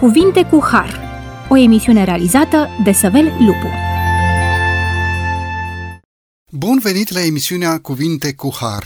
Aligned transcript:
Cuvinte 0.00 0.44
cu 0.44 0.60
Har, 0.70 1.00
o 1.48 1.56
emisiune 1.56 2.04
realizată 2.04 2.68
de 2.84 2.92
Săvel 2.92 3.24
Lupu. 3.24 3.66
Bun 6.52 6.78
venit 6.82 7.12
la 7.12 7.20
emisiunea 7.20 7.78
Cuvinte 7.78 8.34
cu 8.34 8.54
Har. 8.60 8.84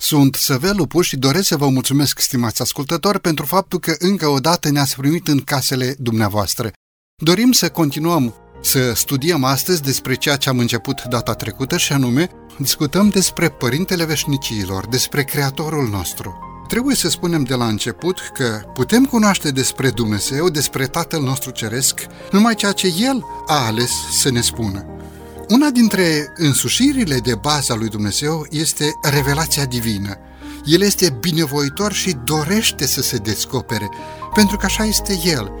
Sunt 0.00 0.34
Săvel 0.34 0.76
Lupu 0.76 1.00
și 1.00 1.16
doresc 1.16 1.46
să 1.46 1.56
vă 1.56 1.68
mulțumesc, 1.68 2.18
stimați 2.18 2.62
ascultători, 2.62 3.20
pentru 3.20 3.44
faptul 3.44 3.78
că 3.78 3.94
încă 3.98 4.26
o 4.26 4.38
dată 4.38 4.70
ne-ați 4.70 4.96
primit 4.96 5.28
în 5.28 5.40
casele 5.40 5.94
dumneavoastră. 5.98 6.70
Dorim 7.22 7.52
să 7.52 7.70
continuăm 7.70 8.34
să 8.62 8.92
studiem 8.92 9.44
astăzi 9.44 9.82
despre 9.82 10.14
ceea 10.14 10.36
ce 10.36 10.48
am 10.48 10.58
început 10.58 11.02
data 11.02 11.34
trecută 11.34 11.76
și 11.76 11.92
anume 11.92 12.30
discutăm 12.58 13.08
despre 13.08 13.48
Părintele 13.48 14.04
Veșnicilor, 14.04 14.86
despre 14.86 15.24
Creatorul 15.24 15.88
nostru. 15.88 16.53
Trebuie 16.68 16.94
să 16.94 17.08
spunem 17.08 17.42
de 17.42 17.54
la 17.54 17.66
început 17.66 18.18
că 18.32 18.60
putem 18.74 19.04
cunoaște 19.04 19.50
despre 19.50 19.90
Dumnezeu, 19.90 20.48
despre 20.48 20.86
Tatăl 20.86 21.22
nostru 21.22 21.50
Ceresc, 21.50 22.06
numai 22.30 22.54
ceea 22.54 22.72
ce 22.72 22.94
El 22.98 23.24
a 23.46 23.66
ales 23.66 23.90
să 24.20 24.30
ne 24.30 24.40
spună. 24.40 24.86
Una 25.48 25.70
dintre 25.70 26.32
însușirile 26.36 27.18
de 27.18 27.34
bază 27.34 27.72
a 27.72 27.76
lui 27.76 27.88
Dumnezeu 27.88 28.46
este 28.50 28.98
revelația 29.02 29.64
divină. 29.64 30.18
El 30.64 30.82
este 30.82 31.16
binevoitor 31.20 31.92
și 31.92 32.16
dorește 32.24 32.86
să 32.86 33.02
se 33.02 33.16
descopere, 33.16 33.88
pentru 34.34 34.56
că 34.56 34.64
așa 34.64 34.84
este 34.84 35.20
El. 35.24 35.52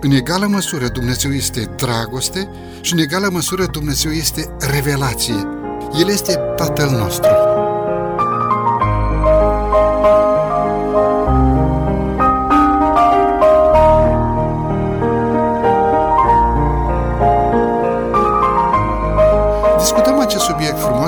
În 0.00 0.10
egală 0.10 0.46
măsură 0.46 0.88
Dumnezeu 0.88 1.32
este 1.32 1.70
dragoste 1.76 2.48
și 2.80 2.92
în 2.92 2.98
egală 2.98 3.28
măsură 3.32 3.66
Dumnezeu 3.66 4.10
este 4.10 4.56
revelație. 4.58 5.48
El 5.98 6.08
este 6.08 6.38
Tatăl 6.56 6.90
nostru. 6.90 7.30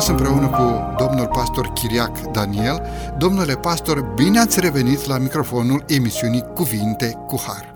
Frumos 0.00 0.20
împreună 0.20 0.48
cu 0.48 0.94
domnul 1.04 1.27
pastor 1.27 1.72
Chiriac 1.72 2.20
Daniel. 2.20 2.82
Domnule 3.16 3.54
pastor, 3.54 4.00
bine 4.00 4.38
ați 4.38 4.60
revenit 4.60 5.06
la 5.06 5.18
microfonul 5.18 5.84
emisiunii 5.86 6.44
Cuvinte 6.54 7.18
cu 7.27 7.42
Har. 7.46 7.74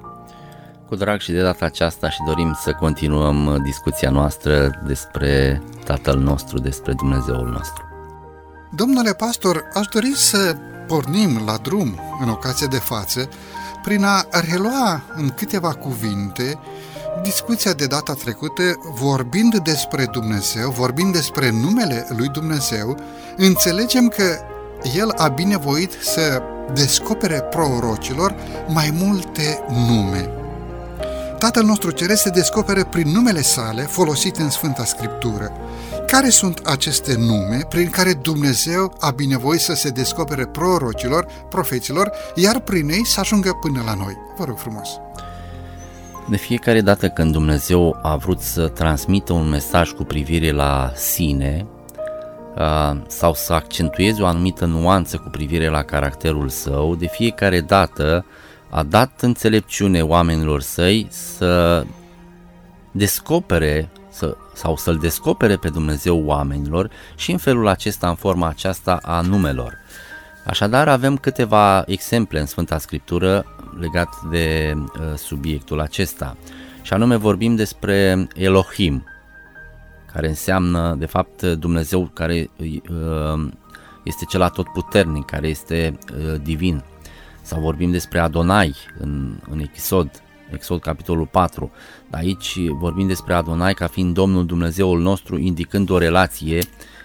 Cu 0.88 0.96
drag 0.96 1.20
și 1.20 1.32
de 1.32 1.42
data 1.42 1.64
aceasta 1.64 2.10
și 2.10 2.18
dorim 2.26 2.58
să 2.62 2.72
continuăm 2.72 3.60
discuția 3.64 4.10
noastră 4.10 4.82
despre 4.86 5.62
Tatăl 5.84 6.18
nostru, 6.18 6.58
despre 6.58 6.92
Dumnezeul 6.92 7.48
nostru. 7.48 7.84
Domnule 8.70 9.12
pastor, 9.12 9.68
aș 9.74 9.86
dori 9.86 10.12
să 10.16 10.56
pornim 10.86 11.42
la 11.46 11.56
drum 11.62 12.00
în 12.20 12.28
ocazia 12.28 12.66
de 12.66 12.78
față 12.78 13.28
prin 13.82 14.04
a 14.04 14.26
relua 14.50 15.02
în 15.14 15.28
câteva 15.28 15.72
cuvinte 15.72 16.58
discuția 17.22 17.72
de 17.72 17.86
data 17.86 18.12
trecută, 18.12 18.62
vorbind 18.94 19.58
despre 19.58 20.06
Dumnezeu, 20.12 20.70
vorbind 20.70 21.12
despre 21.12 21.50
numele 21.50 22.06
lui 22.16 22.28
Dumnezeu, 22.28 22.96
înțelegem 23.36 24.08
că 24.08 24.38
El 24.96 25.10
a 25.16 25.28
binevoit 25.28 25.92
să 26.02 26.42
descopere 26.74 27.40
prorocilor 27.40 28.34
mai 28.68 28.90
multe 28.98 29.64
nume. 29.68 30.30
Tatăl 31.38 31.64
nostru 31.64 31.90
Ceresc 31.90 32.22
se 32.22 32.28
descoperă 32.28 32.84
prin 32.84 33.08
numele 33.08 33.42
sale 33.42 33.82
folosite 33.82 34.42
în 34.42 34.50
Sfânta 34.50 34.84
Scriptură. 34.84 35.52
Care 36.06 36.28
sunt 36.28 36.60
aceste 36.64 37.14
nume 37.18 37.66
prin 37.68 37.90
care 37.90 38.12
Dumnezeu 38.12 38.94
a 39.00 39.10
binevoit 39.10 39.60
să 39.60 39.74
se 39.74 39.88
descopere 39.88 40.46
prorocilor, 40.46 41.26
profeților, 41.48 42.12
iar 42.34 42.60
prin 42.60 42.88
ei 42.88 43.06
să 43.06 43.20
ajungă 43.20 43.58
până 43.60 43.82
la 43.84 43.94
noi? 43.94 44.16
Vă 44.36 44.44
rog 44.44 44.58
frumos! 44.58 44.88
De 46.28 46.36
fiecare 46.36 46.80
dată 46.80 47.08
când 47.08 47.32
Dumnezeu 47.32 47.98
a 48.02 48.16
vrut 48.16 48.40
să 48.40 48.68
transmită 48.68 49.32
un 49.32 49.48
mesaj 49.48 49.90
cu 49.90 50.04
privire 50.04 50.50
la 50.50 50.92
sine 50.94 51.66
sau 53.06 53.34
să 53.34 53.52
accentueze 53.52 54.22
o 54.22 54.26
anumită 54.26 54.64
nuanță 54.64 55.16
cu 55.16 55.28
privire 55.28 55.68
la 55.68 55.82
caracterul 55.82 56.48
său, 56.48 56.94
de 56.94 57.06
fiecare 57.06 57.60
dată 57.60 58.24
a 58.70 58.82
dat 58.82 59.20
înțelepciune 59.20 60.02
oamenilor 60.02 60.60
săi 60.60 61.06
să 61.10 61.84
descopere 62.90 63.90
să, 64.10 64.36
sau 64.54 64.76
să-L 64.76 64.96
descopere 64.96 65.56
pe 65.56 65.68
Dumnezeu 65.68 66.24
oamenilor 66.24 66.90
și 67.16 67.30
în 67.30 67.38
felul 67.38 67.68
acesta, 67.68 68.08
în 68.08 68.14
forma 68.14 68.48
aceasta 68.48 68.98
a 69.02 69.20
numelor. 69.20 69.78
Așadar, 70.46 70.88
avem 70.88 71.16
câteva 71.16 71.82
exemple 71.86 72.40
în 72.40 72.46
Sfânta 72.46 72.78
Scriptură 72.78 73.44
legat 73.78 74.22
de 74.30 74.74
uh, 74.76 75.16
subiectul 75.16 75.80
acesta. 75.80 76.36
Și 76.82 76.92
anume 76.92 77.16
vorbim 77.16 77.54
despre 77.54 78.28
Elohim, 78.34 79.04
care 80.12 80.28
înseamnă, 80.28 80.94
de 80.98 81.06
fapt, 81.06 81.42
Dumnezeu 81.42 82.10
care 82.14 82.50
uh, 82.58 83.48
este 84.02 84.24
cel 84.24 84.42
atotputernic, 84.42 85.24
care 85.24 85.48
este 85.48 85.98
uh, 86.12 86.40
divin. 86.42 86.84
Sau 87.42 87.60
vorbim 87.60 87.90
despre 87.90 88.18
Adonai 88.18 88.74
în, 88.98 89.40
în 89.50 89.58
Exod, 89.58 90.22
Exod 90.52 90.80
capitolul 90.80 91.26
4. 91.26 91.70
Aici 92.10 92.58
vorbim 92.68 93.06
despre 93.06 93.34
Adonai 93.34 93.74
ca 93.74 93.86
fiind 93.86 94.14
Domnul 94.14 94.46
Dumnezeul 94.46 95.00
nostru, 95.00 95.38
indicând 95.38 95.90
o 95.90 95.98
relație 95.98 96.58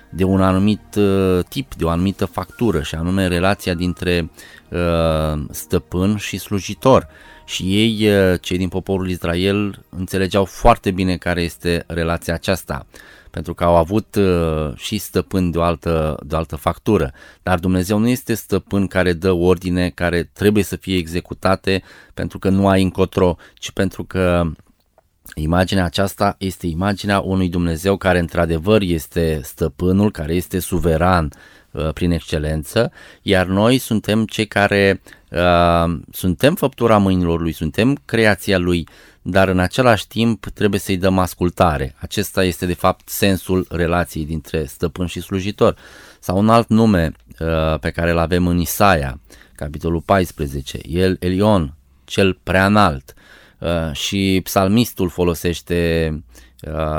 de 0.10 0.24
un 0.24 0.42
anumit 0.42 0.96
uh, 0.96 1.40
tip, 1.50 1.76
de 1.76 1.84
o 1.84 1.90
anumită 1.90 2.26
factură, 2.26 2.82
și 2.82 2.96
anume 2.96 3.28
relația 3.28 3.74
dintre 3.74 4.20
uh, 4.22 4.30
stăpân 5.50 6.18
și 6.18 6.38
slujitor. 6.38 7.08
Și 7.46 7.64
ei, 7.64 8.10
uh, 8.10 8.40
cei 8.42 8.58
din 8.58 8.68
poporul 8.68 9.10
Israel, 9.10 9.86
înțelegeau 9.90 10.46
foarte 10.46 10.92
bine 10.92 11.18
care 11.18 11.42
este 11.42 11.84
relația 11.88 12.34
aceasta 12.34 12.86
pentru 13.32 13.56
că 13.56 13.64
au 13.64 13.76
avut 13.76 14.16
uh, 14.16 14.74
și 14.76 14.98
stăpân 14.98 15.52
de 15.52 15.58
o, 15.58 15.62
altă, 15.62 16.20
de 16.26 16.36
o 16.36 16.38
altă 16.38 16.56
factură. 16.56 17.14
Dar 17.44 17.60
Dumnezeu 17.60 17.98
nu 17.98 18.08
este 18.08 18.34
stăpân 18.34 18.88
care 18.88 19.14
dă 19.14 19.32
ordine 19.32 19.90
care 19.90 20.30
trebuie 20.34 20.64
să 20.64 20.76
fie 20.76 20.98
executate 20.98 21.84
pentru 22.14 22.40
că 22.40 22.50
nu 22.50 22.68
ai 22.68 22.82
încotro, 22.82 23.36
ci 23.54 23.72
pentru 23.72 24.04
că 24.04 24.44
Imaginea 25.36 25.84
aceasta 25.84 26.36
este 26.38 26.68
imaginea 26.68 27.20
unui 27.20 27.50
Dumnezeu 27.50 27.98
care 27.98 28.20
într-adevăr 28.20 28.82
este 28.82 29.40
stăpânul, 29.44 30.12
care 30.12 30.34
este 30.34 30.60
suveran 30.60 31.26
uh, 31.26 31.40
prin 31.94 32.12
excelență, 32.12 32.92
iar 33.22 33.46
noi 33.46 33.78
suntem 33.78 34.26
cei 34.26 34.48
care 34.48 35.02
uh, 35.30 36.00
suntem 36.12 36.56
făptura 36.56 36.98
mâinilor 36.98 37.42
lui, 37.42 37.52
suntem 37.52 37.98
creația 38.06 38.58
lui, 38.58 38.88
dar 39.22 39.48
în 39.48 39.60
același 39.60 40.08
timp 40.08 40.46
trebuie 40.46 40.80
să-i 40.80 40.98
dăm 40.98 41.20
ascultare. 41.20 41.96
Acesta 41.98 42.44
este 42.44 42.66
de 42.66 42.74
fapt 42.74 43.10
sensul 43.10 43.66
relației 43.70 44.26
dintre 44.26 44.66
stăpân 44.66 45.06
și 45.06 45.22
slujitor. 45.22 45.76
Sau 46.20 46.38
un 46.38 46.50
alt 46.50 46.70
nume 46.70 47.12
uh, 47.40 47.80
pe 47.80 47.90
care 47.90 48.12
îl 48.12 48.18
avem 48.18 48.48
în 48.48 48.60
Isaia, 48.60 49.20
capitolul 49.56 50.02
14, 50.02 50.80
el 50.88 51.18
Elion, 51.20 51.74
cel 52.06 52.40
preanalt. 52.44 53.14
Uh, 53.60 53.92
și 53.92 54.42
psalmistul 54.44 55.10
folosește 55.10 56.10
uh, 56.14 56.20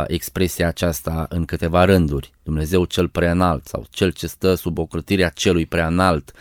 expresia 0.07 0.67
aceasta 0.67 1.27
în 1.29 1.45
câteva 1.45 1.85
rânduri. 1.85 2.33
Dumnezeu 2.43 2.85
cel 2.85 3.09
preanalt 3.09 3.67
sau 3.67 3.87
cel 3.91 4.11
ce 4.11 4.27
stă 4.27 4.55
sub 4.55 4.79
ocrătirea 4.79 5.29
celui 5.29 5.67
preanalt 5.67 6.33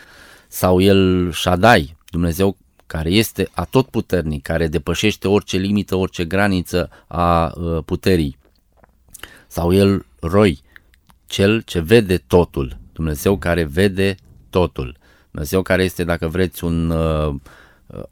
sau 0.48 0.80
el 0.80 1.32
Shaddai, 1.32 1.96
Dumnezeu 2.10 2.56
care 2.86 3.10
este 3.10 3.48
atotputernic, 3.52 4.42
care 4.42 4.66
depășește 4.66 5.28
orice 5.28 5.56
limită, 5.56 5.94
orice 5.94 6.24
graniță 6.24 6.90
a 7.06 7.52
uh, 7.56 7.78
puterii. 7.84 8.38
Sau 9.46 9.72
el 9.72 10.06
Roi, 10.20 10.60
cel 11.26 11.60
ce 11.60 11.80
vede 11.80 12.16
totul, 12.16 12.76
Dumnezeu 12.92 13.38
care 13.38 13.64
vede 13.64 14.14
totul. 14.50 14.96
Dumnezeu 15.30 15.62
care 15.62 15.84
este, 15.84 16.04
dacă 16.04 16.28
vreți, 16.28 16.64
un 16.64 16.90
uh, 16.90 17.34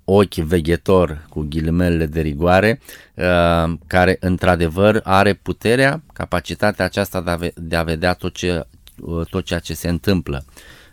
ochi 0.04 0.34
veghetor 0.34 1.26
cu 1.28 1.46
ghilimele 1.48 2.06
de 2.06 2.20
rigoare, 2.20 2.80
uh, 3.14 3.72
care 3.86 4.16
într-adevăr 4.20 5.00
are 5.04 5.32
puterea, 5.34 6.02
capacitatea 6.12 6.84
aceasta 6.84 7.20
de 7.20 7.30
a, 7.30 7.36
ve- 7.36 7.52
de 7.56 7.76
a 7.76 7.82
vedea 7.82 8.14
tot, 8.14 8.34
ce, 8.34 8.66
uh, 9.00 9.26
tot 9.26 9.44
ceea 9.44 9.58
ce 9.58 9.74
se 9.74 9.88
întâmplă. 9.88 10.44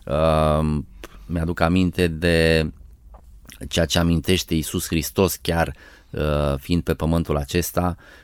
Uh, 0.05 0.79
mi-aduc 1.25 1.59
aminte 1.59 2.07
de 2.07 2.69
ceea 3.67 3.85
ce 3.85 3.99
amintește 3.99 4.53
Iisus 4.53 4.87
Hristos 4.87 5.35
chiar 5.35 5.73
uh, 6.09 6.53
fiind 6.57 6.81
pe 6.83 6.93
pământul 6.93 7.37
acesta, 7.37 7.95
uh, 7.97 8.22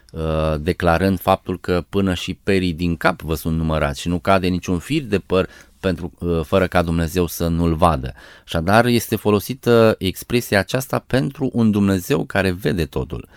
declarând 0.60 1.20
faptul 1.20 1.60
că 1.60 1.84
până 1.90 2.14
și 2.14 2.34
perii 2.44 2.74
din 2.74 2.96
cap 2.96 3.22
vă 3.22 3.36
sunt 3.36 3.58
numărați 3.58 4.02
și 4.02 4.08
nu 4.08 4.20
cade 4.20 4.48
niciun 4.48 4.80
fir 4.80 5.02
de 5.02 5.20
păr 5.20 5.50
pentru, 5.80 6.12
uh, 6.20 6.42
fără 6.44 6.68
ca 6.68 6.82
Dumnezeu 6.82 7.28
să 7.28 7.48
nu-l 7.48 7.76
vadă. 7.76 8.14
Așadar 8.46 8.86
este 8.86 9.16
folosită 9.16 9.96
expresia 9.98 10.60
aceasta 10.60 11.04
pentru 11.08 11.50
un 11.54 11.72
Dumnezeu 11.72 12.26
care 12.26 12.52
vede 12.52 12.86
totul. 12.86 13.28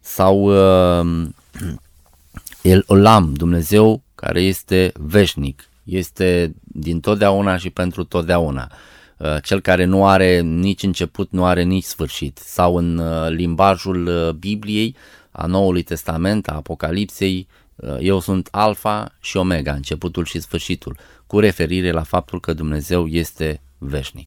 Sau 0.00 0.40
uh, 0.40 1.26
El 2.62 2.84
Olam, 2.86 3.32
Dumnezeu 3.32 4.02
care 4.14 4.40
este 4.40 4.92
veșnic, 4.96 5.68
este 5.84 6.54
din 6.62 7.00
totdeauna 7.00 7.56
și 7.56 7.70
pentru 7.70 8.04
totdeauna. 8.04 8.70
uh, 9.16 9.36
cel 9.42 9.60
care 9.60 9.84
nu 9.84 10.06
are 10.06 10.40
nici 10.40 10.82
început, 10.82 11.30
nu 11.30 11.44
are 11.44 11.62
nici 11.62 11.84
sfârșit, 11.84 12.38
sau 12.38 12.76
în 12.76 12.98
uh, 12.98 13.28
limbajul 13.28 14.32
Bibliei, 14.38 14.96
a 15.30 15.46
Noului 15.46 15.82
Testament, 15.82 16.48
a 16.48 16.54
Apocalipsei, 16.54 17.48
eu 18.00 18.20
sunt 18.20 18.48
Alfa 18.50 19.16
și 19.20 19.36
Omega, 19.36 19.72
începutul 19.72 20.24
și 20.24 20.40
sfârșitul, 20.40 20.98
cu 21.26 21.38
referire 21.38 21.90
la 21.90 22.02
faptul 22.02 22.40
că 22.40 22.52
Dumnezeu 22.52 23.06
este 23.06 23.62
veșnic. 23.78 24.26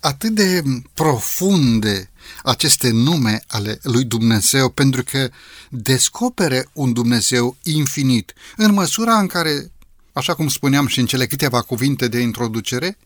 Atât 0.00 0.30
de 0.30 0.62
profunde 0.94 2.10
aceste 2.42 2.90
nume 2.90 3.42
ale 3.46 3.78
lui 3.82 4.04
Dumnezeu, 4.04 4.70
pentru 4.70 5.02
că 5.02 5.28
descopere 5.70 6.68
un 6.72 6.92
Dumnezeu 6.92 7.56
infinit, 7.62 8.32
în 8.56 8.72
măsura 8.72 9.18
în 9.18 9.26
care, 9.26 9.72
așa 10.12 10.34
cum 10.34 10.48
spuneam 10.48 10.86
și 10.86 11.00
în 11.00 11.06
cele 11.06 11.26
câteva 11.26 11.60
cuvinte 11.60 12.08
de 12.08 12.18
introducere, 12.18 12.98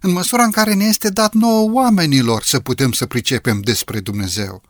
în 0.00 0.10
măsura 0.12 0.44
în 0.44 0.50
care 0.50 0.74
ne 0.74 0.84
este 0.84 1.10
dat 1.10 1.32
nouă 1.32 1.70
oamenilor 1.70 2.42
să 2.42 2.60
putem 2.60 2.92
să 2.92 3.06
pricepem 3.06 3.60
despre 3.60 4.00
Dumnezeu. 4.00 4.62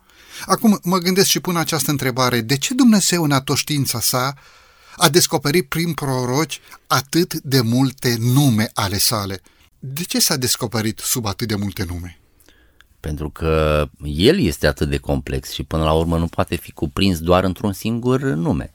Acum 0.46 0.80
mă 0.82 0.98
gândesc 0.98 1.28
și 1.28 1.40
pun 1.40 1.56
această 1.56 1.90
întrebare, 1.90 2.40
de 2.40 2.56
ce 2.56 2.74
Dumnezeu 2.74 3.22
în 3.22 3.32
atoștiința 3.32 4.00
sa 4.00 4.34
a 4.96 5.08
descoperit 5.08 5.68
prin 5.68 5.92
proroci 5.92 6.60
atât 6.86 7.34
de 7.34 7.60
multe 7.60 8.16
nume 8.18 8.70
ale 8.74 8.98
sale? 8.98 9.40
De 9.78 10.02
ce 10.02 10.20
s-a 10.20 10.36
descoperit 10.36 10.98
sub 10.98 11.26
atât 11.26 11.48
de 11.48 11.54
multe 11.54 11.84
nume? 11.88 12.20
Pentru 13.00 13.30
că 13.30 13.86
el 14.02 14.40
este 14.40 14.66
atât 14.66 14.88
de 14.88 14.96
complex 14.96 15.50
și 15.50 15.62
până 15.62 15.84
la 15.84 15.92
urmă 15.92 16.18
nu 16.18 16.26
poate 16.26 16.56
fi 16.56 16.72
cuprins 16.72 17.18
doar 17.18 17.44
într-un 17.44 17.72
singur 17.72 18.20
nume. 18.20 18.72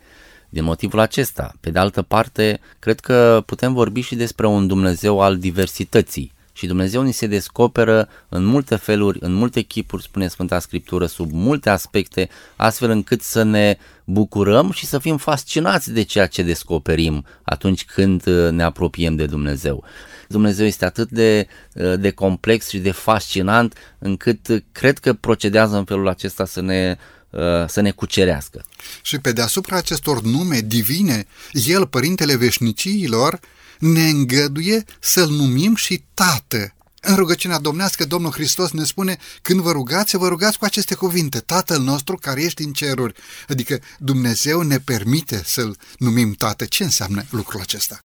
Din 0.49 0.63
motivul 0.63 0.99
acesta, 0.99 1.53
pe 1.59 1.69
de 1.69 1.79
altă 1.79 2.01
parte, 2.01 2.59
cred 2.79 2.99
că 2.99 3.43
putem 3.45 3.73
vorbi 3.73 4.01
și 4.01 4.15
despre 4.15 4.47
un 4.47 4.67
Dumnezeu 4.67 5.21
al 5.21 5.37
diversității, 5.37 6.33
și 6.57 6.67
Dumnezeu 6.67 7.01
ni 7.01 7.11
se 7.11 7.27
descoperă 7.27 8.09
în 8.29 8.45
multe 8.45 8.75
feluri, 8.75 9.17
în 9.21 9.33
multe 9.33 9.61
chipuri, 9.61 10.03
spune 10.03 10.27
Sfânta 10.27 10.59
Scriptură, 10.59 11.05
sub 11.05 11.31
multe 11.31 11.69
aspecte, 11.69 12.29
astfel 12.55 12.89
încât 12.89 13.21
să 13.21 13.43
ne 13.43 13.77
bucurăm 14.03 14.71
și 14.71 14.85
să 14.85 14.99
fim 14.99 15.17
fascinați 15.17 15.91
de 15.91 16.01
ceea 16.01 16.27
ce 16.27 16.43
descoperim 16.43 17.25
atunci 17.43 17.85
când 17.85 18.27
uh, 18.27 18.49
ne 18.49 18.63
apropiem 18.63 19.15
de 19.15 19.25
Dumnezeu. 19.25 19.83
Dumnezeu 20.27 20.65
este 20.65 20.85
atât 20.85 21.09
de, 21.09 21.47
uh, 21.73 21.93
de 21.99 22.11
complex 22.11 22.69
și 22.69 22.77
de 22.77 22.91
fascinant 22.91 23.73
încât 23.99 24.63
cred 24.71 24.97
că 24.97 25.13
procedează 25.13 25.77
în 25.77 25.85
felul 25.85 26.07
acesta 26.07 26.45
să 26.45 26.61
ne 26.61 26.97
uh, 27.29 27.41
să 27.67 27.81
ne 27.81 27.91
cucerească. 27.91 28.65
Și 29.01 29.19
pe 29.19 29.31
deasupra 29.31 29.77
acestor 29.77 30.21
nume 30.21 30.59
divine, 30.59 31.25
El, 31.51 31.87
Părintele 31.87 32.35
Veșniciilor, 32.35 33.39
ne 33.79 34.09
îngăduie 34.09 34.83
să-L 34.99 35.29
numim 35.29 35.75
și 35.75 36.03
Tată. 36.13 36.75
În 37.01 37.15
rugăciunea 37.15 37.59
domnească, 37.59 38.05
Domnul 38.05 38.31
Hristos 38.31 38.71
ne 38.71 38.83
spune, 38.83 39.17
când 39.41 39.59
vă 39.59 39.71
rugați, 39.71 40.17
vă 40.17 40.27
rugați 40.27 40.57
cu 40.57 40.65
aceste 40.65 40.95
cuvinte, 40.95 41.39
Tatăl 41.39 41.81
nostru 41.81 42.17
care 42.17 42.43
ești 42.43 42.63
în 42.63 42.73
ceruri. 42.73 43.13
Adică 43.49 43.79
Dumnezeu 43.99 44.61
ne 44.61 44.77
permite 44.77 45.41
să-L 45.45 45.77
numim 45.97 46.33
Tată. 46.33 46.65
Ce 46.65 46.83
înseamnă 46.83 47.23
lucrul 47.29 47.61
acesta? 47.61 47.99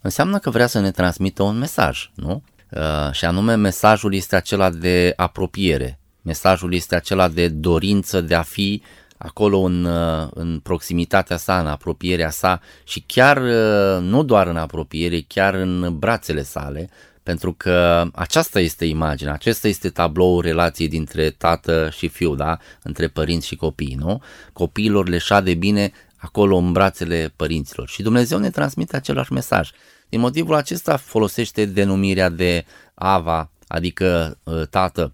Înseamnă 0.00 0.38
că 0.38 0.50
vrea 0.50 0.66
să 0.66 0.80
ne 0.80 0.90
transmită 0.90 1.42
un 1.42 1.58
mesaj, 1.58 2.10
nu? 2.14 2.42
Uh, 2.70 3.12
și 3.12 3.24
anume 3.24 3.54
mesajul 3.54 4.14
este 4.14 4.36
acela 4.36 4.70
de 4.70 5.12
apropiere, 5.16 6.00
mesajul 6.22 6.74
este 6.74 6.94
acela 6.94 7.28
de 7.28 7.48
dorință 7.48 8.20
de 8.20 8.34
a 8.34 8.42
fi 8.42 8.82
acolo 9.18 9.58
în, 9.58 9.84
uh, 9.84 10.28
în 10.34 10.60
proximitatea 10.62 11.36
sa, 11.36 11.60
în 11.60 11.66
apropierea 11.66 12.30
sa 12.30 12.60
și 12.84 13.04
chiar 13.06 13.36
uh, 13.36 14.02
nu 14.02 14.22
doar 14.22 14.46
în 14.46 14.56
apropiere, 14.56 15.24
chiar 15.26 15.54
în 15.54 15.98
brațele 15.98 16.42
sale, 16.42 16.90
pentru 17.22 17.52
că 17.52 18.06
aceasta 18.14 18.60
este 18.60 18.84
imaginea, 18.84 19.32
acesta 19.32 19.68
este 19.68 19.88
tabloul 19.88 20.42
relației 20.42 20.88
dintre 20.88 21.30
tată 21.30 21.90
și 21.92 22.08
fiu, 22.08 22.34
da? 22.34 22.58
între 22.82 23.08
părinți 23.08 23.46
și 23.46 23.56
copii, 23.56 23.96
nu? 23.98 24.22
Copiilor 24.52 25.08
le 25.08 25.18
șade 25.18 25.54
bine 25.54 25.92
acolo 26.16 26.56
în 26.56 26.72
brațele 26.72 27.32
părinților 27.36 27.88
și 27.88 28.02
Dumnezeu 28.02 28.38
ne 28.38 28.50
transmite 28.50 28.96
același 28.96 29.32
mesaj. 29.32 29.70
Din 30.08 30.20
motivul 30.20 30.54
acesta 30.54 30.96
folosește 30.96 31.64
denumirea 31.64 32.28
de 32.28 32.64
Ava, 32.94 33.50
adică 33.66 34.38
uh, 34.42 34.62
tată, 34.70 35.12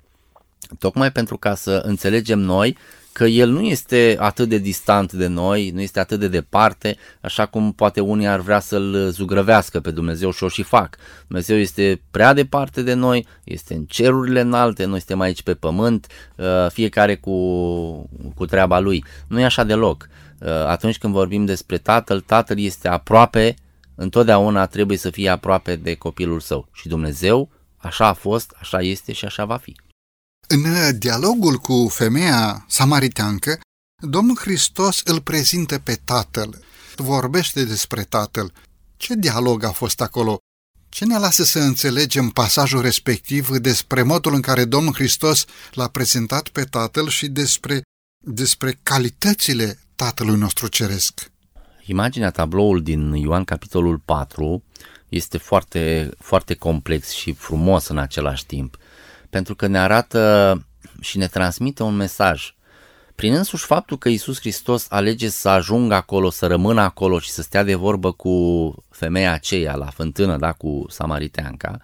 tocmai 0.79 1.12
pentru 1.12 1.37
ca 1.37 1.55
să 1.55 1.83
înțelegem 1.85 2.39
noi 2.39 2.77
că 3.15 3.25
el 3.25 3.51
nu 3.51 3.61
este 3.61 4.17
atât 4.19 4.49
de 4.49 4.59
distant 4.59 5.13
de 5.13 5.27
noi, 5.27 5.71
nu 5.71 5.81
este 5.81 6.01
atât 6.01 6.21
de 6.21 6.29
departe, 6.29 6.97
așa 7.21 7.47
cum 7.47 7.73
poate 7.73 8.01
unii 8.01 8.27
ar 8.27 8.41
vrea 8.41 8.61
să-l 8.61 9.09
zugrăvească 9.11 9.81
pe 9.81 9.91
Dumnezeu 9.91 10.31
și 10.31 10.45
o 10.45 10.49
și 10.49 10.63
fac. 10.63 10.97
Dumnezeu 11.27 11.57
este 11.57 12.01
prea 12.11 12.33
departe 12.33 12.83
de 12.83 12.95
noi, 12.95 13.27
este 13.45 13.75
în 13.75 13.85
cerurile 13.85 14.41
înalte, 14.41 14.85
noi 14.85 14.99
suntem 14.99 15.21
aici 15.21 15.43
pe 15.43 15.55
pământ, 15.55 16.07
uh, 16.37 16.67
fiecare 16.71 17.17
cu, 17.17 17.35
cu 18.35 18.47
treaba 18.47 18.79
lui. 18.79 19.05
Nu 19.29 19.41
e 19.41 19.45
așa 19.45 19.65
deloc. 19.65 20.09
Uh, 20.41 20.49
atunci 20.49 20.99
când 20.99 21.13
vorbim 21.13 21.45
despre 21.45 21.79
Tatăl, 21.79 22.21
Tatăl 22.21 22.59
este 22.59 22.89
aproape, 22.89 23.55
întotdeauna 23.95 24.67
trebuie 24.67 24.97
să 24.97 25.11
fie 25.11 25.29
aproape 25.29 25.77
de 25.77 25.95
copilul 25.95 26.41
său. 26.41 26.69
Și 26.73 26.89
Dumnezeu 26.89 27.51
așa 27.77 28.07
a 28.07 28.13
fost, 28.13 28.55
așa 28.61 28.81
este 28.81 29.13
și 29.13 29.25
așa 29.25 29.45
va 29.45 29.57
fi. 29.57 29.77
În 30.46 30.99
dialogul 30.99 31.56
cu 31.56 31.88
femeia 31.88 32.64
samariteancă, 32.69 33.61
Domnul 34.02 34.37
Hristos 34.37 35.00
îl 35.05 35.20
prezintă 35.20 35.79
pe 35.79 36.00
Tatăl, 36.05 36.64
vorbește 36.96 37.64
despre 37.64 38.02
Tatăl. 38.02 38.52
Ce 38.96 39.14
dialog 39.14 39.64
a 39.64 39.70
fost 39.70 40.00
acolo? 40.00 40.38
Ce 40.88 41.05
ne 41.05 41.19
lasă 41.19 41.44
să 41.44 41.58
înțelegem 41.58 42.29
pasajul 42.29 42.81
respectiv 42.81 43.49
despre 43.56 44.02
modul 44.02 44.35
în 44.35 44.41
care 44.41 44.64
Domnul 44.64 44.94
Hristos 44.94 45.44
l-a 45.73 45.88
prezentat 45.88 46.49
pe 46.49 46.64
Tatăl 46.64 47.08
și 47.08 47.29
despre, 47.29 47.82
despre 48.25 48.79
calitățile 48.82 49.79
Tatălui 49.96 50.37
nostru 50.37 50.67
Ceresc? 50.67 51.31
Imaginea, 51.87 52.31
tabloul 52.31 52.82
din 52.82 53.12
Ioan 53.12 53.44
capitolul 53.44 53.99
4 53.99 54.64
este 55.08 55.38
foarte, 55.38 56.11
foarte 56.19 56.55
complex 56.55 57.11
și 57.11 57.32
frumos 57.32 57.87
în 57.87 57.99
același 57.99 58.46
timp 58.46 58.79
pentru 59.35 59.55
că 59.55 59.67
ne 59.67 59.79
arată 59.79 60.67
și 61.01 61.19
ne 61.19 61.27
transmite 61.27 61.83
un 61.83 61.95
mesaj. 61.95 62.55
Prin 63.15 63.35
însuși 63.35 63.65
faptul 63.65 63.99
că 63.99 64.09
Isus 64.09 64.39
Hristos 64.39 64.87
alege 64.89 65.29
să 65.29 65.49
ajungă 65.49 65.95
acolo, 65.95 66.31
să 66.31 66.47
rămână 66.47 66.81
acolo 66.81 67.19
și 67.19 67.31
să 67.31 67.43
stea 67.43 67.63
de 67.63 67.75
vorbă 67.75 68.13
cu 68.13 68.35
femeia 68.91 69.33
aceea 69.33 69.75
la 69.75 69.85
fântână, 69.87 70.37
da, 70.37 70.53
cu 70.53 70.85
samariteanca, 70.89 71.77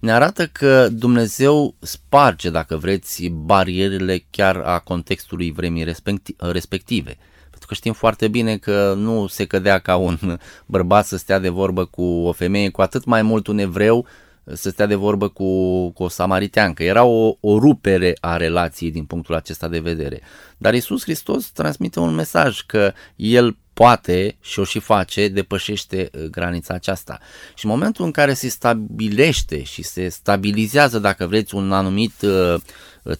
ne 0.00 0.12
arată 0.12 0.46
că 0.46 0.88
Dumnezeu 0.88 1.74
sparge, 1.80 2.50
dacă 2.50 2.76
vreți, 2.76 3.26
barierele 3.26 4.24
chiar 4.30 4.56
a 4.56 4.78
contextului 4.78 5.52
vremii 5.52 5.94
respective. 6.38 7.16
Pentru 7.50 7.68
că 7.68 7.74
știm 7.74 7.92
foarte 7.92 8.28
bine 8.28 8.56
că 8.56 8.94
nu 8.96 9.26
se 9.26 9.44
cădea 9.44 9.78
ca 9.78 9.96
un 9.96 10.38
bărbat 10.74 11.06
să 11.06 11.16
stea 11.16 11.38
de 11.38 11.48
vorbă 11.48 11.84
cu 11.84 12.04
o 12.04 12.32
femeie, 12.32 12.70
cu 12.70 12.82
atât 12.82 13.04
mai 13.04 13.22
mult 13.22 13.46
un 13.46 13.58
evreu 13.58 14.06
să 14.54 14.70
stea 14.70 14.86
de 14.86 14.94
vorbă 14.94 15.28
cu, 15.28 15.90
cu 15.90 16.02
o 16.02 16.08
samariteancă. 16.08 16.82
Era 16.82 17.04
o, 17.04 17.36
o 17.40 17.58
rupere 17.58 18.16
a 18.20 18.36
relației 18.36 18.90
din 18.90 19.04
punctul 19.04 19.34
acesta 19.34 19.68
de 19.68 19.78
vedere. 19.78 20.20
Dar 20.58 20.74
Isus 20.74 21.02
Hristos 21.02 21.50
transmite 21.50 22.00
un 22.00 22.14
mesaj 22.14 22.60
că 22.60 22.92
El 23.16 23.56
poate 23.72 24.36
și 24.40 24.58
o 24.58 24.64
și 24.64 24.78
face, 24.78 25.28
depășește 25.28 26.10
uh, 26.12 26.22
granița 26.24 26.74
aceasta. 26.74 27.18
Și 27.54 27.64
în 27.64 27.70
momentul 27.70 28.04
în 28.04 28.10
care 28.10 28.34
se 28.34 28.48
stabilește 28.48 29.62
și 29.62 29.82
se 29.82 30.08
stabilizează, 30.08 30.98
dacă 30.98 31.26
vreți, 31.26 31.54
un 31.54 31.72
anumit 31.72 32.22
uh, 32.22 32.60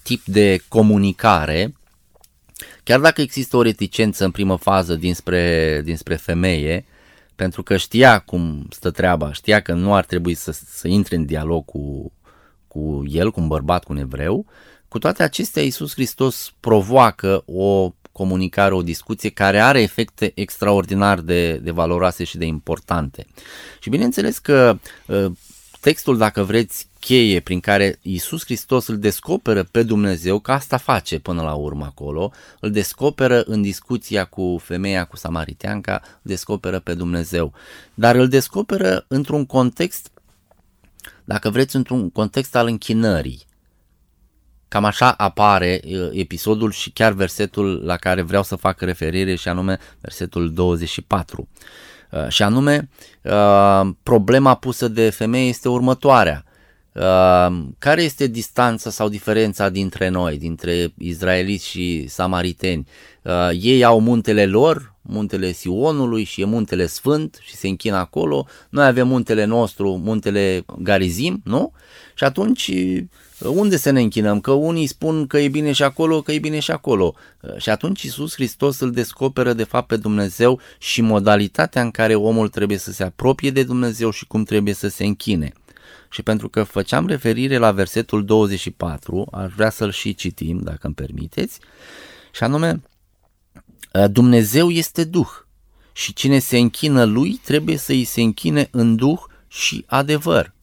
tip 0.03 0.25
de 0.25 0.61
comunicare, 0.69 1.75
chiar 2.83 3.01
dacă 3.01 3.21
există 3.21 3.57
o 3.57 3.63
reticență 3.63 4.25
în 4.25 4.31
primă 4.31 4.57
fază 4.57 4.95
dinspre, 4.95 5.81
dinspre 5.85 6.15
femeie, 6.17 6.85
pentru 7.37 7.63
că 7.63 7.77
știa 7.77 8.19
cum 8.19 8.67
stă 8.71 8.91
treaba, 8.91 9.33
știa 9.33 9.61
că 9.61 9.73
nu 9.73 9.95
ar 9.95 10.05
trebui 10.05 10.35
să, 10.35 10.53
să 10.53 10.89
intre 10.89 11.17
în 11.17 11.25
dialog 11.25 11.65
cu, 11.65 12.13
cu 12.69 13.03
el, 13.09 13.31
cu 13.31 13.41
un 13.41 13.49
bărbat, 13.49 13.85
cu 13.85 13.93
un 13.93 13.99
evreu. 13.99 14.47
Cu 14.89 14.99
toate 14.99 15.23
acestea, 15.23 15.63
Iisus 15.63 15.93
Hristos 15.93 16.53
provoacă 16.61 17.43
o 17.47 17.93
comunicare, 18.13 18.75
o 18.75 18.83
discuție 18.83 19.31
care 19.31 19.61
are 19.61 19.83
efecte 19.83 20.33
extraordinar 20.35 21.21
de, 21.21 21.57
de 21.57 21.71
valoroase 21.71 22.25
și 22.25 22.39
de 22.39 22.45
importante. 22.45 23.27
Și 23.81 23.91
bineînțeles 23.91 24.39
că 24.39 24.79
ă, 25.09 25.33
textul, 25.87 26.17
dacă 26.17 26.43
vreți, 26.43 26.89
cheie 27.01 27.41
prin 27.41 27.61
care 27.61 27.99
Iisus 28.03 28.45
Hristos 28.45 28.87
îl 28.87 28.99
descoperă 28.99 29.63
pe 29.63 29.83
Dumnezeu, 29.83 30.39
că 30.39 30.53
asta 30.53 30.77
face 30.77 31.19
până 31.19 31.43
la 31.43 31.55
urmă 31.55 31.85
acolo, 31.85 32.33
îl 32.61 32.71
descoperă 32.71 33.43
în 33.43 33.63
discuția 33.63 34.25
cu 34.25 34.61
femeia, 34.63 35.05
cu 35.05 35.17
samariteanca, 35.17 36.01
îl 36.03 36.19
descoperă 36.23 36.79
pe 36.79 36.95
Dumnezeu. 36.95 37.53
Dar 37.95 38.15
îl 38.15 38.29
descoperă 38.29 39.05
într-un 39.09 39.47
context, 39.47 40.11
dacă 41.25 41.51
vreți, 41.51 41.77
într-un 41.77 42.11
context 42.11 42.57
al 42.57 42.67
închinării. 42.67 43.47
Cam 44.69 44.85
așa 44.85 45.13
apare 45.13 45.81
uh, 45.85 46.09
episodul 46.13 46.71
și 46.71 46.91
chiar 46.91 47.13
versetul 47.13 47.85
la 47.85 47.97
care 47.97 48.23
vreau 48.23 48.43
să 48.43 48.57
fac 48.57 48.81
referire 48.81 49.35
și 49.35 49.49
anume 49.49 49.79
versetul 50.01 50.53
24. 50.53 51.49
Uh, 52.11 52.29
și 52.29 52.43
anume, 52.43 52.89
uh, 53.23 53.89
problema 54.03 54.55
pusă 54.55 54.89
de 54.89 55.11
femeie 55.11 55.49
este 55.49 55.69
următoarea 55.69 56.47
Uh, 56.97 57.57
care 57.79 58.03
este 58.03 58.27
distanța 58.27 58.91
sau 58.91 59.09
diferența 59.09 59.69
dintre 59.69 60.09
noi, 60.09 60.39
dintre 60.39 60.93
izraeliți 60.99 61.67
și 61.67 62.07
samariteni? 62.09 62.87
Uh, 63.23 63.49
ei 63.61 63.85
au 63.85 64.01
muntele 64.01 64.47
lor, 64.47 64.95
muntele 65.03 65.53
Sionului 65.53 66.25
și 66.25 66.41
e 66.41 66.45
muntele 66.45 66.87
Sfânt 66.87 67.39
și 67.43 67.57
se 67.57 67.69
închină 67.69 67.97
acolo. 67.97 68.47
Noi 68.71 68.87
avem 68.87 69.09
muntele 69.09 69.45
nostru, 69.45 69.97
muntele 69.97 70.65
Garizim, 70.79 71.41
nu? 71.45 71.73
Și 72.15 72.25
atunci 72.25 72.73
unde 73.39 73.77
să 73.77 73.91
ne 73.91 74.01
închinăm? 74.01 74.41
Că 74.41 74.51
unii 74.51 74.87
spun 74.87 75.27
că 75.27 75.39
e 75.39 75.49
bine 75.49 75.73
și 75.73 75.83
acolo, 75.83 76.21
că 76.21 76.33
e 76.33 76.39
bine 76.39 76.59
și 76.59 76.71
acolo. 76.71 77.15
Și 77.57 77.71
atunci 77.71 78.03
Iisus 78.03 78.35
Hristos 78.35 78.81
îl 78.81 78.91
descoperă 78.91 79.53
de 79.53 79.65
fapt 79.65 79.87
pe 79.87 79.97
Dumnezeu 79.97 80.61
și 80.79 81.01
modalitatea 81.01 81.83
în 81.83 81.91
care 81.91 82.15
omul 82.15 82.49
trebuie 82.49 82.79
să 82.79 82.93
se 82.93 83.05
apropie 83.05 83.51
de 83.51 83.63
Dumnezeu 83.63 84.11
și 84.11 84.27
cum 84.27 84.45
trebuie 84.45 84.75
să 84.75 84.89
se 84.89 85.05
închine. 85.05 85.53
Și 86.11 86.23
pentru 86.23 86.49
că 86.49 86.63
făceam 86.63 87.07
referire 87.07 87.57
la 87.57 87.73
versetul 87.73 88.25
24, 88.25 89.29
aș 89.33 89.53
vrea 89.53 89.71
să-l 89.71 89.91
și 89.91 90.15
citim, 90.15 90.61
dacă 90.63 90.87
îmi 90.87 90.95
permiteți, 90.95 91.59
și 92.33 92.43
anume, 92.43 92.83
Dumnezeu 94.11 94.71
este 94.71 95.05
Duh 95.05 95.29
și 95.93 96.13
cine 96.13 96.39
se 96.39 96.59
închină 96.59 97.05
lui 97.05 97.41
trebuie 97.45 97.77
să 97.77 97.93
îi 97.93 98.05
se 98.05 98.21
închine 98.21 98.69
în 98.71 98.97
Duh 98.97 99.19
și 99.49 99.85
adevăr. 99.87 100.55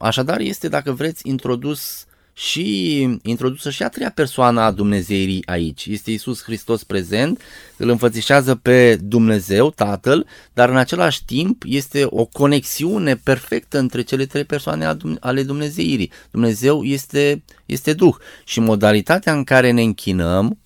Așadar 0.00 0.40
este, 0.40 0.68
dacă 0.68 0.92
vreți, 0.92 1.28
introdus 1.28 2.06
și 2.34 3.00
introdusă 3.22 3.70
și 3.70 3.82
a 3.82 3.88
treia 3.88 4.10
persoană 4.10 4.60
a 4.60 4.70
Dumnezeirii 4.70 5.42
aici. 5.46 5.86
Este 5.86 6.10
Isus 6.10 6.42
Hristos 6.42 6.84
prezent, 6.84 7.40
îl 7.76 7.88
înfățișează 7.88 8.54
pe 8.54 8.96
Dumnezeu, 8.96 9.70
Tatăl, 9.70 10.26
dar 10.52 10.68
în 10.68 10.76
același 10.76 11.24
timp 11.24 11.62
este 11.66 12.06
o 12.08 12.24
conexiune 12.24 13.16
perfectă 13.16 13.78
între 13.78 14.02
cele 14.02 14.26
trei 14.26 14.44
persoane 14.44 14.96
ale 15.20 15.42
Dumnezeirii. 15.42 16.12
Dumnezeu 16.30 16.82
este, 16.82 17.42
este 17.66 17.92
Duh 17.92 18.14
și 18.44 18.60
modalitatea 18.60 19.32
în 19.32 19.44
care 19.44 19.70
ne 19.70 19.82
închinăm 19.82 20.56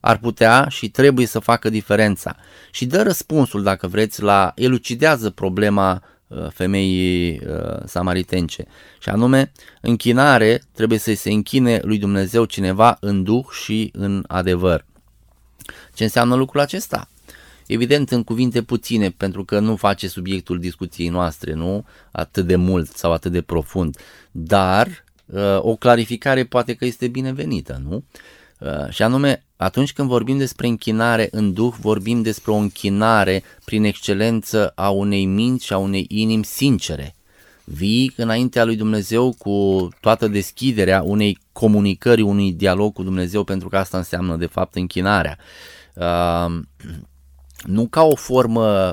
ar 0.00 0.18
putea 0.18 0.66
și 0.68 0.88
trebuie 0.88 1.26
să 1.26 1.38
facă 1.38 1.68
diferența. 1.68 2.36
Și 2.70 2.86
dă 2.86 3.02
răspunsul, 3.02 3.62
dacă 3.62 3.86
vreți, 3.86 4.22
la 4.22 4.52
elucidează 4.54 5.30
problema 5.30 6.02
Uh, 6.02 6.13
femeii 6.52 7.40
uh, 7.48 7.84
samaritence. 7.84 8.64
Și 8.98 9.08
anume, 9.08 9.52
închinare 9.80 10.62
trebuie 10.72 10.98
să 10.98 11.14
se 11.14 11.32
închine 11.32 11.80
lui 11.82 11.98
Dumnezeu 11.98 12.44
cineva 12.44 12.96
în 13.00 13.22
duh 13.22 13.44
și 13.64 13.90
în 13.92 14.24
adevăr. 14.26 14.84
Ce 15.94 16.02
înseamnă 16.02 16.34
lucrul 16.34 16.60
acesta? 16.60 17.08
Evident, 17.66 18.10
în 18.10 18.24
cuvinte 18.24 18.62
puține, 18.62 19.10
pentru 19.10 19.44
că 19.44 19.58
nu 19.58 19.76
face 19.76 20.08
subiectul 20.08 20.58
discuției 20.58 21.08
noastre, 21.08 21.52
nu 21.52 21.84
atât 22.10 22.46
de 22.46 22.56
mult 22.56 22.90
sau 22.90 23.12
atât 23.12 23.32
de 23.32 23.42
profund, 23.42 23.96
dar 24.30 25.04
uh, 25.26 25.58
o 25.58 25.76
clarificare 25.76 26.44
poate 26.44 26.74
că 26.74 26.84
este 26.84 27.08
binevenită, 27.08 27.82
nu? 27.88 28.04
Și 28.90 29.02
anume, 29.02 29.44
atunci 29.56 29.92
când 29.92 30.08
vorbim 30.08 30.38
despre 30.38 30.66
închinare 30.66 31.28
în 31.30 31.52
Duh, 31.52 31.74
vorbim 31.80 32.22
despre 32.22 32.50
o 32.50 32.54
închinare 32.54 33.42
prin 33.64 33.84
excelență 33.84 34.72
a 34.74 34.90
unei 34.90 35.24
minți 35.24 35.64
și 35.64 35.72
a 35.72 35.78
unei 35.78 36.06
inimi 36.08 36.44
sincere. 36.44 37.14
Vii 37.64 38.12
înaintea 38.16 38.64
lui 38.64 38.76
Dumnezeu 38.76 39.34
cu 39.38 39.88
toată 40.00 40.28
deschiderea 40.28 41.02
unei 41.02 41.38
comunicări, 41.52 42.22
unui 42.22 42.52
dialog 42.52 42.92
cu 42.92 43.02
Dumnezeu, 43.02 43.44
pentru 43.44 43.68
că 43.68 43.76
asta 43.76 43.96
înseamnă 43.96 44.36
de 44.36 44.46
fapt 44.46 44.74
închinarea. 44.74 45.38
Uh, 45.94 46.60
nu 47.62 47.86
ca 47.86 48.02
o 48.02 48.14
formă, 48.14 48.90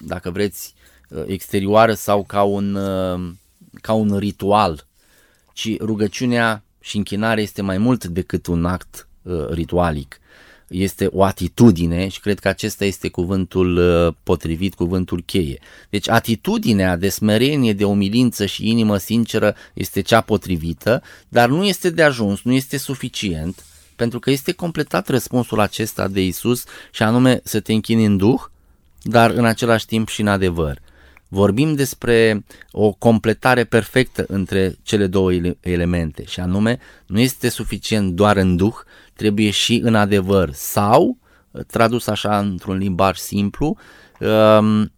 dacă 0.00 0.30
vreți, 0.30 0.74
exterioară 1.26 1.94
sau 1.94 2.24
ca 2.24 2.42
un, 2.42 2.74
uh, 2.74 3.32
ca 3.80 3.92
un 3.92 4.16
ritual, 4.16 4.86
ci 5.52 5.78
rugăciunea 5.78 6.64
și 6.82 6.96
închinarea 6.96 7.42
este 7.42 7.62
mai 7.62 7.78
mult 7.78 8.04
decât 8.04 8.46
un 8.46 8.64
act 8.64 9.06
Uh, 9.22 9.48
ritualic. 9.50 10.20
Este 10.68 11.08
o 11.12 11.24
atitudine 11.24 12.08
și 12.08 12.20
cred 12.20 12.38
că 12.38 12.48
acesta 12.48 12.84
este 12.84 13.08
cuvântul 13.08 13.76
uh, 13.76 14.14
potrivit, 14.22 14.74
cuvântul 14.74 15.22
cheie. 15.26 15.58
Deci 15.90 16.08
atitudinea 16.08 16.96
de 16.96 17.08
smerenie, 17.08 17.72
de 17.72 17.84
umilință 17.84 18.46
și 18.46 18.68
inimă 18.68 18.96
sinceră 18.96 19.54
este 19.74 20.00
cea 20.00 20.20
potrivită, 20.20 21.02
dar 21.28 21.48
nu 21.48 21.64
este 21.64 21.90
de 21.90 22.02
ajuns, 22.02 22.42
nu 22.42 22.52
este 22.52 22.76
suficient, 22.76 23.64
pentru 23.96 24.18
că 24.18 24.30
este 24.30 24.52
completat 24.52 25.08
răspunsul 25.08 25.60
acesta 25.60 26.08
de 26.08 26.24
Isus 26.24 26.64
și 26.90 27.02
anume 27.02 27.40
să 27.44 27.60
te 27.60 27.72
închini 27.72 28.04
în 28.04 28.16
duh, 28.16 28.40
dar 29.02 29.30
în 29.30 29.44
același 29.44 29.86
timp 29.86 30.08
și 30.08 30.20
în 30.20 30.28
adevăr. 30.28 30.80
Vorbim 31.34 31.74
despre 31.74 32.44
o 32.70 32.92
completare 32.92 33.64
perfectă 33.64 34.24
între 34.28 34.76
cele 34.82 35.06
două 35.06 35.30
elemente 35.60 36.24
și 36.24 36.40
anume 36.40 36.78
nu 37.06 37.20
este 37.20 37.48
suficient 37.48 38.12
doar 38.12 38.36
în 38.36 38.56
duh, 38.56 38.74
trebuie 39.14 39.50
și 39.50 39.80
în 39.84 39.94
adevăr 39.94 40.50
sau, 40.52 41.18
tradus 41.66 42.06
așa 42.06 42.38
într-un 42.38 42.76
limbaj 42.76 43.16
simplu, 43.16 43.76
um, 44.20 44.92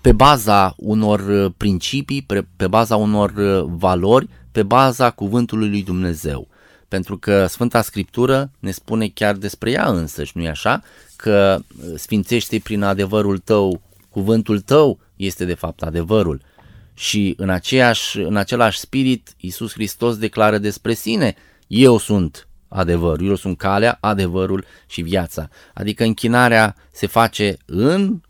pe 0.00 0.12
baza 0.12 0.74
unor 0.76 1.50
principii, 1.56 2.26
pe 2.56 2.66
baza 2.66 2.96
unor 2.96 3.32
valori, 3.66 4.28
pe 4.52 4.62
baza 4.62 5.10
cuvântului 5.10 5.68
lui 5.68 5.82
Dumnezeu. 5.82 6.48
Pentru 6.88 7.18
că 7.18 7.46
Sfânta 7.46 7.82
Scriptură 7.82 8.50
ne 8.58 8.70
spune 8.70 9.08
chiar 9.08 9.34
despre 9.34 9.70
ea 9.70 9.86
însăși, 9.88 10.32
nu-i 10.36 10.48
așa? 10.48 10.82
Că 11.16 11.58
sfințește 11.96 12.60
prin 12.62 12.82
adevărul 12.82 13.38
tău, 13.38 13.80
cuvântul 14.12 14.60
tău 14.60 15.00
este 15.16 15.44
de 15.44 15.54
fapt 15.54 15.82
adevărul. 15.82 16.40
Și 16.94 17.34
în, 17.36 17.50
aceeași, 17.50 18.18
în 18.18 18.36
același 18.36 18.78
spirit, 18.78 19.34
Iisus 19.36 19.72
Hristos 19.72 20.16
declară 20.16 20.58
despre 20.58 20.94
sine, 20.94 21.34
eu 21.66 21.98
sunt 21.98 22.48
adevărul. 22.68 23.26
Eu 23.26 23.34
sunt 23.34 23.58
calea, 23.58 23.98
adevărul 24.00 24.64
și 24.86 25.02
viața. 25.02 25.48
Adică 25.74 26.04
închinarea 26.04 26.76
se 26.90 27.06
face 27.06 27.56
în 27.64 28.20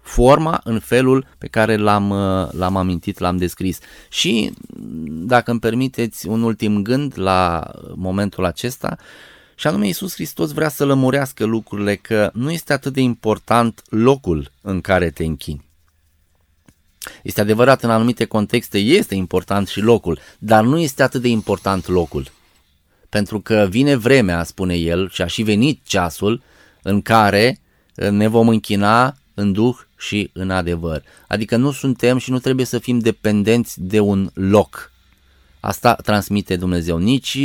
forma, 0.00 0.60
în 0.64 0.78
felul 0.78 1.26
pe 1.38 1.46
care 1.46 1.76
l-am, 1.76 2.08
l-am 2.50 2.76
amintit, 2.76 3.18
l-am 3.18 3.36
descris. 3.36 3.78
Și, 4.08 4.52
dacă 5.08 5.50
îmi 5.50 5.60
permiteți 5.60 6.26
un 6.28 6.42
ultim 6.42 6.82
gând 6.82 7.12
la 7.16 7.70
momentul 7.94 8.44
acesta, 8.44 8.96
și 9.56 9.66
anume 9.66 9.86
Iisus 9.86 10.14
Hristos 10.14 10.52
vrea 10.52 10.68
să 10.68 10.84
lămurească 10.84 11.44
lucrurile 11.44 11.94
că 11.96 12.30
nu 12.32 12.50
este 12.50 12.72
atât 12.72 12.92
de 12.92 13.00
important 13.00 13.82
locul 13.88 14.50
în 14.60 14.80
care 14.80 15.10
te 15.10 15.24
închini. 15.24 15.64
Este 17.22 17.40
adevărat, 17.40 17.82
în 17.82 17.90
anumite 17.90 18.24
contexte 18.24 18.78
este 18.78 19.14
important 19.14 19.68
și 19.68 19.80
locul, 19.80 20.18
dar 20.38 20.64
nu 20.64 20.78
este 20.78 21.02
atât 21.02 21.22
de 21.22 21.28
important 21.28 21.86
locul 21.86 22.30
pentru 23.08 23.40
că 23.40 23.66
vine 23.70 23.94
vremea, 23.94 24.44
spune 24.44 24.74
el, 24.74 25.10
și 25.10 25.22
a 25.22 25.26
și 25.26 25.42
venit 25.42 25.80
ceasul 25.84 26.42
în 26.82 27.02
care 27.02 27.60
uh, 27.96 28.08
ne 28.08 28.26
vom 28.28 28.48
închina 28.48 29.16
în 29.34 29.52
duh 29.52 29.76
și 29.96 30.30
în 30.32 30.50
adevăr. 30.50 31.02
Adică 31.28 31.56
nu 31.56 31.70
suntem 31.70 32.18
și 32.18 32.30
nu 32.30 32.38
trebuie 32.38 32.66
să 32.66 32.78
fim 32.78 32.98
dependenți 32.98 33.82
de 33.82 34.00
un 34.00 34.30
loc. 34.34 34.92
Asta 35.66 35.94
transmite 35.94 36.56
Dumnezeu. 36.56 36.96
Nici 36.96 37.38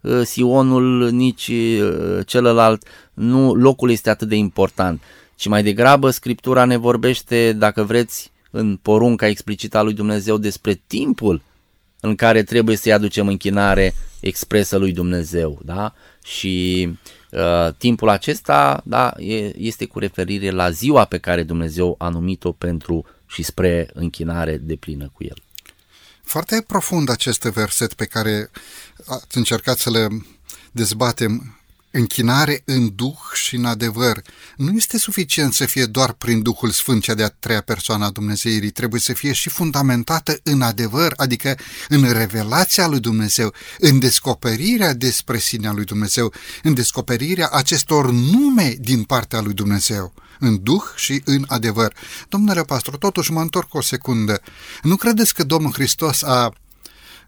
uh, 0.00 0.20
Sionul, 0.24 1.10
nici 1.10 1.48
uh, 1.48 2.18
celălalt, 2.26 2.86
nu, 3.14 3.54
locul 3.54 3.90
este 3.90 4.10
atât 4.10 4.28
de 4.28 4.36
important. 4.36 5.02
Ci 5.36 5.46
mai 5.46 5.62
degrabă 5.62 6.10
Scriptura 6.10 6.64
ne 6.64 6.76
vorbește, 6.76 7.52
dacă 7.52 7.82
vreți, 7.82 8.30
în 8.50 8.76
porunca 8.82 9.26
explicită 9.26 9.78
a 9.78 9.82
lui 9.82 9.92
Dumnezeu 9.92 10.38
despre 10.38 10.82
timpul 10.86 11.42
în 12.00 12.14
care 12.14 12.42
trebuie 12.42 12.76
să-i 12.76 12.92
aducem 12.92 13.28
închinare 13.28 13.94
expresă 14.20 14.76
lui 14.76 14.92
Dumnezeu, 14.92 15.60
da? 15.64 15.94
Și 16.24 16.88
uh, 17.30 17.74
timpul 17.78 18.08
acesta, 18.08 18.80
da, 18.84 19.12
e, 19.16 19.58
este 19.58 19.84
cu 19.86 19.98
referire 19.98 20.50
la 20.50 20.70
ziua 20.70 21.04
pe 21.04 21.18
care 21.18 21.42
Dumnezeu 21.42 21.94
a 21.98 22.08
numit-o 22.08 22.52
pentru 22.52 23.04
și 23.26 23.42
spre 23.42 23.90
închinare 23.94 24.56
de 24.56 24.76
plină 24.76 25.10
cu 25.12 25.24
el. 25.24 25.36
Foarte 26.28 26.64
profund 26.66 27.08
acest 27.08 27.42
verset 27.42 27.94
pe 27.94 28.04
care 28.04 28.50
ați 29.06 29.36
încercat 29.36 29.78
să 29.78 29.90
le 29.90 30.08
dezbatem. 30.72 31.58
Închinare 31.90 32.62
în 32.64 32.94
duh 32.94 33.18
și 33.34 33.56
în 33.56 33.64
adevăr. 33.64 34.22
Nu 34.56 34.72
este 34.76 34.98
suficient 34.98 35.54
să 35.54 35.66
fie 35.66 35.84
doar 35.84 36.12
prin 36.12 36.42
Duhul 36.42 36.70
Sfânt 36.70 37.02
cea 37.02 37.14
de-a 37.14 37.28
treia 37.28 37.60
persoană 37.60 38.04
a 38.04 38.10
Dumnezeirii, 38.10 38.70
trebuie 38.70 39.00
să 39.00 39.12
fie 39.12 39.32
și 39.32 39.48
fundamentată 39.48 40.40
în 40.42 40.62
adevăr, 40.62 41.12
adică 41.16 41.56
în 41.88 42.12
revelația 42.12 42.86
lui 42.86 43.00
Dumnezeu, 43.00 43.54
în 43.78 43.98
descoperirea 43.98 44.94
despre 44.94 45.38
sinea 45.38 45.72
lui 45.72 45.84
Dumnezeu, 45.84 46.32
în 46.62 46.74
descoperirea 46.74 47.48
acestor 47.52 48.10
nume 48.10 48.76
din 48.78 49.02
partea 49.02 49.40
lui 49.40 49.54
Dumnezeu 49.54 50.14
în 50.38 50.62
duh 50.62 50.82
și 50.96 51.22
în 51.24 51.44
adevăr. 51.48 51.94
Domnule 52.28 52.62
pastor, 52.62 52.96
totuși 52.96 53.32
mă 53.32 53.40
întorc 53.40 53.74
o 53.74 53.80
secundă. 53.80 54.40
Nu 54.82 54.96
credeți 54.96 55.34
că 55.34 55.44
Domnul 55.44 55.72
Hristos 55.72 56.22
a 56.22 56.52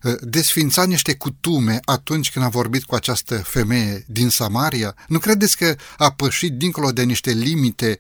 Uh, 0.03 0.15
desfința 0.21 0.85
niște 0.85 1.15
cutume 1.15 1.81
atunci 1.85 2.31
când 2.31 2.45
a 2.45 2.49
vorbit 2.49 2.85
cu 2.85 2.95
această 2.95 3.37
femeie 3.37 4.05
din 4.07 4.29
Samaria? 4.29 4.95
Nu 5.09 5.19
credeți 5.19 5.57
că 5.57 5.75
a 5.97 6.13
pășit 6.13 6.53
dincolo 6.53 6.91
de 6.91 7.03
niște 7.03 7.31
limite 7.31 7.99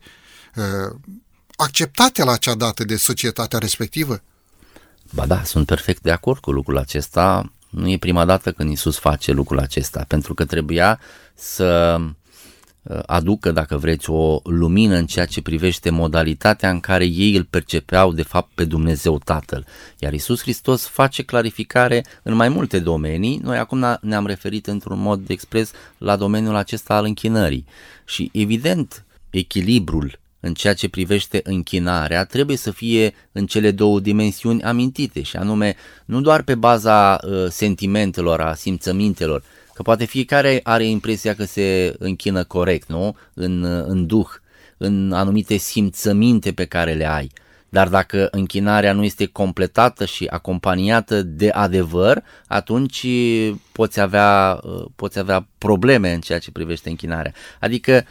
uh, 0.54 0.96
acceptate 1.56 2.24
la 2.24 2.32
acea 2.32 2.54
dată 2.54 2.84
de 2.84 2.96
societatea 2.96 3.58
respectivă? 3.58 4.22
Ba 5.10 5.26
da, 5.26 5.42
sunt 5.44 5.66
perfect 5.66 6.02
de 6.02 6.10
acord 6.10 6.40
cu 6.40 6.50
lucrul 6.50 6.78
acesta. 6.78 7.52
Nu 7.68 7.88
e 7.88 7.98
prima 7.98 8.24
dată 8.24 8.52
când 8.52 8.70
Isus 8.70 8.98
face 8.98 9.32
lucrul 9.32 9.58
acesta, 9.58 10.04
pentru 10.08 10.34
că 10.34 10.44
trebuia 10.44 11.00
să 11.34 11.96
uh, 12.00 12.10
aducă, 13.06 13.52
dacă 13.52 13.76
vreți, 13.76 14.10
o 14.10 14.40
lumină 14.44 14.96
în 14.96 15.06
ceea 15.06 15.26
ce 15.26 15.42
privește 15.42 15.90
modalitatea 15.90 16.70
în 16.70 16.80
care 16.80 17.04
ei 17.04 17.36
îl 17.36 17.44
percepeau 17.44 18.12
de 18.12 18.22
fapt 18.22 18.50
pe 18.54 18.64
Dumnezeu 18.64 19.18
Tatăl. 19.18 19.66
Iar 19.98 20.12
Isus 20.12 20.40
Hristos 20.40 20.86
face 20.86 21.22
clarificare 21.22 22.04
în 22.22 22.34
mai 22.34 22.48
multe 22.48 22.78
domenii. 22.78 23.40
Noi 23.42 23.56
acum 23.56 23.98
ne-am 24.00 24.26
referit 24.26 24.66
într-un 24.66 24.98
mod 25.00 25.30
expres 25.30 25.72
la 25.98 26.16
domeniul 26.16 26.54
acesta 26.54 26.94
al 26.94 27.04
închinării. 27.04 27.64
Și 28.04 28.30
evident, 28.32 29.04
echilibrul 29.30 30.18
în 30.40 30.54
ceea 30.54 30.74
ce 30.74 30.88
privește 30.88 31.40
închinarea 31.44 32.24
trebuie 32.24 32.56
să 32.56 32.70
fie 32.70 33.14
în 33.32 33.46
cele 33.46 33.70
două 33.70 34.00
dimensiuni 34.00 34.62
amintite 34.62 35.22
și 35.22 35.36
anume 35.36 35.76
nu 36.04 36.20
doar 36.20 36.42
pe 36.42 36.54
baza 36.54 37.18
uh, 37.22 37.46
sentimentelor, 37.48 38.40
a 38.40 38.54
simțămintelor, 38.54 39.42
că 39.80 39.86
poate 39.86 40.04
fiecare 40.04 40.60
are 40.62 40.84
impresia 40.84 41.34
că 41.34 41.44
se 41.44 41.94
închină 41.98 42.44
corect, 42.44 42.88
nu? 42.88 43.16
În, 43.34 43.62
uh, 43.62 43.84
în 43.86 44.06
duh, 44.06 44.28
în 44.76 45.12
anumite 45.12 45.56
simțăminte 45.56 46.52
pe 46.52 46.64
care 46.64 46.92
le 46.92 47.08
ai. 47.10 47.30
Dar 47.68 47.88
dacă 47.88 48.28
închinarea 48.30 48.92
nu 48.92 49.04
este 49.04 49.26
completată 49.26 50.04
și 50.04 50.26
acompaniată 50.30 51.22
de 51.22 51.48
adevăr, 51.48 52.22
atunci 52.46 53.06
poți 53.72 54.00
avea, 54.00 54.60
uh, 54.62 54.84
poți 54.96 55.18
avea 55.18 55.46
probleme 55.58 56.12
în 56.12 56.20
ceea 56.20 56.38
ce 56.38 56.50
privește 56.50 56.88
închinarea. 56.88 57.32
Adică 57.60 58.04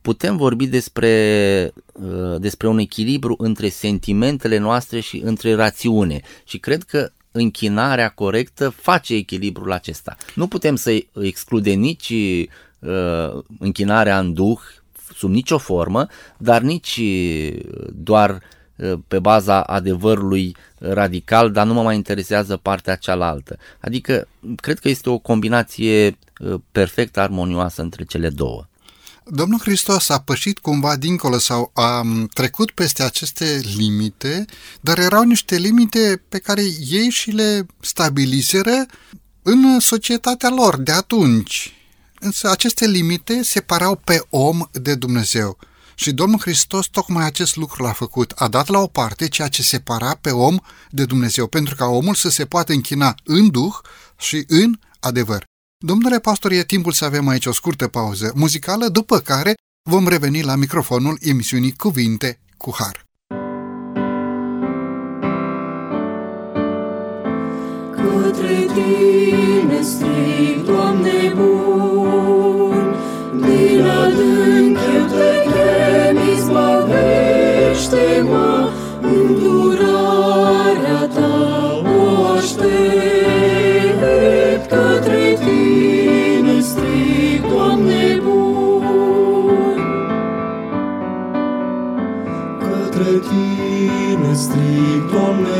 putem 0.00 0.36
vorbi 0.36 0.66
despre, 0.66 1.72
uh, 1.92 2.40
despre 2.40 2.68
un 2.68 2.78
echilibru 2.78 3.34
între 3.38 3.68
sentimentele 3.68 4.58
noastre 4.58 5.00
și 5.00 5.20
între 5.24 5.54
rațiune. 5.54 6.20
Și 6.44 6.58
cred 6.58 6.82
că 6.82 7.10
închinarea 7.36 8.08
corectă 8.08 8.68
face 8.68 9.14
echilibrul 9.14 9.72
acesta. 9.72 10.16
Nu 10.34 10.46
putem 10.46 10.76
să 10.76 11.04
excludem 11.22 11.80
nici 11.80 12.12
uh, 12.78 13.42
închinarea 13.58 14.18
în 14.18 14.32
duh 14.32 14.58
sub 15.14 15.30
nicio 15.30 15.58
formă, 15.58 16.06
dar 16.38 16.62
nici 16.62 17.00
uh, 17.02 17.58
doar 17.92 18.42
uh, 18.76 18.92
pe 19.08 19.18
baza 19.18 19.62
adevărului 19.62 20.56
radical, 20.78 21.52
dar 21.52 21.66
nu 21.66 21.72
mă 21.72 21.82
mai 21.82 21.94
interesează 21.94 22.56
partea 22.56 22.96
cealaltă. 22.96 23.58
Adică, 23.80 24.28
cred 24.56 24.78
că 24.78 24.88
este 24.88 25.10
o 25.10 25.18
combinație 25.18 26.18
perfect 26.72 27.16
armonioasă 27.18 27.82
între 27.82 28.04
cele 28.04 28.28
două. 28.28 28.66
Domnul 29.28 29.58
Hristos 29.58 30.08
a 30.08 30.20
pășit 30.20 30.58
cumva 30.58 30.96
dincolo 30.96 31.38
sau 31.38 31.70
a 31.74 32.02
trecut 32.32 32.70
peste 32.70 33.02
aceste 33.02 33.60
limite, 33.76 34.44
dar 34.80 34.98
erau 34.98 35.22
niște 35.22 35.56
limite 35.56 36.22
pe 36.28 36.38
care 36.38 36.62
ei 36.88 37.10
și 37.10 37.30
le 37.30 37.66
stabiliseră 37.80 38.86
în 39.42 39.80
societatea 39.80 40.48
lor 40.48 40.76
de 40.76 40.92
atunci. 40.92 41.74
Însă 42.20 42.50
aceste 42.50 42.86
limite 42.86 43.42
separau 43.42 43.96
pe 44.04 44.20
om 44.30 44.60
de 44.72 44.94
Dumnezeu. 44.94 45.58
Și 45.94 46.12
Domnul 46.12 46.40
Hristos 46.40 46.86
tocmai 46.86 47.24
acest 47.24 47.56
lucru 47.56 47.82
l-a 47.82 47.92
făcut. 47.92 48.32
A 48.36 48.48
dat 48.48 48.68
la 48.68 48.78
o 48.78 48.86
parte 48.86 49.28
ceea 49.28 49.48
ce 49.48 49.62
separa 49.62 50.18
pe 50.20 50.30
om 50.30 50.56
de 50.90 51.04
Dumnezeu, 51.04 51.46
pentru 51.46 51.74
ca 51.74 51.84
omul 51.84 52.14
să 52.14 52.28
se 52.28 52.44
poată 52.44 52.72
închina 52.72 53.14
în 53.24 53.50
duh 53.50 53.74
și 54.18 54.44
în 54.48 54.78
adevăr. 55.00 55.44
Domnule 55.78 56.18
pastor, 56.18 56.50
e 56.50 56.64
timpul 56.64 56.92
să 56.92 57.04
avem 57.04 57.28
aici 57.28 57.46
o 57.46 57.52
scurtă 57.52 57.88
pauză 57.88 58.32
muzicală, 58.34 58.88
după 58.88 59.18
care 59.18 59.54
vom 59.90 60.08
reveni 60.08 60.42
la 60.42 60.54
microfonul 60.54 61.18
emisiunii 61.20 61.72
Cuvinte 61.72 62.40
cu 62.56 62.74
Har. 62.78 63.04
Către 67.90 68.66
tine 68.74 69.82
strig, 69.82 70.64
Doamne 70.64 71.32
bun, 71.34 72.94
din 73.40 73.84
adânc 73.84 74.78
eu 74.94 75.06
te 75.06 75.44
chem, 75.50 76.16
izbăvește-mă, 76.36 78.65
strig, 95.16 95.55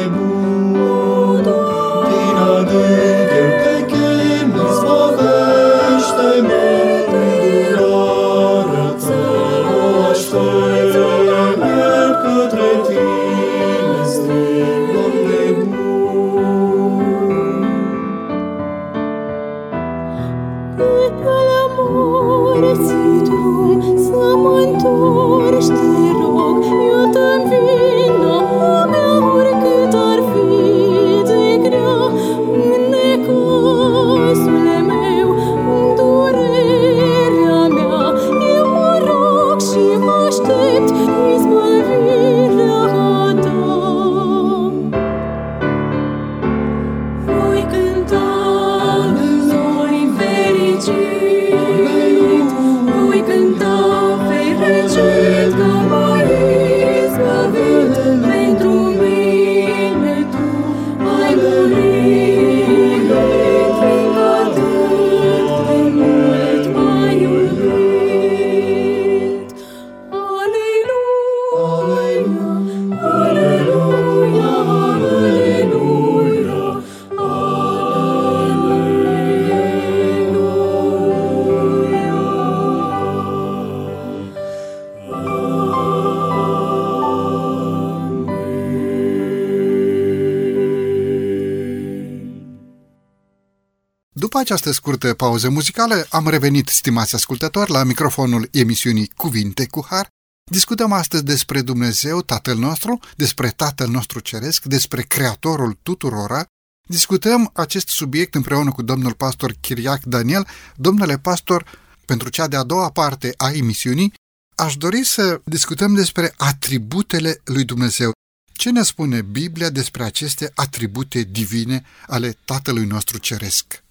După 94.36 94.48
această 94.48 94.72
scurtă 94.72 95.14
pauză 95.14 95.48
muzicală, 95.48 96.06
am 96.10 96.28
revenit, 96.28 96.68
stimați 96.68 97.14
ascultători, 97.14 97.70
la 97.70 97.82
microfonul 97.82 98.48
emisiunii 98.52 99.10
Cuvinte 99.16 99.66
cu 99.66 99.86
Har. 99.88 100.08
Discutăm 100.50 100.92
astăzi 100.92 101.24
despre 101.24 101.60
Dumnezeu, 101.60 102.22
Tatăl 102.22 102.56
nostru, 102.56 103.00
despre 103.16 103.50
Tatăl 103.50 103.88
nostru 103.88 104.20
Ceresc, 104.20 104.64
despre 104.64 105.02
Creatorul 105.02 105.78
tuturora. 105.82 106.44
Discutăm 106.88 107.50
acest 107.54 107.88
subiect 107.88 108.34
împreună 108.34 108.72
cu 108.72 108.82
domnul 108.82 109.12
pastor 109.12 109.54
Chiriac 109.60 110.02
Daniel. 110.02 110.46
Domnule 110.74 111.18
pastor, 111.18 111.64
pentru 112.04 112.28
cea 112.28 112.46
de-a 112.46 112.62
doua 112.62 112.90
parte 112.90 113.34
a 113.36 113.50
emisiunii, 113.50 114.14
aș 114.56 114.76
dori 114.76 115.04
să 115.04 115.40
discutăm 115.44 115.94
despre 115.94 116.34
atributele 116.36 117.40
lui 117.44 117.64
Dumnezeu. 117.64 118.12
Ce 118.52 118.70
ne 118.70 118.82
spune 118.82 119.22
Biblia 119.22 119.70
despre 119.70 120.02
aceste 120.02 120.52
atribute 120.54 121.22
divine 121.22 121.84
ale 122.06 122.38
Tatălui 122.44 122.84
nostru 122.84 123.18
Ceresc? 123.18 123.84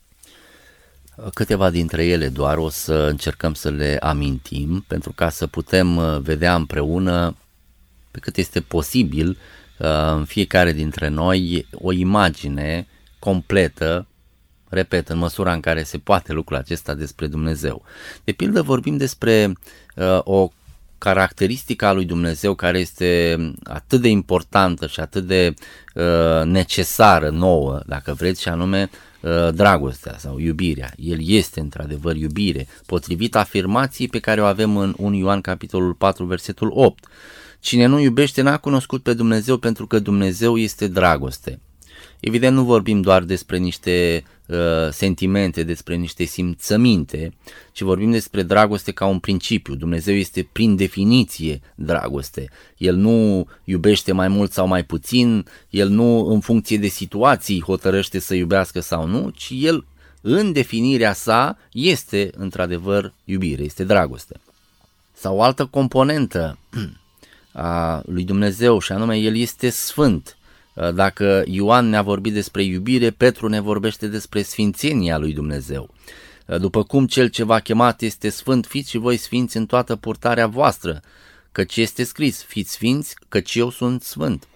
Câteva 1.33 1.69
dintre 1.69 2.05
ele 2.05 2.29
doar 2.29 2.57
o 2.57 2.69
să 2.69 2.93
încercăm 2.93 3.53
să 3.53 3.69
le 3.69 3.97
amintim 4.01 4.85
pentru 4.87 5.11
ca 5.11 5.29
să 5.29 5.47
putem 5.47 5.95
uh, 5.95 6.17
vedea 6.19 6.55
împreună 6.55 7.35
pe 8.11 8.19
cât 8.19 8.37
este 8.37 8.61
posibil 8.61 9.29
uh, 9.77 9.87
în 10.11 10.25
fiecare 10.25 10.71
dintre 10.71 11.07
noi 11.07 11.67
o 11.71 11.91
imagine 11.91 12.87
completă, 13.19 14.07
repet, 14.69 15.09
în 15.09 15.17
măsura 15.17 15.53
în 15.53 15.59
care 15.59 15.83
se 15.83 15.97
poate 15.97 16.33
lucrul 16.33 16.57
acesta 16.57 16.93
despre 16.93 17.27
Dumnezeu. 17.27 17.83
De 18.23 18.31
pildă 18.31 18.61
vorbim 18.61 18.97
despre 18.97 19.53
uh, 19.95 20.19
o 20.23 20.49
caracteristica 20.97 21.91
lui 21.91 22.05
Dumnezeu 22.05 22.55
care 22.55 22.79
este 22.79 23.37
atât 23.63 24.01
de 24.01 24.07
importantă 24.07 24.87
și 24.87 24.99
atât 24.99 25.27
de 25.27 25.53
uh, 25.93 26.45
necesară 26.45 27.29
nouă, 27.29 27.79
dacă 27.85 28.13
vreți, 28.13 28.41
și 28.41 28.47
anume 28.47 28.89
uh, 29.21 29.53
dragostea 29.53 30.15
sau 30.17 30.39
iubirea. 30.39 30.91
El 30.97 31.17
este 31.21 31.59
într-adevăr 31.59 32.15
iubire, 32.15 32.67
potrivit 32.85 33.35
afirmației 33.35 34.07
pe 34.07 34.19
care 34.19 34.41
o 34.41 34.45
avem 34.45 34.77
în 34.77 34.93
1 34.97 35.15
Ioan 35.15 35.41
capitolul 35.41 35.93
4 35.93 36.25
versetul 36.25 36.71
8. 36.73 37.05
Cine 37.59 37.85
nu 37.85 37.99
iubește 37.99 38.41
n-a 38.41 38.57
cunoscut 38.57 39.03
pe 39.03 39.13
Dumnezeu 39.13 39.57
pentru 39.57 39.87
că 39.87 39.99
Dumnezeu 39.99 40.57
este 40.57 40.87
dragoste. 40.87 41.59
Evident, 42.19 42.55
nu 42.55 42.63
vorbim 42.63 43.01
doar 43.01 43.23
despre 43.23 43.57
niște 43.57 44.23
uh, 44.23 44.34
sentimente, 44.91 45.63
despre 45.63 45.95
niște 45.95 46.23
simțăminte, 46.23 47.33
ci 47.71 47.81
vorbim 47.81 48.11
despre 48.11 48.43
dragoste 48.43 48.91
ca 48.91 49.05
un 49.05 49.19
principiu. 49.19 49.75
Dumnezeu 49.75 50.15
este 50.15 50.49
prin 50.51 50.75
definiție 50.75 51.61
dragoste. 51.75 52.49
El 52.77 52.95
nu 52.95 53.47
iubește 53.63 54.11
mai 54.11 54.27
mult 54.27 54.51
sau 54.51 54.67
mai 54.67 54.83
puțin, 54.83 55.45
el 55.69 55.89
nu 55.89 56.25
în 56.27 56.39
funcție 56.39 56.77
de 56.77 56.87
situații 56.87 57.61
hotărăște 57.61 58.19
să 58.19 58.35
iubească 58.35 58.79
sau 58.79 59.07
nu, 59.07 59.29
ci 59.29 59.51
el 59.53 59.85
în 60.21 60.51
definirea 60.51 61.13
sa 61.13 61.57
este 61.71 62.29
într-adevăr 62.37 63.13
iubire, 63.23 63.63
este 63.63 63.83
dragoste. 63.83 64.39
Sau 65.13 65.37
o 65.37 65.41
altă 65.41 65.65
componentă 65.65 66.57
a 67.51 68.01
lui 68.05 68.23
Dumnezeu 68.23 68.79
și 68.79 68.91
anume 68.91 69.17
el 69.17 69.35
este 69.35 69.69
sfânt. 69.69 70.37
Uh, 70.75 70.93
dacă 70.93 71.43
Ioan 71.45 71.89
ne-a 71.89 72.01
vorbit 72.01 72.33
despre 72.33 72.63
iubire, 72.63 73.09
Petru 73.09 73.47
ne 73.47 73.59
vorbește 73.59 74.07
despre 74.07 74.41
sfințenia 74.41 75.17
lui 75.17 75.33
Dumnezeu. 75.33 75.89
Uh, 76.45 76.57
după 76.59 76.83
cum 76.83 77.07
cel 77.07 77.27
ce 77.27 77.43
v-a 77.43 77.59
chemat 77.59 78.01
este 78.01 78.29
sfânt, 78.29 78.65
fiți 78.65 78.89
și 78.89 78.97
voi 78.97 79.17
sfinți 79.17 79.57
în 79.57 79.65
toată 79.65 79.95
purtarea 79.95 80.47
voastră, 80.47 81.01
căci 81.51 81.77
este 81.77 82.03
scris, 82.03 82.43
fiți 82.43 82.71
sfinți, 82.71 83.15
căci 83.29 83.55
eu 83.55 83.69
sunt 83.69 84.03
sfânt. 84.03 84.47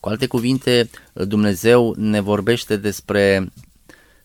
Cu 0.00 0.08
alte 0.08 0.26
cuvinte, 0.26 0.90
uh, 1.12 1.26
Dumnezeu 1.26 1.94
ne 1.98 2.20
vorbește 2.20 2.76
despre 2.76 3.52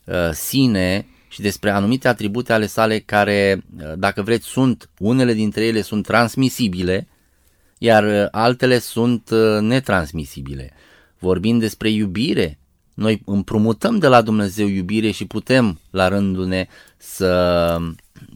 uh, 0.04 0.30
sine 0.32 1.08
și 1.28 1.42
despre 1.42 1.70
anumite 1.70 2.08
atribute 2.08 2.54
ale 2.54 2.66
sale 2.66 3.00
care, 3.00 3.64
dacă 3.98 4.22
vreți, 4.22 4.48
sunt, 4.48 4.90
unele 4.98 5.34
dintre 5.34 5.66
ele 5.66 5.82
sunt 5.82 6.06
transmisibile, 6.06 7.08
iar 7.78 8.28
altele 8.32 8.80
sunt 8.80 9.30
netransmisibile 9.60 10.74
vorbim 11.20 11.60
despre 11.60 11.90
iubire, 11.90 12.58
noi 12.94 13.22
împrumutăm 13.26 14.00
de 14.00 14.08
la 14.08 14.22
Dumnezeu 14.22 14.68
iubire 14.68 15.12
și 15.12 15.26
putem 15.26 15.80
la 15.90 16.08
rândul 16.08 16.46
ne 16.46 16.68
să, 16.98 17.78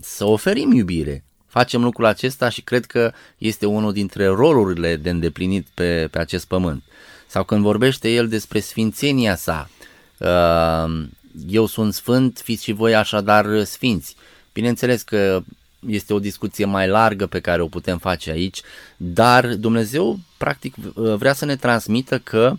să 0.01 0.25
oferim 0.25 0.71
iubire. 0.71 1.23
Facem 1.47 1.83
lucrul 1.83 2.05
acesta 2.05 2.49
și 2.49 2.61
cred 2.61 2.85
că 2.85 3.11
este 3.37 3.65
unul 3.65 3.93
dintre 3.93 4.25
rolurile 4.25 4.95
de 4.95 5.09
îndeplinit 5.09 5.67
pe, 5.73 6.07
pe 6.11 6.19
acest 6.19 6.47
pământ. 6.47 6.83
Sau 7.27 7.43
când 7.43 7.61
vorbește 7.61 8.09
el 8.09 8.27
despre 8.27 8.59
sfințenia 8.59 9.35
sa, 9.35 9.69
uh, 10.17 11.07
eu 11.47 11.65
sunt 11.65 11.93
sfânt, 11.93 12.41
fiți 12.43 12.63
și 12.63 12.71
voi 12.71 12.95
așadar 12.95 13.63
sfinți. 13.63 14.15
Bineînțeles 14.53 15.01
că 15.01 15.43
este 15.87 16.13
o 16.13 16.19
discuție 16.19 16.65
mai 16.65 16.87
largă 16.87 17.27
pe 17.27 17.39
care 17.39 17.61
o 17.61 17.67
putem 17.67 17.97
face 17.97 18.31
aici, 18.31 18.61
dar 18.97 19.55
Dumnezeu 19.55 20.19
practic 20.37 20.75
vrea 20.93 21.33
să 21.33 21.45
ne 21.45 21.55
transmită 21.55 22.19
că 22.19 22.57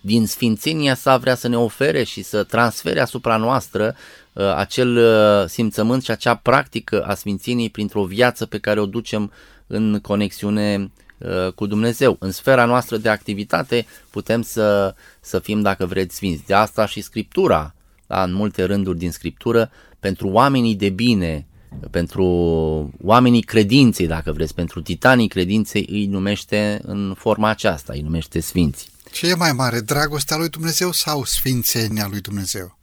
din 0.00 0.26
sfințenia 0.26 0.94
sa 0.94 1.16
vrea 1.16 1.34
să 1.34 1.48
ne 1.48 1.56
ofere 1.58 2.02
și 2.02 2.22
să 2.22 2.42
transfere 2.42 3.00
asupra 3.00 3.36
noastră 3.36 3.94
uh, 4.32 4.54
acel 4.54 4.96
uh, 4.96 5.48
simțământ 5.48 6.02
și 6.02 6.10
acea 6.10 6.34
practică 6.34 7.02
a 7.02 7.14
sfințeniei 7.14 7.70
printr-o 7.70 8.04
viață 8.04 8.46
pe 8.46 8.58
care 8.58 8.80
o 8.80 8.86
ducem 8.86 9.32
în 9.66 9.98
conexiune 10.02 10.90
uh, 11.18 11.52
cu 11.52 11.66
Dumnezeu. 11.66 12.16
În 12.18 12.30
sfera 12.30 12.64
noastră 12.64 12.96
de 12.96 13.08
activitate 13.08 13.86
putem 14.10 14.42
să, 14.42 14.94
să 15.20 15.38
fim, 15.38 15.60
dacă 15.60 15.86
vreți, 15.86 16.16
sfinți. 16.16 16.46
De 16.46 16.54
asta 16.54 16.86
și 16.86 17.00
Scriptura, 17.00 17.74
da, 18.06 18.22
în 18.22 18.32
multe 18.32 18.64
rânduri 18.64 18.98
din 18.98 19.10
Scriptură, 19.10 19.70
pentru 20.00 20.28
oamenii 20.28 20.74
de 20.74 20.88
bine, 20.88 21.46
pentru 21.90 22.24
oamenii 23.02 23.42
credinței, 23.42 24.06
dacă 24.06 24.32
vreți, 24.32 24.54
pentru 24.54 24.80
titanii 24.80 25.28
credinței, 25.28 25.86
îi 25.90 26.06
numește 26.06 26.80
în 26.82 27.14
forma 27.16 27.48
aceasta, 27.48 27.92
îi 27.92 28.00
numește 28.00 28.40
sfinți. 28.40 28.90
Ce 29.12 29.28
e 29.28 29.34
mai 29.34 29.52
mare, 29.52 29.80
dragostea 29.80 30.36
lui 30.36 30.48
Dumnezeu 30.48 30.92
sau 30.92 31.24
sfințenia 31.24 32.06
lui 32.10 32.20
Dumnezeu? 32.20 32.78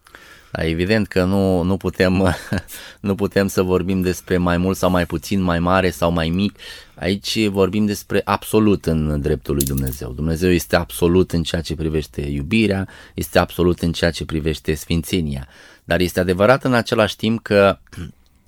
Da, 0.52 0.66
evident 0.66 1.08
că 1.08 1.24
nu, 1.24 1.62
nu, 1.62 1.78
putem, 1.78 2.36
nu 3.00 3.16
putem 3.16 3.48
să 3.48 3.62
vorbim 3.62 4.02
despre 4.02 4.38
mai 4.38 4.58
mult 4.58 4.78
sau 4.78 4.90
mai 4.90 5.06
puțin, 5.06 5.42
mai 5.42 5.60
mare 5.60 5.90
sau 5.90 6.12
mai 6.12 6.30
mic. 6.30 6.60
Aici 6.96 7.48
vorbim 7.48 7.86
despre 7.86 8.22
absolut 8.24 8.86
în 8.86 9.22
dreptul 9.22 9.56
lui 9.56 9.66
Dumnezeu. 9.66 10.12
Dumnezeu 10.12 10.52
este 10.52 10.76
absolut 10.76 11.32
în 11.32 11.44
ceea 11.44 11.62
ce 11.62 11.76
privește 11.76 12.22
iubirea, 12.22 12.88
este 13.14 13.40
absolut 13.40 13.80
în 13.80 13.92
ceea 13.92 14.12
ce 14.12 14.26
privește 14.26 14.74
sfințenia. 14.74 15.48
Dar 15.84 16.00
este 16.00 16.20
adevărat 16.20 16.64
în 16.64 16.74
același 16.74 17.16
timp 17.16 17.42
că 17.42 17.80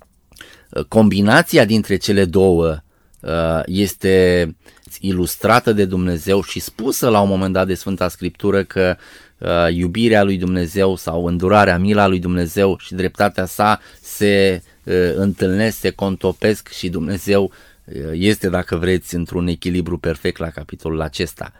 combinația 0.88 1.64
dintre 1.64 1.96
cele 1.96 2.24
două 2.24 2.82
uh, 3.20 3.60
este 3.64 4.56
ilustrată 5.00 5.72
de 5.72 5.84
Dumnezeu 5.84 6.42
și 6.42 6.60
spusă 6.60 7.08
la 7.08 7.20
un 7.20 7.28
moment 7.28 7.52
dat 7.52 7.66
de 7.66 7.74
Sfânta 7.74 8.08
Scriptură 8.08 8.64
că 8.64 8.96
uh, 9.38 9.48
iubirea 9.70 10.22
lui 10.22 10.36
Dumnezeu 10.36 10.96
sau 10.96 11.26
îndurarea, 11.26 11.78
mila 11.78 12.06
lui 12.06 12.18
Dumnezeu 12.18 12.76
și 12.78 12.94
dreptatea 12.94 13.44
sa 13.44 13.80
se 14.00 14.62
uh, 14.84 15.12
întâlnesc, 15.14 15.78
se 15.78 15.90
contopesc 15.90 16.68
și 16.68 16.88
Dumnezeu 16.88 17.42
uh, 17.84 18.10
este, 18.12 18.48
dacă 18.48 18.76
vreți, 18.76 19.14
într-un 19.14 19.46
echilibru 19.46 19.98
perfect 19.98 20.38
la 20.38 20.50
capitolul 20.50 21.00
acesta. 21.00 21.52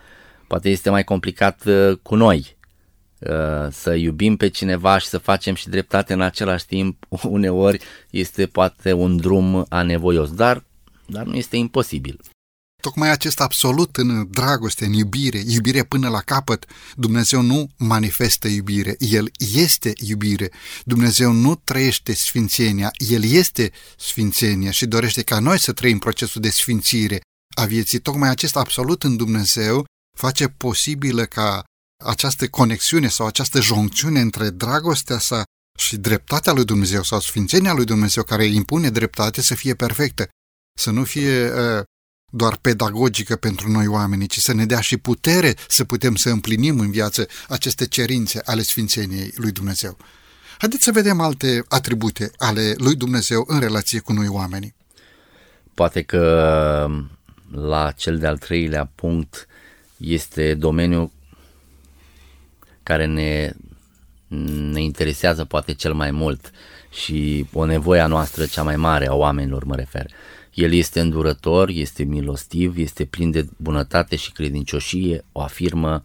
Poate 0.46 0.68
este 0.68 0.90
mai 0.90 1.04
complicat 1.04 1.64
uh, 1.66 1.98
cu 2.02 2.14
noi 2.14 2.56
uh, 3.18 3.68
să 3.70 3.94
iubim 3.94 4.36
pe 4.36 4.48
cineva 4.48 4.98
și 4.98 5.06
să 5.06 5.18
facem 5.18 5.54
și 5.54 5.68
dreptate 5.68 6.12
în 6.12 6.20
același 6.20 6.66
timp, 6.66 7.06
uneori 7.22 7.80
este 8.10 8.46
poate 8.46 8.92
un 8.92 9.16
drum 9.16 9.66
anevoios, 9.68 10.34
dar, 10.34 10.64
dar 11.06 11.24
nu 11.24 11.34
este 11.34 11.56
imposibil. 11.56 12.20
Tocmai 12.80 13.10
acest 13.10 13.40
absolut 13.40 13.96
în 13.96 14.26
dragoste, 14.30 14.84
în 14.84 14.92
iubire, 14.92 15.42
iubire 15.46 15.82
până 15.82 16.08
la 16.08 16.20
capăt, 16.20 16.66
Dumnezeu 16.94 17.40
nu 17.40 17.70
manifestă 17.76 18.48
iubire, 18.48 18.96
El 18.98 19.30
este 19.38 19.92
iubire. 19.96 20.50
Dumnezeu 20.84 21.32
nu 21.32 21.54
trăiește 21.54 22.14
sfințenia, 22.14 22.90
El 23.10 23.24
este 23.24 23.72
sfințenia 23.98 24.70
și 24.70 24.86
dorește 24.86 25.22
ca 25.22 25.38
noi 25.38 25.58
să 25.58 25.72
trăim 25.72 25.98
procesul 25.98 26.40
de 26.40 26.50
sfințire 26.50 27.20
a 27.56 27.64
vieții. 27.64 27.98
Tocmai 27.98 28.28
acest 28.28 28.56
absolut 28.56 29.02
în 29.02 29.16
Dumnezeu 29.16 29.84
face 30.16 30.48
posibilă 30.48 31.24
ca 31.24 31.64
această 32.04 32.48
conexiune 32.48 33.08
sau 33.08 33.26
această 33.26 33.60
joncțiune 33.60 34.20
între 34.20 34.50
dragostea 34.50 35.18
sa 35.18 35.42
și 35.78 35.96
dreptatea 35.96 36.52
lui 36.52 36.64
Dumnezeu 36.64 37.02
sau 37.02 37.20
sfințenia 37.20 37.72
lui 37.72 37.84
Dumnezeu 37.84 38.22
care 38.22 38.44
impune 38.44 38.90
dreptate 38.90 39.42
să 39.42 39.54
fie 39.54 39.74
perfectă, 39.74 40.28
să 40.78 40.90
nu 40.90 41.04
fie 41.04 41.52
uh, 41.52 41.82
doar 42.30 42.56
pedagogică 42.56 43.36
pentru 43.36 43.70
noi 43.70 43.86
oamenii, 43.86 44.26
ci 44.26 44.38
să 44.38 44.54
ne 44.54 44.66
dea 44.66 44.80
și 44.80 44.96
putere 44.96 45.54
să 45.68 45.84
putem 45.84 46.14
să 46.14 46.30
împlinim 46.30 46.80
în 46.80 46.90
viață 46.90 47.26
aceste 47.48 47.86
cerințe 47.86 48.40
ale 48.44 48.62
Sfințeniei 48.62 49.32
lui 49.36 49.52
Dumnezeu. 49.52 49.96
Haideți 50.58 50.84
să 50.84 50.92
vedem 50.92 51.20
alte 51.20 51.64
atribute 51.68 52.30
ale 52.36 52.74
lui 52.76 52.94
Dumnezeu 52.94 53.44
în 53.46 53.60
relație 53.60 53.98
cu 53.98 54.12
noi 54.12 54.28
oamenii. 54.28 54.74
Poate 55.74 56.02
că 56.02 56.88
la 57.50 57.90
cel 57.90 58.18
de-al 58.18 58.38
treilea 58.38 58.90
punct 58.94 59.46
este 59.96 60.54
domeniul 60.54 61.10
care 62.82 63.06
ne, 63.06 63.52
ne 64.70 64.82
interesează 64.82 65.44
poate 65.44 65.74
cel 65.74 65.94
mai 65.94 66.10
mult 66.10 66.50
și 66.90 67.46
o 67.52 67.64
nevoie 67.64 68.00
a 68.00 68.06
noastră 68.06 68.46
cea 68.46 68.62
mai 68.62 68.76
mare 68.76 69.08
a 69.08 69.14
oamenilor 69.14 69.64
mă 69.64 69.74
refer. 69.74 70.10
El 70.54 70.72
este 70.72 71.00
îndurător, 71.00 71.68
este 71.68 72.02
milostiv, 72.02 72.78
este 72.78 73.04
plin 73.04 73.30
de 73.30 73.46
bunătate 73.56 74.16
și 74.16 74.32
credincioșie, 74.32 75.24
o 75.32 75.40
afirmă 75.40 76.02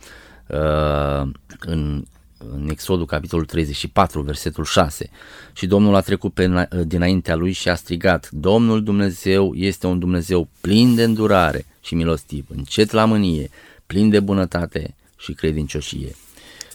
uh, 0.48 1.30
în, 1.60 2.06
în 2.38 2.68
Exodul 2.70 3.06
capitolul 3.06 3.46
34, 3.46 4.22
versetul 4.22 4.64
6. 4.64 5.10
Și 5.54 5.68
Domnul 5.68 5.96
a 5.96 6.02
trecut 6.02 6.34
pe, 6.34 6.68
dinaintea 6.86 7.36
lui 7.36 7.52
și 7.52 7.70
a 7.70 7.76
strigat, 7.76 8.30
Domnul 8.32 8.84
Dumnezeu 8.84 9.54
este 9.54 9.88
un 9.88 10.00
Dumnezeu 10.00 10.48
plin 10.62 10.96
de 10.96 11.04
îndurare 11.04 11.66
și 11.82 11.96
milostiv, 11.96 12.46
încet 12.50 12.92
la 12.92 13.06
mânie, 13.06 13.50
plin 13.86 14.10
de 14.10 14.20
bunătate 14.20 14.96
și 15.18 15.34
credincioșie. 15.34 16.16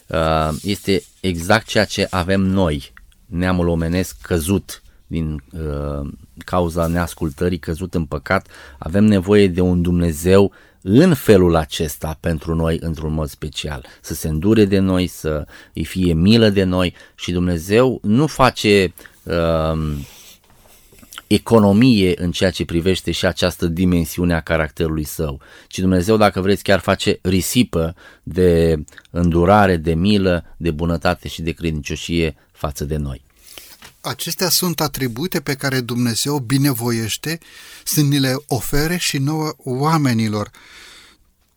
Uh, 0.07 0.49
este 0.63 1.03
exact 1.19 1.67
ceea 1.67 1.85
ce 1.85 2.07
avem 2.09 2.41
noi, 2.41 2.93
neamul 3.25 3.67
omenesc 3.67 4.21
căzut 4.21 4.80
din 5.11 5.43
uh, 5.51 6.09
cauza 6.45 6.87
neascultării 6.87 7.59
căzut 7.59 7.93
în 7.93 8.05
păcat, 8.05 8.47
avem 8.77 9.03
nevoie 9.03 9.47
de 9.47 9.61
un 9.61 9.81
Dumnezeu 9.81 10.51
în 10.81 11.13
felul 11.13 11.55
acesta 11.55 12.17
pentru 12.19 12.55
noi 12.55 12.77
într-un 12.81 13.13
mod 13.13 13.29
special, 13.29 13.85
să 14.01 14.13
se 14.13 14.27
îndure 14.27 14.65
de 14.65 14.79
noi, 14.79 15.07
să 15.07 15.45
îi 15.73 15.83
fie 15.83 16.13
milă 16.13 16.49
de 16.49 16.63
noi 16.63 16.93
și 17.15 17.31
Dumnezeu 17.31 17.99
nu 18.01 18.27
face 18.27 18.93
uh, 19.23 19.97
economie 21.27 22.13
în 22.15 22.31
ceea 22.31 22.51
ce 22.51 22.65
privește 22.65 23.11
și 23.11 23.25
această 23.25 23.67
dimensiune 23.67 24.33
a 24.33 24.41
caracterului 24.41 25.03
său, 25.03 25.39
ci 25.67 25.79
Dumnezeu, 25.79 26.17
dacă 26.17 26.41
vreți, 26.41 26.63
chiar 26.63 26.79
face 26.79 27.19
risipă 27.21 27.95
de 28.23 28.83
îndurare, 29.09 29.77
de 29.77 29.93
milă, 29.93 30.45
de 30.57 30.71
bunătate 30.71 31.27
și 31.27 31.41
de 31.41 31.51
credincioșie 31.51 32.35
față 32.51 32.85
de 32.85 32.97
noi. 32.97 33.21
Acestea 34.01 34.49
sunt 34.49 34.81
atribute 34.81 35.41
pe 35.41 35.53
care 35.55 35.79
Dumnezeu 35.79 36.39
binevoiește 36.39 37.39
să 37.83 38.01
ni 38.01 38.19
le 38.19 38.35
ofere 38.47 38.97
și 38.97 39.17
nouă 39.17 39.53
oamenilor. 39.57 40.51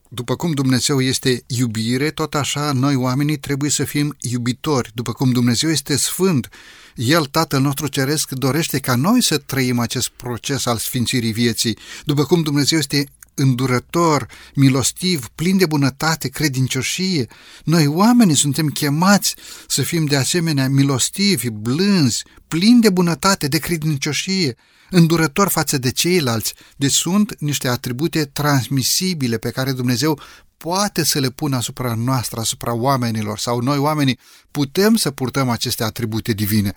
După 0.09 0.37
cum 0.37 0.53
Dumnezeu 0.53 1.01
este 1.01 1.45
iubire, 1.47 2.11
tot 2.11 2.35
așa 2.35 2.73
noi 2.73 2.95
oamenii 2.95 3.39
trebuie 3.39 3.71
să 3.71 3.85
fim 3.85 4.17
iubitori. 4.21 4.91
După 4.95 5.13
cum 5.13 5.31
Dumnezeu 5.31 5.71
este 5.71 5.97
sfânt, 5.97 6.49
El, 6.95 7.25
Tatăl 7.25 7.61
nostru 7.61 7.87
Ceresc, 7.87 8.31
dorește 8.31 8.79
ca 8.79 8.95
noi 8.95 9.23
să 9.23 9.39
trăim 9.39 9.79
acest 9.79 10.09
proces 10.09 10.67
al 10.67 10.79
sfințirii 10.79 11.33
vieții. 11.33 11.79
După 12.05 12.25
cum 12.25 12.43
Dumnezeu 12.43 12.79
este 12.79 13.09
îndurător, 13.35 14.27
milostiv, 14.55 15.29
plin 15.35 15.57
de 15.57 15.67
bunătate, 15.67 16.29
credincioșie. 16.29 17.27
Noi 17.65 17.87
oamenii 17.87 18.37
suntem 18.37 18.69
chemați 18.69 19.35
să 19.69 19.83
fim 19.83 20.05
de 20.05 20.17
asemenea 20.17 20.69
milostivi, 20.69 21.51
blânzi, 21.51 22.25
plini 22.49 22.81
de 22.81 22.91
bunătate, 22.91 23.49
de 23.49 23.59
credincioșie, 23.59 24.57
îndurător 24.91 25.49
față 25.49 25.79
de 25.79 25.91
ceilalți. 25.91 26.55
Deci 26.77 26.93
sunt 26.93 27.41
niște 27.41 27.69
atribute 27.69 28.25
transmisibile 28.25 29.39
pe 29.39 29.51
care 29.51 29.73
Dumnezeu 29.73 30.21
poate 30.57 31.05
să 31.05 31.19
le 31.19 31.31
pună 31.31 31.57
asupra 31.57 31.95
noastră, 31.95 32.41
asupra 32.41 32.75
oamenilor 32.75 33.39
sau 33.39 33.61
noi 33.61 33.79
oamenii 33.79 34.19
putem 34.51 34.97
să 34.97 35.11
purtăm 35.11 35.49
aceste 35.49 35.85
atribute 35.85 36.33
divine. 36.33 36.75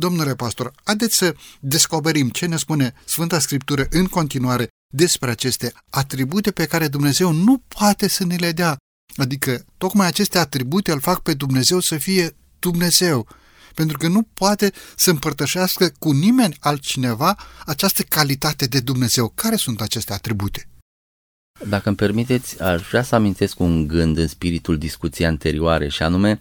Domnule 0.00 0.34
pastor, 0.34 0.72
haideți 0.84 1.16
să 1.16 1.34
descoperim 1.60 2.28
ce 2.28 2.46
ne 2.46 2.56
spune 2.56 2.94
Sfânta 3.04 3.38
Scriptură 3.38 3.86
în 3.90 4.06
continuare 4.06 4.68
despre 4.94 5.30
aceste 5.30 5.72
atribute 5.90 6.50
pe 6.50 6.66
care 6.66 6.88
Dumnezeu 6.88 7.32
nu 7.32 7.62
poate 7.68 8.08
să 8.08 8.24
ne 8.24 8.36
le 8.36 8.52
dea. 8.52 8.76
Adică, 9.16 9.64
tocmai 9.78 10.06
aceste 10.06 10.38
atribute 10.38 10.92
îl 10.92 11.00
fac 11.00 11.22
pe 11.22 11.34
Dumnezeu 11.34 11.80
să 11.80 11.96
fie 11.96 12.36
Dumnezeu, 12.58 13.26
pentru 13.74 13.98
că 13.98 14.08
nu 14.08 14.22
poate 14.22 14.72
să 14.96 15.10
împărtășească 15.10 15.92
cu 15.98 16.10
nimeni 16.10 16.56
altcineva 16.60 17.36
această 17.66 18.02
calitate 18.02 18.66
de 18.66 18.80
Dumnezeu. 18.80 19.32
Care 19.34 19.56
sunt 19.56 19.80
aceste 19.80 20.12
atribute? 20.12 20.68
Dacă 21.68 21.88
îmi 21.88 21.96
permiteți, 21.96 22.62
aș 22.62 22.88
vrea 22.88 23.02
să 23.02 23.14
amintesc 23.14 23.60
un 23.60 23.86
gând 23.86 24.16
în 24.16 24.28
spiritul 24.28 24.78
discuției 24.78 25.26
anterioare 25.26 25.88
și 25.88 26.02
anume 26.02 26.40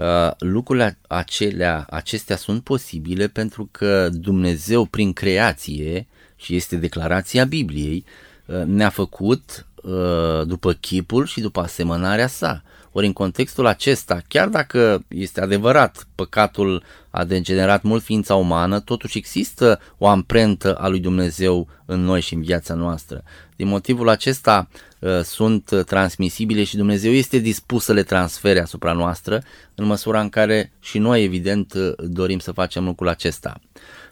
Uh, 0.00 0.30
lucrurile 0.38 0.98
acelea, 1.08 1.86
acestea 1.90 2.36
sunt 2.36 2.62
posibile 2.62 3.28
pentru 3.28 3.68
că 3.70 4.08
Dumnezeu 4.12 4.84
prin 4.84 5.12
creație, 5.12 6.06
și 6.36 6.56
este 6.56 6.76
declarația 6.76 7.44
Bibliei, 7.44 8.04
uh, 8.46 8.62
ne-a 8.64 8.88
făcut 8.88 9.66
uh, 9.82 10.46
după 10.46 10.72
chipul 10.72 11.26
și 11.26 11.40
după 11.40 11.60
asemănarea 11.60 12.26
sa. 12.26 12.62
Ori 12.92 13.06
în 13.06 13.12
contextul 13.12 13.66
acesta, 13.66 14.22
chiar 14.28 14.48
dacă 14.48 15.04
este 15.08 15.40
adevărat, 15.40 16.06
păcatul 16.14 16.82
a 17.10 17.24
degenerat 17.24 17.82
mult 17.82 18.02
ființa 18.02 18.34
umană, 18.34 18.80
totuși 18.80 19.18
există 19.18 19.80
o 19.98 20.06
amprentă 20.06 20.74
a 20.74 20.88
lui 20.88 21.00
Dumnezeu 21.00 21.68
în 21.84 22.00
noi 22.00 22.20
și 22.20 22.34
în 22.34 22.42
viața 22.42 22.74
noastră. 22.74 23.22
Din 23.60 23.68
motivul 23.68 24.08
acesta 24.08 24.68
uh, 24.98 25.20
sunt 25.22 25.82
transmisibile 25.86 26.64
și 26.64 26.76
Dumnezeu 26.76 27.12
este 27.12 27.38
dispus 27.38 27.84
să 27.84 27.92
le 27.92 28.02
transfere 28.02 28.60
asupra 28.60 28.92
noastră 28.92 29.42
în 29.74 29.84
măsura 29.84 30.20
în 30.20 30.28
care 30.28 30.72
și 30.80 30.98
noi 30.98 31.24
evident 31.24 31.72
uh, 31.72 31.92
dorim 31.98 32.38
să 32.38 32.52
facem 32.52 32.84
lucrul 32.84 33.08
acesta. 33.08 33.60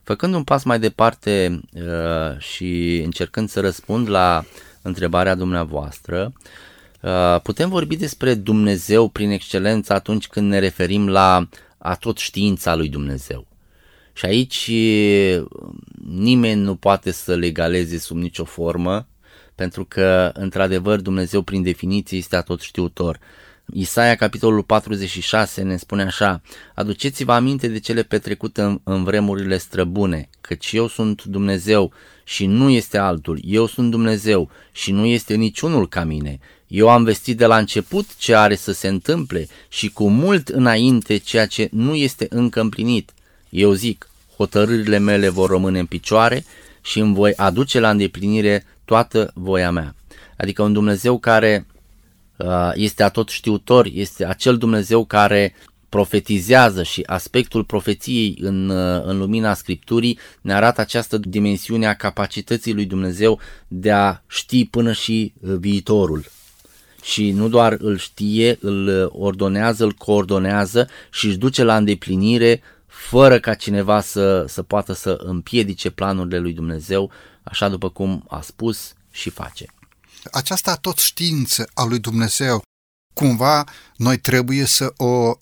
Făcând 0.03 0.35
un 0.35 0.45
pas 0.45 0.65
mai 0.65 0.79
departe 0.79 1.61
uh, 1.75 2.39
și 2.39 3.01
încercând 3.05 3.49
să 3.49 3.61
răspund 3.61 4.09
la 4.09 4.45
întrebarea 4.83 5.35
dumneavoastră, 5.35 6.33
putem 7.43 7.69
vorbi 7.69 7.97
despre 7.97 8.35
Dumnezeu 8.35 9.09
prin 9.09 9.31
excelență 9.31 9.93
atunci 9.93 10.27
când 10.27 10.49
ne 10.49 10.59
referim 10.59 11.09
la 11.09 11.49
a 11.79 11.95
tot 11.95 12.19
știința 12.19 12.75
lui 12.75 12.89
Dumnezeu. 12.89 13.47
Și 14.13 14.25
aici 14.25 14.71
nimeni 16.09 16.61
nu 16.61 16.75
poate 16.75 17.11
să 17.11 17.35
legaleze 17.35 17.99
sub 17.99 18.17
nicio 18.17 18.45
formă 18.45 19.07
pentru 19.59 19.85
că, 19.85 20.31
într-adevăr, 20.35 21.01
Dumnezeu, 21.01 21.42
prin 21.42 21.62
definiție, 21.62 22.18
este 22.18 22.37
atot 22.37 22.61
știutor. 22.61 23.18
Isaia, 23.73 24.14
capitolul 24.14 24.62
46, 24.62 25.62
ne 25.62 25.77
spune 25.77 26.03
așa, 26.03 26.40
Aduceți-vă 26.75 27.33
aminte 27.33 27.68
de 27.68 27.79
cele 27.79 28.03
petrecute 28.03 28.62
în, 28.62 28.81
în 28.85 29.05
vremurile 29.05 29.59
străbune, 29.59 30.29
căci 30.40 30.73
eu 30.73 30.88
sunt 30.88 31.25
Dumnezeu 31.25 31.92
și 32.25 32.47
nu 32.47 32.71
este 32.71 32.99
altul, 32.99 33.40
eu 33.44 33.66
sunt 33.66 33.90
Dumnezeu 33.90 34.51
și 34.73 34.92
nu 34.92 35.05
este 35.05 35.35
niciunul 35.35 35.88
ca 35.88 36.05
mine. 36.05 36.38
Eu 36.66 36.88
am 36.88 37.05
vestit 37.05 37.37
de 37.37 37.47
la 37.47 37.57
început 37.57 38.16
ce 38.16 38.35
are 38.35 38.55
să 38.55 38.73
se 38.73 38.88
întâmple 38.88 39.49
și 39.68 39.90
cu 39.90 40.09
mult 40.09 40.49
înainte 40.49 41.16
ceea 41.16 41.47
ce 41.47 41.68
nu 41.73 41.94
este 41.94 42.27
încă 42.31 42.61
împlinit. 42.61 43.11
Eu 43.49 43.73
zic, 43.73 44.11
hotărârile 44.37 44.99
mele 44.99 45.29
vor 45.29 45.51
rămâne 45.51 45.79
în 45.79 45.87
picioare 45.87 46.44
și 46.83 46.99
îmi 46.99 47.14
voi 47.14 47.33
aduce 47.37 47.81
la 47.81 47.90
îndeplinire 47.90 48.64
toată 48.88 49.31
voia 49.35 49.70
mea. 49.70 49.94
Adică 50.37 50.62
un 50.62 50.72
Dumnezeu 50.72 51.18
care 51.18 51.66
uh, 52.37 52.70
este 52.74 53.03
atot 53.03 53.29
știutor, 53.29 53.88
este 53.92 54.27
acel 54.27 54.57
Dumnezeu 54.57 55.05
care 55.05 55.55
profetizează 55.88 56.83
și 56.83 57.03
aspectul 57.07 57.64
profeției 57.64 58.38
în, 58.40 58.68
uh, 58.68 59.03
în 59.05 59.18
lumina 59.18 59.55
Scripturii 59.55 60.18
ne 60.40 60.55
arată 60.55 60.81
această 60.81 61.18
dimensiune 61.18 61.87
a 61.87 61.94
capacității 61.94 62.74
lui 62.74 62.85
Dumnezeu 62.85 63.40
de 63.68 63.90
a 63.90 64.20
ști 64.27 64.64
până 64.64 64.92
și 64.92 65.33
uh, 65.40 65.55
viitorul. 65.59 66.24
Și 67.03 67.31
nu 67.31 67.48
doar 67.48 67.77
îl 67.81 67.96
știe, 67.96 68.59
îl 68.61 69.11
ordonează, 69.12 69.85
îl 69.85 69.92
coordonează 69.92 70.88
și 71.11 71.27
își 71.27 71.37
duce 71.37 71.62
la 71.62 71.77
îndeplinire 71.77 72.62
fără 72.87 73.38
ca 73.38 73.55
cineva 73.55 74.01
să, 74.01 74.44
să 74.46 74.62
poată 74.62 74.92
să 74.92 75.18
împiedice 75.24 75.90
planurile 75.90 76.38
lui 76.38 76.53
Dumnezeu, 76.53 77.11
așa 77.51 77.69
după 77.69 77.91
cum 77.91 78.25
a 78.29 78.41
spus 78.41 78.93
și 79.11 79.31
face. 79.31 79.67
Aceasta 80.33 80.77
tot 80.77 80.99
știință 80.99 81.71
a 81.75 81.85
lui 81.85 81.99
Dumnezeu, 81.99 82.63
cumva 83.15 83.65
noi 83.97 84.19
trebuie 84.19 84.65
să 84.65 84.93
o 84.97 85.07
uh, 85.07 85.35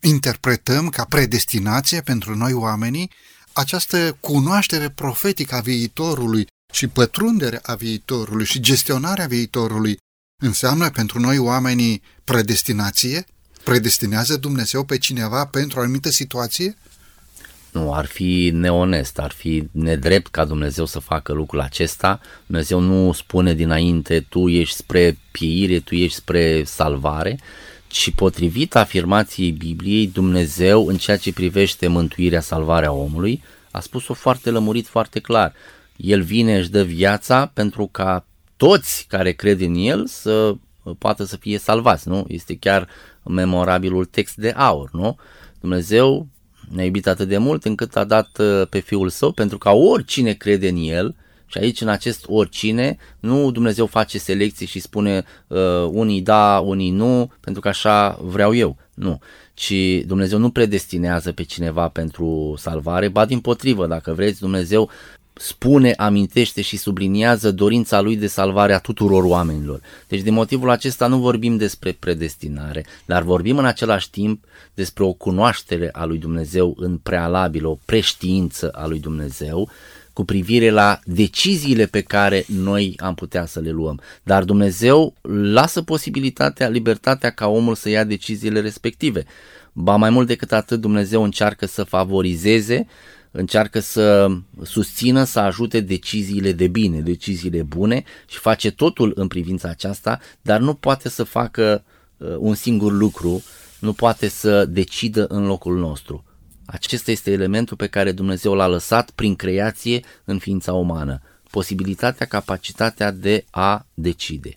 interpretăm 0.00 0.88
ca 0.88 1.04
predestinație 1.04 2.00
pentru 2.00 2.36
noi 2.36 2.52
oamenii, 2.52 3.10
această 3.52 4.16
cunoaștere 4.20 4.90
profetică 4.90 5.54
a 5.54 5.60
viitorului 5.60 6.46
și 6.72 6.86
pătrundere 6.86 7.60
a 7.62 7.74
viitorului 7.74 8.44
și 8.44 8.60
gestionarea 8.60 9.26
viitorului 9.26 9.96
înseamnă 10.42 10.90
pentru 10.90 11.20
noi 11.20 11.38
oamenii 11.38 12.02
predestinație? 12.24 13.26
Predestinează 13.64 14.36
Dumnezeu 14.36 14.84
pe 14.84 14.98
cineva 14.98 15.46
pentru 15.46 15.78
o 15.78 15.82
anumită 15.82 16.10
situație? 16.10 16.76
Nu, 17.72 17.94
ar 17.94 18.06
fi 18.06 18.50
neonest, 18.54 19.18
ar 19.18 19.30
fi 19.30 19.68
nedrept 19.70 20.26
ca 20.26 20.44
Dumnezeu 20.44 20.84
să 20.84 20.98
facă 20.98 21.32
lucrul 21.32 21.60
acesta. 21.60 22.20
Dumnezeu 22.46 22.78
nu 22.80 23.12
spune 23.12 23.54
dinainte 23.54 24.20
tu 24.28 24.48
ești 24.48 24.76
spre 24.76 25.18
pieire, 25.30 25.78
tu 25.78 25.94
ești 25.94 26.16
spre 26.16 26.64
salvare, 26.64 27.38
ci 27.86 28.10
potrivit 28.14 28.74
afirmației 28.74 29.50
Bibliei, 29.50 30.06
Dumnezeu 30.06 30.86
în 30.86 30.96
ceea 30.96 31.16
ce 31.16 31.32
privește 31.32 31.86
mântuirea, 31.86 32.40
salvarea 32.40 32.92
omului, 32.92 33.42
a 33.70 33.80
spus-o 33.80 34.14
foarte 34.14 34.50
lămurit, 34.50 34.86
foarte 34.86 35.20
clar. 35.20 35.52
El 35.96 36.22
vine, 36.22 36.58
își 36.58 36.70
dă 36.70 36.82
viața 36.82 37.46
pentru 37.46 37.86
ca 37.86 38.26
toți 38.56 39.06
care 39.08 39.32
cred 39.32 39.60
în 39.60 39.74
El 39.74 40.06
să 40.06 40.54
poată 40.98 41.24
să 41.24 41.36
fie 41.36 41.58
salvați, 41.58 42.08
nu? 42.08 42.24
Este 42.28 42.56
chiar 42.56 42.88
memorabilul 43.24 44.04
text 44.04 44.36
de 44.36 44.50
aur, 44.50 44.88
nu? 44.92 45.16
Dumnezeu 45.60 46.26
ne-a 46.74 46.84
iubit 46.84 47.06
atât 47.06 47.28
de 47.28 47.38
mult 47.38 47.64
încât 47.64 47.96
a 47.96 48.04
dat 48.04 48.38
uh, 48.38 48.66
pe 48.68 48.78
Fiul 48.78 49.08
Său 49.08 49.32
pentru 49.32 49.58
ca 49.58 49.70
oricine 49.70 50.32
crede 50.32 50.68
în 50.68 50.76
El, 50.76 51.14
și 51.46 51.58
aici 51.58 51.80
în 51.80 51.88
acest 51.88 52.24
oricine, 52.28 52.96
nu 53.20 53.50
Dumnezeu 53.50 53.86
face 53.86 54.18
selecții 54.18 54.66
și 54.66 54.80
spune 54.80 55.24
uh, 55.46 55.58
unii 55.90 56.20
da, 56.20 56.62
unii 56.64 56.90
nu, 56.90 57.30
pentru 57.40 57.60
că 57.60 57.68
așa 57.68 58.18
vreau 58.22 58.54
eu. 58.54 58.76
Nu. 58.94 59.20
Ci 59.54 59.72
Dumnezeu 60.06 60.38
nu 60.38 60.50
predestinează 60.50 61.32
pe 61.32 61.42
cineva 61.42 61.88
pentru 61.88 62.54
salvare, 62.58 63.08
ba 63.08 63.24
din 63.24 63.40
potrivă, 63.40 63.86
dacă 63.86 64.12
vreți, 64.12 64.40
Dumnezeu 64.40 64.90
spune, 65.42 65.92
amintește 65.96 66.60
și 66.60 66.76
subliniază 66.76 67.50
dorința 67.50 68.00
lui 68.00 68.16
de 68.16 68.26
salvare 68.26 68.74
a 68.74 68.78
tuturor 68.78 69.24
oamenilor. 69.24 69.80
Deci 70.08 70.20
din 70.20 70.32
motivul 70.32 70.70
acesta 70.70 71.06
nu 71.06 71.18
vorbim 71.18 71.56
despre 71.56 71.96
predestinare, 71.98 72.84
dar 73.04 73.22
vorbim 73.22 73.58
în 73.58 73.64
același 73.64 74.10
timp 74.10 74.44
despre 74.74 75.04
o 75.04 75.12
cunoaștere 75.12 75.88
a 75.92 76.04
lui 76.04 76.18
Dumnezeu 76.18 76.74
în 76.78 76.96
prealabil, 76.96 77.66
o 77.66 77.78
preștiință 77.84 78.68
a 78.68 78.86
lui 78.86 78.98
Dumnezeu 78.98 79.68
cu 80.12 80.24
privire 80.24 80.70
la 80.70 80.98
deciziile 81.04 81.86
pe 81.86 82.00
care 82.00 82.44
noi 82.46 82.94
am 82.96 83.14
putea 83.14 83.46
să 83.46 83.60
le 83.60 83.70
luăm. 83.70 84.00
Dar 84.22 84.44
Dumnezeu 84.44 85.14
lasă 85.52 85.82
posibilitatea, 85.82 86.68
libertatea 86.68 87.30
ca 87.30 87.48
omul 87.48 87.74
să 87.74 87.88
ia 87.88 88.04
deciziile 88.04 88.60
respective. 88.60 89.24
Ba 89.72 89.96
mai 89.96 90.10
mult 90.10 90.26
decât 90.26 90.52
atât, 90.52 90.80
Dumnezeu 90.80 91.22
încearcă 91.22 91.66
să 91.66 91.84
favorizeze 91.84 92.86
încearcă 93.32 93.80
să 93.80 94.28
susțină, 94.62 95.24
să 95.24 95.38
ajute 95.38 95.80
deciziile 95.80 96.52
de 96.52 96.66
bine, 96.66 97.00
deciziile 97.00 97.62
bune 97.62 98.04
și 98.28 98.38
face 98.38 98.70
totul 98.70 99.12
în 99.14 99.28
privința 99.28 99.68
aceasta, 99.68 100.20
dar 100.42 100.60
nu 100.60 100.74
poate 100.74 101.08
să 101.08 101.24
facă 101.24 101.84
uh, 102.16 102.34
un 102.38 102.54
singur 102.54 102.92
lucru, 102.92 103.42
nu 103.78 103.92
poate 103.92 104.28
să 104.28 104.64
decidă 104.64 105.26
în 105.26 105.46
locul 105.46 105.78
nostru. 105.78 106.24
Acesta 106.64 107.10
este 107.10 107.30
elementul 107.30 107.76
pe 107.76 107.86
care 107.86 108.12
Dumnezeu 108.12 108.54
l-a 108.54 108.66
lăsat 108.66 109.10
prin 109.10 109.34
creație 109.34 110.04
în 110.24 110.38
ființa 110.38 110.72
umană, 110.72 111.20
posibilitatea, 111.50 112.26
capacitatea 112.26 113.10
de 113.10 113.44
a 113.50 113.86
decide. 113.94 114.56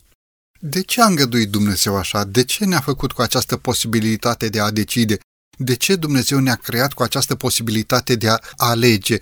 De 0.59 0.81
ce 0.81 1.01
a 1.01 1.05
îngăduit 1.05 1.49
Dumnezeu 1.49 1.97
așa? 1.97 2.23
De 2.23 2.43
ce 2.43 2.65
ne-a 2.65 2.79
făcut 2.79 3.11
cu 3.11 3.21
această 3.21 3.57
posibilitate 3.57 4.49
de 4.49 4.59
a 4.59 4.71
decide? 4.71 5.17
De 5.57 5.75
ce 5.75 5.95
Dumnezeu 5.95 6.39
ne-a 6.39 6.55
creat 6.55 6.93
cu 6.93 7.03
această 7.03 7.35
posibilitate 7.35 8.15
de 8.15 8.29
a 8.29 8.39
alege? 8.55 9.17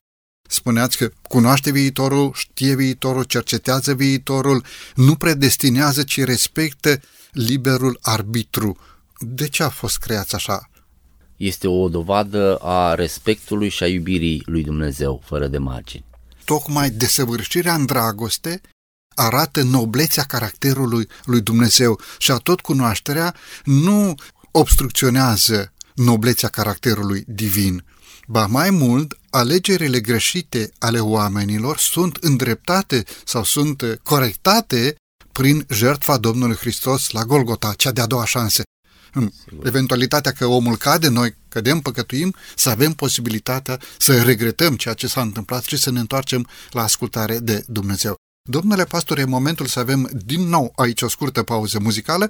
Spuneați 0.49 0.97
că 0.97 1.11
cunoaște 1.21 1.71
viitorul, 1.71 2.31
știe 2.35 2.75
viitorul, 2.75 3.23
cercetează 3.23 3.93
viitorul, 3.93 4.63
nu 4.95 5.15
predestinează, 5.15 6.03
ci 6.03 6.23
respectă 6.23 6.99
liberul 7.31 7.99
arbitru. 8.01 8.77
De 9.19 9.47
ce 9.47 9.63
a 9.63 9.69
fost 9.69 9.97
creați 9.97 10.35
așa? 10.35 10.69
Este 11.37 11.67
o 11.67 11.89
dovadă 11.89 12.55
a 12.55 12.95
respectului 12.95 13.69
și 13.69 13.83
a 13.83 13.87
iubirii 13.87 14.43
lui 14.45 14.63
Dumnezeu, 14.63 15.21
fără 15.25 15.47
de 15.47 15.57
margini. 15.57 16.05
Tocmai 16.45 16.89
desăvârșirea 16.89 17.73
în 17.73 17.85
dragoste 17.85 18.61
arată 19.15 19.63
noblețea 19.63 20.23
caracterului 20.23 21.07
lui 21.25 21.41
Dumnezeu 21.41 21.99
și 22.17 22.31
a 22.31 22.37
tot 22.37 22.61
cunoașterea 22.61 23.35
nu 23.63 24.15
obstrucționează 24.51 25.72
noblețea 25.95 26.49
caracterului 26.49 27.23
divin. 27.27 27.83
Ba 28.27 28.45
mai 28.45 28.69
mult, 28.69 29.17
alegerile 29.29 29.99
greșite 29.99 30.71
ale 30.79 30.99
oamenilor 30.99 31.77
sunt 31.77 32.15
îndreptate 32.15 33.03
sau 33.25 33.43
sunt 33.43 33.99
corectate 34.03 34.95
prin 35.31 35.65
jertfa 35.69 36.17
Domnului 36.17 36.55
Hristos 36.55 37.09
la 37.09 37.23
Golgota, 37.23 37.73
cea 37.77 37.91
de-a 37.91 38.05
doua 38.05 38.25
șansă. 38.25 38.63
În 39.13 39.31
eventualitatea 39.63 40.31
că 40.31 40.45
omul 40.45 40.77
cade, 40.77 41.07
noi 41.07 41.35
cădem, 41.49 41.79
păcătuim, 41.79 42.35
să 42.55 42.69
avem 42.69 42.93
posibilitatea 42.93 43.79
să 43.97 44.21
regretăm 44.21 44.75
ceea 44.75 44.93
ce 44.93 45.07
s-a 45.07 45.21
întâmplat 45.21 45.63
și 45.63 45.77
să 45.77 45.91
ne 45.91 45.99
întoarcem 45.99 46.47
la 46.71 46.83
ascultare 46.83 47.39
de 47.39 47.63
Dumnezeu. 47.67 48.15
Domnule 48.49 48.83
pastor, 48.83 49.17
e 49.17 49.25
momentul 49.25 49.65
să 49.65 49.79
avem 49.79 50.09
din 50.25 50.41
nou 50.41 50.73
aici 50.75 51.01
o 51.01 51.07
scurtă 51.07 51.43
pauză 51.43 51.79
muzicală, 51.79 52.29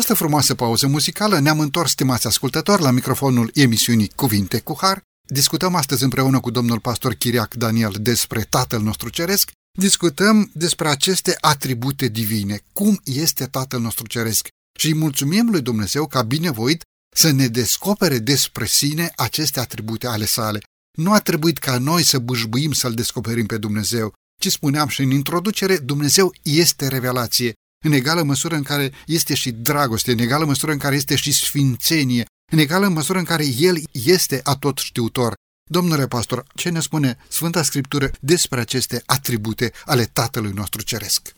Această 0.00 0.18
frumoasă 0.18 0.54
pauză 0.54 0.86
muzicală, 0.86 1.38
ne-am 1.38 1.60
întors, 1.60 1.90
stimați 1.90 2.26
ascultători, 2.26 2.82
la 2.82 2.90
microfonul 2.90 3.50
emisiunii 3.54 4.10
Cuvinte 4.14 4.60
cu 4.60 4.76
Har. 4.80 5.02
Discutăm 5.28 5.74
astăzi 5.74 6.02
împreună 6.02 6.40
cu 6.40 6.50
domnul 6.50 6.80
pastor 6.80 7.14
Chiriac 7.14 7.54
Daniel 7.54 7.96
despre 8.00 8.42
Tatăl 8.42 8.82
nostru 8.82 9.08
Ceresc. 9.08 9.50
Discutăm 9.78 10.50
despre 10.54 10.88
aceste 10.88 11.36
atribute 11.40 12.08
divine, 12.08 12.60
cum 12.72 13.00
este 13.04 13.46
Tatăl 13.46 13.80
nostru 13.80 14.06
Ceresc. 14.06 14.48
Și 14.78 14.86
îi 14.86 14.94
mulțumim 14.94 15.48
lui 15.50 15.60
Dumnezeu 15.60 16.06
că 16.06 16.18
a 16.18 16.22
binevoit 16.22 16.82
să 17.14 17.30
ne 17.30 17.46
descopere 17.46 18.18
despre 18.18 18.66
sine 18.66 19.12
aceste 19.16 19.60
atribute 19.60 20.06
ale 20.06 20.24
sale. 20.24 20.60
Nu 20.98 21.12
a 21.12 21.18
trebuit 21.18 21.58
ca 21.58 21.78
noi 21.78 22.02
să 22.02 22.18
bâșbuim 22.18 22.72
să-L 22.72 22.94
descoperim 22.94 23.46
pe 23.46 23.58
Dumnezeu, 23.58 24.12
Ce 24.40 24.50
spuneam 24.50 24.88
și 24.88 25.02
în 25.02 25.10
introducere, 25.10 25.76
Dumnezeu 25.76 26.34
este 26.42 26.88
revelație, 26.88 27.52
în 27.84 27.92
egală 27.92 28.22
măsură 28.22 28.54
în 28.54 28.62
care 28.62 28.92
este 29.06 29.34
și 29.34 29.50
dragoste, 29.50 30.12
în 30.12 30.18
egală 30.18 30.44
măsură 30.44 30.72
în 30.72 30.78
care 30.78 30.94
este 30.94 31.16
și 31.16 31.32
sfințenie, 31.32 32.24
în 32.52 32.58
egală 32.58 32.88
măsură 32.88 33.18
în 33.18 33.24
care 33.24 33.44
El 33.58 33.76
este 33.92 34.40
atot 34.42 34.78
știutor. 34.78 35.34
Domnule 35.70 36.06
pastor, 36.06 36.44
ce 36.54 36.68
ne 36.68 36.80
spune 36.80 37.16
Sfânta 37.28 37.62
Scriptură 37.62 38.10
despre 38.20 38.60
aceste 38.60 39.02
atribute 39.06 39.72
ale 39.84 40.04
Tatălui 40.04 40.52
nostru 40.52 40.82
Ceresc? 40.82 41.34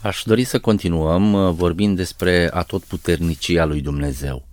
Aș 0.00 0.22
dori 0.24 0.44
să 0.44 0.60
continuăm 0.60 1.32
uh, 1.32 1.54
vorbind 1.54 1.96
despre 1.96 2.50
atotputernicia 2.52 3.64
lui 3.64 3.80
Dumnezeu. 3.80 4.48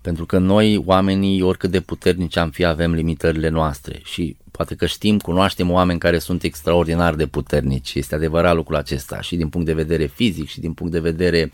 Pentru 0.00 0.26
că 0.26 0.38
noi, 0.38 0.82
oamenii, 0.84 1.42
oricât 1.42 1.70
de 1.70 1.80
puternici 1.80 2.36
am 2.36 2.50
fi, 2.50 2.64
avem 2.64 2.92
limitările 2.92 3.48
noastre 3.48 4.00
și 4.04 4.36
poate 4.50 4.74
că 4.74 4.86
știm, 4.86 5.18
cunoaștem 5.18 5.70
oameni 5.70 5.98
care 5.98 6.18
sunt 6.18 6.42
extraordinar 6.42 7.14
de 7.14 7.26
puternici. 7.26 7.94
Este 7.94 8.14
adevărat 8.14 8.54
lucrul 8.54 8.76
acesta 8.76 9.20
și 9.20 9.36
din 9.36 9.48
punct 9.48 9.66
de 9.66 9.72
vedere 9.72 10.06
fizic 10.06 10.48
și 10.48 10.60
din 10.60 10.72
punct 10.72 10.92
de 10.92 11.00
vedere 11.00 11.50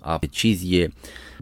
a 0.00 0.18
precizie. 0.18 0.92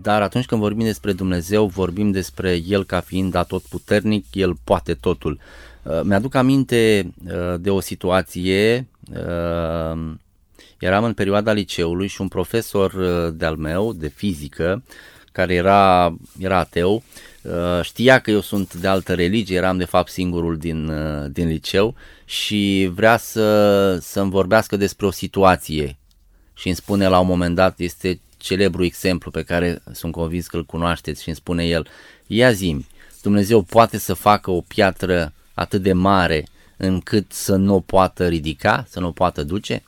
Dar 0.02 0.22
atunci 0.22 0.46
când 0.46 0.60
vorbim 0.60 0.84
despre 0.84 1.12
Dumnezeu, 1.12 1.66
vorbim 1.66 2.10
despre 2.10 2.60
El 2.66 2.84
ca 2.84 3.00
fiind 3.00 3.34
atot 3.34 3.62
puternic, 3.62 4.24
El 4.32 4.56
poate 4.64 4.94
totul. 4.94 5.38
Uh, 5.82 6.00
mi-aduc 6.02 6.34
aminte 6.34 7.12
uh, 7.26 7.54
de 7.60 7.70
o 7.70 7.80
situație 7.80 8.86
eram 10.78 11.04
în 11.04 11.12
perioada 11.12 11.52
liceului 11.52 12.06
și 12.06 12.20
un 12.20 12.28
profesor 12.28 12.92
de-al 13.30 13.56
meu, 13.56 13.92
de 13.92 14.08
fizică, 14.08 14.82
care 15.36 15.54
era, 15.54 16.14
era 16.38 16.58
ateu, 16.58 17.02
uh, 17.42 17.80
știa 17.82 18.18
că 18.18 18.30
eu 18.30 18.40
sunt 18.40 18.74
de 18.74 18.88
altă 18.88 19.14
religie, 19.14 19.56
eram 19.56 19.76
de 19.76 19.84
fapt 19.84 20.10
singurul 20.10 20.56
din, 20.56 20.88
uh, 20.88 21.26
din 21.30 21.48
liceu 21.48 21.94
și 22.24 22.90
vrea 22.94 23.16
să, 23.16 23.96
să-mi 24.00 24.30
vorbească 24.30 24.76
despre 24.76 25.06
o 25.06 25.10
situație 25.10 25.96
și 26.54 26.66
îmi 26.66 26.76
spune 26.76 27.08
la 27.08 27.18
un 27.18 27.26
moment 27.26 27.54
dat, 27.54 27.78
este 27.78 28.20
celebru 28.36 28.84
exemplu 28.84 29.30
pe 29.30 29.42
care 29.42 29.82
sunt 29.92 30.12
convins 30.12 30.46
că 30.46 30.56
îl 30.56 30.64
cunoașteți 30.64 31.22
și 31.22 31.28
îmi 31.28 31.36
spune 31.36 31.64
el, 31.64 31.86
ia 32.26 32.52
zi 32.52 32.84
Dumnezeu 33.22 33.62
poate 33.62 33.98
să 33.98 34.14
facă 34.14 34.50
o 34.50 34.60
piatră 34.60 35.32
atât 35.54 35.82
de 35.82 35.92
mare 35.92 36.46
încât 36.76 37.32
să 37.32 37.56
nu 37.56 37.74
o 37.74 37.80
poată 37.80 38.28
ridica, 38.28 38.86
să 38.88 39.00
nu 39.00 39.06
o 39.06 39.10
poată 39.10 39.42
duce? 39.42 39.82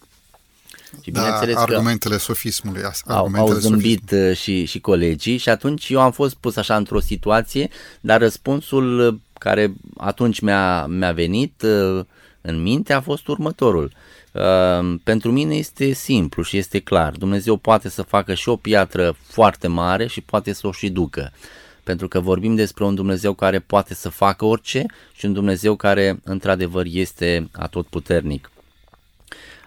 Și 1.03 1.11
da, 1.11 1.20
bineînțeles 1.20 1.57
argumentele 1.57 2.14
că 2.14 2.20
sofismului. 2.20 2.82
Argumentele 2.82 3.41
au, 3.41 3.47
au 3.47 3.53
zâmbit 3.53 4.01
sofismului. 4.01 4.30
Uh, 4.30 4.36
și, 4.36 4.64
și 4.64 4.80
colegii 4.80 5.36
și 5.36 5.49
atunci 5.49 5.89
eu 5.89 6.01
am 6.01 6.12
fost 6.12 6.34
pus 6.34 6.57
așa 6.57 6.76
într-o 6.76 7.01
situație, 7.01 7.68
dar 8.01 8.20
răspunsul 8.20 8.99
uh, 8.99 9.14
care 9.39 9.72
atunci 9.97 10.41
mi-a, 10.41 10.86
mi-a 10.86 11.12
venit 11.12 11.62
uh, 11.62 12.05
în 12.41 12.62
minte 12.62 12.93
a 12.93 13.01
fost 13.01 13.28
următorul. 13.28 13.93
Pentru 15.05 15.30
mine 15.32 15.55
este 15.55 15.93
simplu 15.93 16.43
și 16.43 16.57
este 16.57 16.78
clar. 16.78 17.12
Dumnezeu 17.12 17.57
poate 17.57 17.89
să 17.89 18.03
facă 18.03 18.34
și 18.34 18.49
o 18.49 18.57
piatră 18.57 19.16
foarte 19.22 19.66
mare 19.66 20.07
și 20.07 20.20
poate 20.20 20.53
să 20.53 20.66
o 20.66 20.72
și 20.72 20.89
ducă. 20.89 21.32
Pentru 21.82 22.09
că 22.09 22.20
vorbim 22.20 22.55
despre 22.55 22.84
un 22.84 22.95
Dumnezeu 22.95 23.34
care 23.34 23.59
poate 23.59 23.95
să 23.95 24.09
facă 24.09 24.45
orice 24.45 24.86
și 25.12 25.24
un 25.26 25.32
Dumnezeu 25.32 25.76
care 25.76 26.20
într-adevăr 26.24 26.84
este 26.89 27.49
atotputernic. 27.53 28.51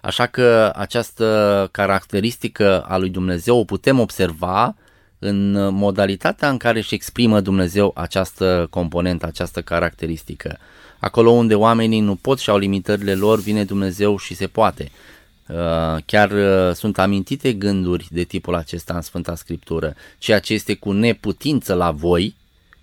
Așa 0.01 0.25
că 0.25 0.71
această 0.75 1.69
caracteristică 1.71 2.81
a 2.81 2.97
lui 2.97 3.09
Dumnezeu 3.09 3.57
o 3.57 3.63
putem 3.63 3.99
observa 3.99 4.75
în 5.19 5.73
modalitatea 5.73 6.49
în 6.49 6.57
care 6.57 6.77
își 6.77 6.93
exprimă 6.93 7.41
Dumnezeu 7.41 7.91
această 7.95 8.67
componentă, 8.69 9.25
această 9.25 9.61
caracteristică. 9.61 10.57
Acolo 10.99 11.29
unde 11.29 11.55
oamenii 11.55 11.99
nu 11.99 12.15
pot 12.15 12.39
și 12.39 12.49
au 12.49 12.57
limitările 12.57 13.15
lor, 13.15 13.39
vine 13.39 13.63
Dumnezeu 13.63 14.17
și 14.17 14.33
se 14.33 14.47
poate. 14.47 14.91
Uh, 15.47 15.97
chiar 16.05 16.31
uh, 16.31 16.75
sunt 16.75 16.99
amintite 16.99 17.53
gânduri 17.53 18.07
de 18.09 18.23
tipul 18.23 18.55
acesta 18.55 18.93
în 18.93 19.01
Sfânta 19.01 19.35
Scriptură. 19.35 19.95
Ceea 20.17 20.39
ce 20.39 20.53
este 20.53 20.73
cu 20.73 20.91
neputință 20.91 21.73
la 21.73 21.91
voi, 21.91 22.35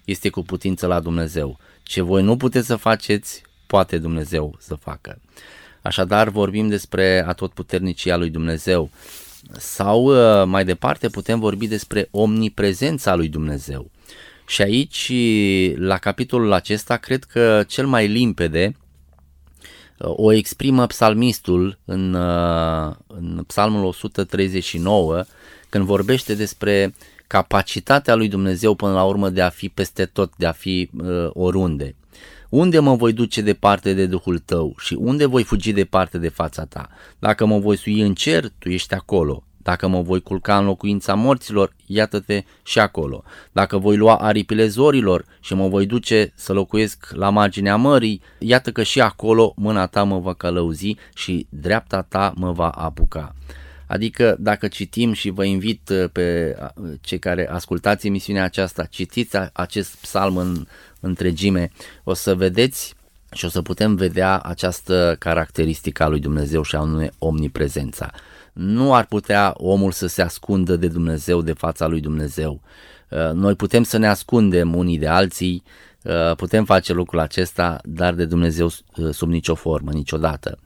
este 0.04 0.28
cu 0.28 0.42
putință 0.42 0.86
la 0.86 1.00
Dumnezeu. 1.00 1.58
Ce 1.82 2.00
voi 2.00 2.22
nu 2.22 2.36
puteți 2.36 2.66
să 2.66 2.76
faceți, 2.76 3.42
poate 3.66 3.98
Dumnezeu 3.98 4.56
să 4.60 4.74
facă. 4.74 5.18
Așadar 5.88 6.28
vorbim 6.28 6.68
despre 6.68 7.24
atotputernicia 7.26 8.16
lui 8.16 8.30
Dumnezeu. 8.30 8.90
Sau 9.56 10.04
uh, 10.04 10.46
mai 10.46 10.64
departe 10.64 11.08
putem 11.08 11.40
vorbi 11.40 11.66
despre 11.66 12.08
omniprezența 12.10 13.14
lui 13.14 13.28
Dumnezeu. 13.28 13.90
Și 14.46 14.62
aici, 14.62 15.12
la 15.76 15.98
capitolul 15.98 16.52
acesta, 16.52 16.96
cred 16.96 17.24
că 17.24 17.64
cel 17.66 17.86
mai 17.86 18.06
limpede 18.06 18.76
uh, 19.98 20.10
o 20.16 20.32
exprimă 20.32 20.86
psalmistul 20.86 21.78
în, 21.84 22.14
uh, 22.14 22.94
în 23.06 23.44
psalmul 23.46 23.84
139, 23.84 25.24
când 25.68 25.84
vorbește 25.84 26.34
despre 26.34 26.94
capacitatea 27.26 28.14
lui 28.14 28.28
Dumnezeu 28.28 28.74
până 28.74 28.92
la 28.92 29.04
urmă 29.04 29.30
de 29.30 29.42
a 29.42 29.48
fi 29.48 29.68
peste 29.68 30.06
tot, 30.06 30.32
de 30.36 30.46
a 30.46 30.52
fi 30.52 30.90
uh, 31.02 31.30
oriunde. 31.32 31.94
Unde 32.48 32.78
mă 32.78 32.94
voi 32.94 33.12
duce 33.12 33.40
departe 33.40 33.92
de 33.92 34.06
Duhul 34.06 34.38
tău 34.38 34.74
și 34.78 34.94
unde 34.94 35.26
voi 35.26 35.42
fugi 35.42 35.72
departe 35.72 36.18
de 36.18 36.28
fața 36.28 36.64
ta? 36.64 36.88
Dacă 37.18 37.46
mă 37.46 37.58
voi 37.58 37.76
sui 37.76 38.00
în 38.00 38.14
cer, 38.14 38.48
tu 38.58 38.68
ești 38.68 38.94
acolo. 38.94 39.42
Dacă 39.56 39.88
mă 39.88 40.02
voi 40.02 40.20
culca 40.20 40.58
în 40.58 40.64
locuința 40.64 41.14
morților, 41.14 41.74
iată-te 41.86 42.44
și 42.62 42.78
acolo. 42.78 43.22
Dacă 43.52 43.78
voi 43.78 43.96
lua 43.96 44.16
aripile 44.16 44.66
zorilor 44.66 45.24
și 45.40 45.54
mă 45.54 45.68
voi 45.68 45.86
duce 45.86 46.32
să 46.34 46.52
locuiesc 46.52 47.06
la 47.12 47.30
marginea 47.30 47.76
mării, 47.76 48.20
iată 48.38 48.72
că 48.72 48.82
și 48.82 49.00
acolo 49.00 49.52
mâna 49.56 49.86
ta 49.86 50.02
mă 50.02 50.18
va 50.18 50.34
călăuzi 50.34 50.96
și 51.14 51.46
dreapta 51.48 52.02
ta 52.02 52.32
mă 52.36 52.52
va 52.52 52.68
apuca. 52.68 53.34
Adică 53.88 54.36
dacă 54.38 54.68
citim 54.68 55.12
și 55.12 55.30
vă 55.30 55.44
invit 55.44 55.88
uh, 55.88 56.10
pe 56.12 56.56
uh, 56.60 56.92
cei 57.00 57.18
care 57.18 57.48
ascultați 57.50 58.06
emisiunea 58.06 58.44
aceasta, 58.44 58.84
citiți 58.84 59.36
acest 59.52 59.96
psalm 59.96 60.36
în 60.36 60.66
întregime, 61.00 61.70
o 62.04 62.14
să 62.14 62.34
vedeți 62.34 62.94
și 63.32 63.44
o 63.44 63.48
să 63.48 63.62
putem 63.62 63.94
vedea 63.94 64.38
această 64.38 65.16
caracteristică 65.18 66.02
a 66.02 66.08
lui 66.08 66.20
Dumnezeu 66.20 66.62
și 66.62 66.76
anume 66.76 67.10
omniprezența. 67.18 68.10
Nu 68.52 68.94
ar 68.94 69.06
putea 69.06 69.54
omul 69.56 69.92
să 69.92 70.06
se 70.06 70.22
ascundă 70.22 70.76
de 70.76 70.88
Dumnezeu, 70.88 71.42
de 71.42 71.52
fața 71.52 71.86
lui 71.86 72.00
Dumnezeu. 72.00 72.60
Uh, 73.08 73.30
noi 73.32 73.54
putem 73.54 73.82
să 73.82 73.96
ne 73.96 74.06
ascundem 74.06 74.74
unii 74.74 74.98
de 74.98 75.08
alții, 75.08 75.62
putem 76.36 76.64
face 76.64 76.92
lucrul 76.92 77.20
acesta, 77.20 77.78
dar 77.84 78.14
de 78.14 78.24
Dumnezeu 78.24 78.70
sub 79.10 79.28
nicio 79.28 79.54
formă, 79.54 79.90
niciodată. 79.92 80.58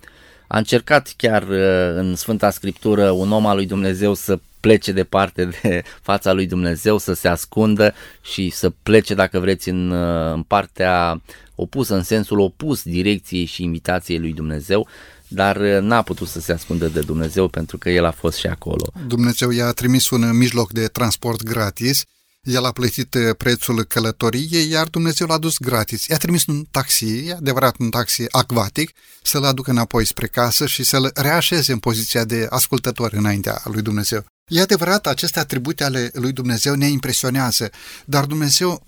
A 0.52 0.58
încercat 0.58 1.14
chiar 1.16 1.42
uh, 1.42 1.94
în 1.94 2.14
Sfânta 2.14 2.50
Scriptură 2.50 3.10
un 3.10 3.32
om 3.32 3.46
al 3.46 3.56
lui 3.56 3.66
Dumnezeu 3.66 4.14
să 4.14 4.40
plece 4.60 4.92
departe 4.92 5.44
de 5.44 5.82
fața 6.08 6.32
lui 6.32 6.46
Dumnezeu, 6.46 6.98
să 6.98 7.12
se 7.12 7.28
ascundă 7.28 7.94
și 8.22 8.50
să 8.50 8.70
plece, 8.82 9.14
dacă 9.14 9.38
vreți, 9.38 9.68
în, 9.68 9.90
uh, 9.90 10.32
în 10.34 10.42
partea 10.42 11.22
opusă, 11.54 11.94
în 11.94 12.02
sensul 12.02 12.38
opus 12.38 12.82
direcției 12.82 13.44
și 13.44 13.62
invitației 13.62 14.18
lui 14.18 14.32
Dumnezeu, 14.32 14.88
dar 15.28 15.56
uh, 15.56 15.78
n-a 15.80 16.02
putut 16.02 16.28
să 16.28 16.40
se 16.40 16.52
ascundă 16.52 16.88
de 16.88 17.00
Dumnezeu 17.00 17.48
pentru 17.48 17.78
că 17.78 17.90
el 17.90 18.04
a 18.04 18.10
fost 18.10 18.38
și 18.38 18.46
acolo. 18.46 18.92
Dumnezeu 19.06 19.50
i-a 19.50 19.70
trimis 19.70 20.10
un 20.10 20.36
mijloc 20.36 20.72
de 20.72 20.86
transport 20.86 21.42
gratis 21.42 22.02
el 22.42 22.64
a 22.64 22.72
plătit 22.72 23.14
uh, 23.14 23.34
prețul 23.36 23.84
călătoriei, 23.84 24.68
iar 24.68 24.88
Dumnezeu 24.88 25.26
l-a 25.26 25.38
dus 25.38 25.58
gratis. 25.58 26.06
I-a 26.06 26.16
trimis 26.16 26.46
un 26.46 26.64
taxi, 26.70 27.30
adevărat 27.36 27.78
un 27.78 27.90
taxi 27.90 28.24
acvatic, 28.30 28.90
să-l 29.22 29.44
aducă 29.44 29.70
înapoi 29.70 30.04
spre 30.06 30.26
casă 30.26 30.66
și 30.66 30.82
să-l 30.82 31.10
reașeze 31.14 31.72
în 31.72 31.78
poziția 31.78 32.24
de 32.24 32.46
ascultător 32.50 33.12
înaintea 33.12 33.60
lui 33.64 33.82
Dumnezeu. 33.82 34.24
E 34.46 34.60
adevărat, 34.60 35.06
aceste 35.06 35.38
atribute 35.38 35.84
ale 35.84 36.10
lui 36.14 36.32
Dumnezeu 36.32 36.74
ne 36.74 36.86
impresionează, 36.86 37.70
dar 38.04 38.24
Dumnezeu 38.24 38.86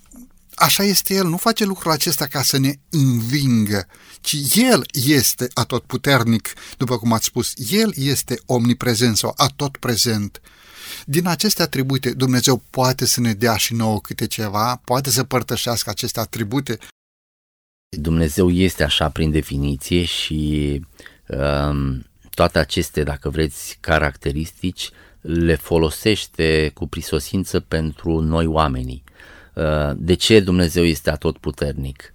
Așa 0.56 0.82
este 0.82 1.14
El, 1.14 1.28
nu 1.28 1.36
face 1.36 1.64
lucrul 1.64 1.90
acesta 1.90 2.26
ca 2.26 2.42
să 2.42 2.58
ne 2.58 2.74
învingă, 2.90 3.86
ci 4.20 4.36
El 4.54 4.86
este 4.92 5.48
atotputernic, 5.54 6.52
după 6.76 6.98
cum 6.98 7.12
ați 7.12 7.24
spus, 7.24 7.52
El 7.70 7.92
este 7.96 8.40
omniprezent 8.46 9.16
sau 9.16 9.32
atotprezent. 9.36 10.40
Din 11.06 11.26
aceste 11.26 11.62
atribute, 11.62 12.12
Dumnezeu 12.12 12.62
poate 12.70 13.06
să 13.06 13.20
ne 13.20 13.32
dea 13.32 13.56
și 13.56 13.74
nouă 13.74 14.00
câte 14.00 14.26
ceva, 14.26 14.80
poate 14.84 15.10
să 15.10 15.24
părtășească 15.24 15.90
aceste 15.90 16.20
atribute. 16.20 16.78
Dumnezeu 17.88 18.50
este 18.50 18.84
așa 18.84 19.08
prin 19.08 19.30
definiție 19.30 20.04
și 20.04 20.80
um, 21.26 22.06
toate 22.34 22.58
aceste, 22.58 23.02
dacă 23.02 23.30
vreți, 23.30 23.78
caracteristici 23.80 24.90
le 25.20 25.54
folosește 25.54 26.70
cu 26.74 26.86
prisosință 26.86 27.60
pentru 27.60 28.20
noi 28.20 28.46
oamenii. 28.46 29.04
Uh, 29.54 29.90
de 29.96 30.14
ce 30.14 30.40
Dumnezeu 30.40 30.84
este 30.84 31.10
atotputernic? 31.10 32.13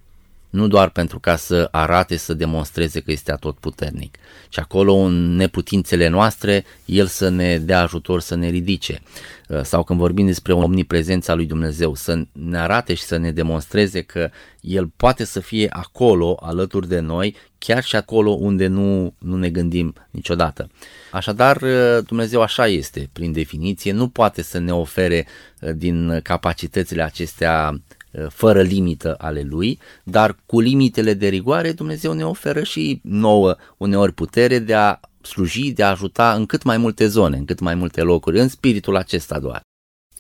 Nu 0.50 0.68
doar 0.68 0.90
pentru 0.90 1.20
ca 1.20 1.36
să 1.36 1.68
arate, 1.72 2.18
să 2.18 2.34
demonstreze 2.34 3.00
că 3.00 3.12
este 3.12 3.32
atotputernic, 3.32 4.18
ci 4.50 4.60
acolo 4.60 4.94
în 4.94 5.36
neputințele 5.36 6.08
noastre, 6.08 6.66
El 6.86 7.06
să 7.06 7.30
ne 7.30 7.58
dea 7.58 7.82
ajutor 7.82 8.22
să 8.22 8.36
ne 8.36 8.50
ridice. 8.50 9.02
Uh, 9.48 9.62
sau 9.62 9.84
când 9.84 10.00
vorbim 10.00 10.26
despre 10.26 10.54
omniprezența 10.54 11.34
lui 11.34 11.46
Dumnezeu, 11.46 11.96
să 11.96 12.22
ne 12.32 12.58
arate 12.58 12.94
și 12.94 13.04
să 13.04 13.18
ne 13.18 13.32
demonstreze 13.32 14.02
că 14.02 14.30
El 14.62 14.92
poate 14.96 15.24
să 15.24 15.40
fie 15.40 15.68
acolo, 15.70 16.38
alături 16.42 16.88
de 16.88 17.00
noi, 17.00 17.36
chiar 17.58 17.84
și 17.84 17.96
acolo 17.96 18.32
unde 18.32 18.68
nu, 18.68 19.14
nu 19.18 19.38
ne 19.38 19.50
gândim 19.50 19.94
niciodată. 20.12 20.70
Așadar, 21.12 21.62
uh, 21.62 22.04
Dumnezeu 22.06 22.42
așa 22.42 22.68
este, 22.68 23.10
prin 23.14 23.32
definiție, 23.32 23.92
nu 23.92 24.08
poate 24.08 24.42
să 24.42 24.60
ne 24.60 24.74
ofere 24.74 25.28
uh, 25.60 25.70
din 25.76 26.20
capacitățile 26.24 27.04
acestea 27.04 27.70
Uh, 27.72 27.99
fără 28.30 28.62
limită 28.62 29.16
ale 29.18 29.42
lui, 29.42 29.80
dar 30.04 30.36
cu 30.46 30.60
limitele 30.60 31.14
de 31.14 31.28
rigoare 31.28 31.72
Dumnezeu 31.72 32.14
ne 32.14 32.26
oferă 32.26 32.64
și 32.64 33.00
nouă 33.04 33.56
uneori 33.78 34.14
putere 34.14 34.60
de 34.60 34.74
a 34.74 35.00
sluji, 35.22 35.72
de 35.72 35.84
a 35.84 35.90
ajuta 35.90 36.34
în 36.34 36.46
cât 36.46 36.64
mai 36.64 36.78
multe 36.78 37.08
zone, 37.08 37.38
în 37.38 37.46
cât 37.46 37.60
mai 37.60 37.76
multe 37.76 38.02
locuri, 38.02 38.40
în 38.40 38.48
spiritul 38.48 38.96
acesta 38.96 39.40
doar. 39.40 39.62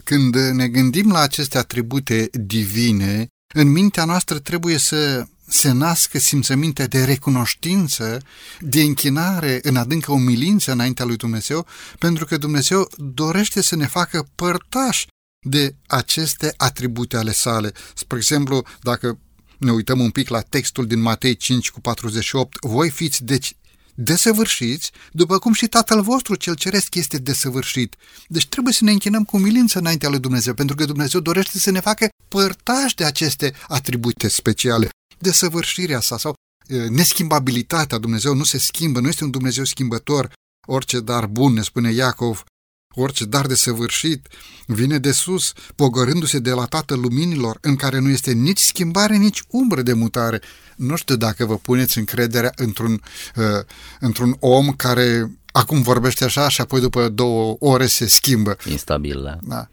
Când 0.04 0.36
ne 0.36 0.68
gândim 0.68 1.12
la 1.12 1.20
aceste 1.20 1.58
atribute 1.58 2.30
divine, 2.32 3.28
în 3.54 3.72
mintea 3.72 4.06
noastră 4.06 4.40
trebuie 4.40 4.78
să 4.78 5.26
se 5.48 5.72
nască 5.72 6.18
simțăminte 6.18 6.86
de 6.86 7.04
recunoștință, 7.04 8.22
de 8.60 8.82
închinare 8.82 9.60
în 9.64 9.76
adâncă 9.76 10.12
umilință 10.12 10.72
înaintea 10.72 11.06
lui 11.06 11.16
Dumnezeu, 11.16 11.66
pentru 12.00 12.26
că 12.26 12.38
Dumnezeu 12.38 12.88
dorește 12.98 13.62
să 13.62 13.76
ne 13.76 13.86
facă 13.88 14.28
părtași 14.36 15.08
de 15.40 15.76
aceste 15.88 16.54
atribute 16.58 17.18
ale 17.18 17.32
sale. 17.32 17.72
Spre 17.96 18.18
exemplu, 18.18 18.66
dacă 18.82 19.20
ne 19.58 19.72
uităm 19.72 20.00
un 20.00 20.10
pic 20.10 20.30
la 20.30 20.42
textul 20.42 20.88
din 20.88 21.00
Matei 21.00 21.36
5 21.36 21.72
cu 21.72 21.82
48, 21.82 22.58
voi 22.62 22.90
fiți 22.90 23.24
deci 23.24 23.54
desăvârșiți, 23.96 24.92
după 25.12 25.40
cum 25.40 25.54
și 25.54 25.68
Tatăl 25.68 26.02
vostru 26.02 26.36
cel 26.36 26.56
ceresc 26.56 26.96
este 26.96 27.18
desăvârșit. 27.18 27.96
Deci 28.28 28.48
trebuie 28.48 28.74
să 28.74 28.84
ne 28.84 28.92
închinăm 28.92 29.24
cu 29.24 29.38
milință 29.38 29.80
înaintea 29.80 30.10
lui 30.10 30.20
Dumnezeu, 30.20 30.54
pentru 30.54 30.76
că 30.76 30.86
Dumnezeu 30.86 31.20
dorește 31.20 31.60
să 31.60 31.72
ne 31.72 31.80
facă 31.80 32.08
părtași 32.28 32.96
de 32.96 33.04
aceste 33.04 33.54
atribute 33.68 34.28
speciale. 34.28 34.90
Desăvârșirea 35.18 36.00
sa 36.00 36.18
sau 36.18 36.34
neschimbabilitatea 36.90 37.98
Dumnezeu 37.98 38.34
nu 38.34 38.44
se 38.44 38.58
schimbă, 38.58 39.00
nu 39.00 39.08
este 39.08 39.24
un 39.24 39.32
Dumnezeu 39.32 39.64
schimbător. 39.64 40.32
Orice 40.68 41.00
dar 41.00 41.26
bun, 41.26 41.54
ne 41.54 41.62
spune 41.62 41.92
Iacov, 41.92 42.44
Orice 42.96 43.26
dar 43.26 43.46
de 43.46 43.56
săvârșit 43.56 44.28
vine 44.66 44.98
de 44.98 45.12
sus, 45.12 45.54
pogorându-se 45.76 46.40
de 46.40 46.52
la 46.52 46.66
Tatăl 46.66 47.00
Luminilor, 47.00 47.58
în 47.62 47.76
care 47.76 48.00
nu 48.00 48.10
este 48.10 48.32
nici 48.32 48.60
schimbare, 48.60 49.16
nici 49.16 49.44
umbră 49.48 49.82
de 49.82 49.94
mutare. 49.94 50.42
Nu 50.76 50.96
știu 50.96 51.16
dacă 51.16 51.46
vă 51.46 51.58
puneți 51.58 51.98
încrederea 51.98 52.52
într-un, 52.56 53.02
uh, 53.36 53.44
într-un 54.00 54.36
om 54.40 54.72
care 54.72 55.32
acum 55.52 55.82
vorbește 55.82 56.24
așa 56.24 56.50
și 56.50 56.62
apoi 56.62 56.80
după 56.80 57.10
două 57.10 57.56
ore 57.60 57.88
se 57.88 58.08
schimbă. 58.08 58.58
Instabil, 58.66 59.22
da. 59.24 59.38
da. 59.42 59.70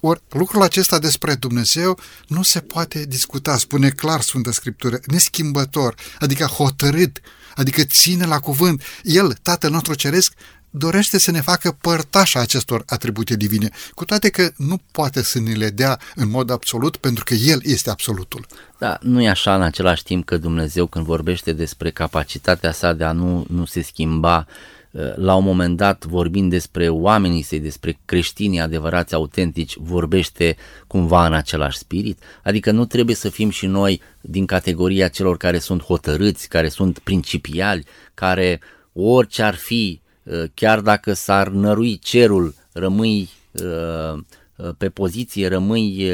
Or, 0.00 0.22
lucrul 0.28 0.62
acesta 0.62 0.98
despre 0.98 1.34
Dumnezeu 1.34 1.98
nu 2.26 2.42
se 2.42 2.60
poate 2.60 3.04
discuta, 3.04 3.56
spune 3.56 3.90
clar 3.90 4.20
Sfântă 4.20 4.52
Scriptură, 4.52 5.00
neschimbător, 5.06 5.94
adică 6.18 6.44
hotărât, 6.44 7.20
adică 7.54 7.84
ține 7.84 8.26
la 8.26 8.38
cuvânt. 8.38 8.82
El, 9.02 9.38
Tatăl 9.42 9.70
nostru 9.70 9.94
Ceresc, 9.94 10.32
dorește 10.70 11.18
să 11.18 11.30
ne 11.30 11.40
facă 11.40 11.76
părtașa 11.80 12.40
acestor 12.40 12.82
atribute 12.86 13.36
divine, 13.36 13.68
cu 13.94 14.04
toate 14.04 14.28
că 14.28 14.50
nu 14.56 14.80
poate 14.90 15.22
să 15.22 15.40
ne 15.40 15.52
le 15.52 15.70
dea 15.70 15.98
în 16.14 16.30
mod 16.30 16.50
absolut, 16.50 16.96
pentru 16.96 17.24
că 17.24 17.34
El 17.34 17.60
este 17.62 17.90
absolutul. 17.90 18.46
Da, 18.78 18.98
nu 19.00 19.22
e 19.22 19.28
așa 19.28 19.54
în 19.54 19.62
același 19.62 20.02
timp 20.02 20.24
că 20.24 20.36
Dumnezeu 20.36 20.86
când 20.86 21.04
vorbește 21.04 21.52
despre 21.52 21.90
capacitatea 21.90 22.72
sa 22.72 22.92
de 22.92 23.04
a 23.04 23.12
nu, 23.12 23.44
nu 23.48 23.64
se 23.64 23.82
schimba, 23.82 24.46
ă, 24.94 25.14
la 25.16 25.34
un 25.34 25.44
moment 25.44 25.76
dat 25.76 26.04
vorbind 26.04 26.50
despre 26.50 26.88
oamenii 26.88 27.42
săi, 27.42 27.60
despre 27.60 27.98
creștinii 28.04 28.60
adevărați, 28.60 29.14
autentici, 29.14 29.76
vorbește 29.76 30.56
cumva 30.86 31.26
în 31.26 31.32
același 31.32 31.78
spirit? 31.78 32.22
Adică 32.42 32.70
nu 32.70 32.84
trebuie 32.84 33.16
să 33.16 33.28
fim 33.28 33.50
și 33.50 33.66
noi 33.66 34.00
din 34.20 34.46
categoria 34.46 35.08
celor 35.08 35.36
care 35.36 35.58
sunt 35.58 35.82
hotărâți, 35.82 36.48
care 36.48 36.68
sunt 36.68 36.98
principiali, 36.98 37.84
care 38.14 38.60
orice 38.92 39.42
ar 39.42 39.54
fi 39.54 40.00
Uh, 40.00 40.05
chiar 40.54 40.80
dacă 40.80 41.12
s-ar 41.12 41.48
nărui 41.48 41.98
cerul, 41.98 42.54
rămâi 42.72 43.28
uh, 43.52 44.18
uh, 44.56 44.68
pe 44.78 44.88
poziție, 44.88 45.48
rămâi 45.48 46.12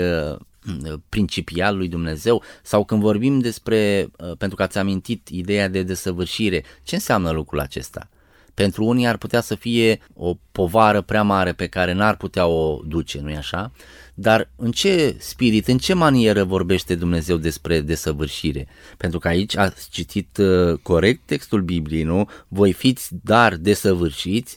principial 1.09 1.77
lui 1.77 1.89
Dumnezeu 1.89 2.43
sau 2.63 2.85
când 2.85 3.01
vorbim 3.01 3.39
despre, 3.39 4.11
pentru 4.39 4.57
că 4.57 4.63
ați 4.63 4.79
amintit 4.79 5.29
ideea 5.29 5.69
de 5.69 5.83
desăvârșire, 5.83 6.65
ce 6.83 6.95
înseamnă 6.95 7.31
lucrul 7.31 7.61
acesta? 7.61 8.09
Pentru 8.55 8.85
unii 8.85 9.07
ar 9.07 9.17
putea 9.17 9.41
să 9.41 9.55
fie 9.55 10.01
o 10.15 10.35
povară 10.53 11.01
prea 11.01 11.23
mare 11.23 11.53
pe 11.53 11.67
care 11.67 11.93
n-ar 11.93 12.17
putea 12.17 12.47
o 12.47 12.81
duce, 12.85 13.21
nu-i 13.21 13.37
așa? 13.37 13.73
Dar 14.15 14.51
în 14.57 14.71
ce 14.73 15.17
spirit, 15.19 15.69
în 15.69 15.79
ce 15.79 15.95
manieră 15.95 16.45
vorbește 16.45 16.95
Dumnezeu 16.95 17.37
despre 17.37 17.81
desăvârșire? 17.81 18.69
Pentru 18.97 19.19
că 19.19 19.29
aici 19.29 19.57
ați 19.57 19.89
citit 19.91 20.37
uh, 20.37 20.79
corect 20.83 21.21
textul 21.25 21.61
Bibliei, 21.61 22.03
nu? 22.03 22.29
Voi 22.49 22.73
fiți 22.73 23.09
dar 23.23 23.57
desăvârșiți 23.57 24.57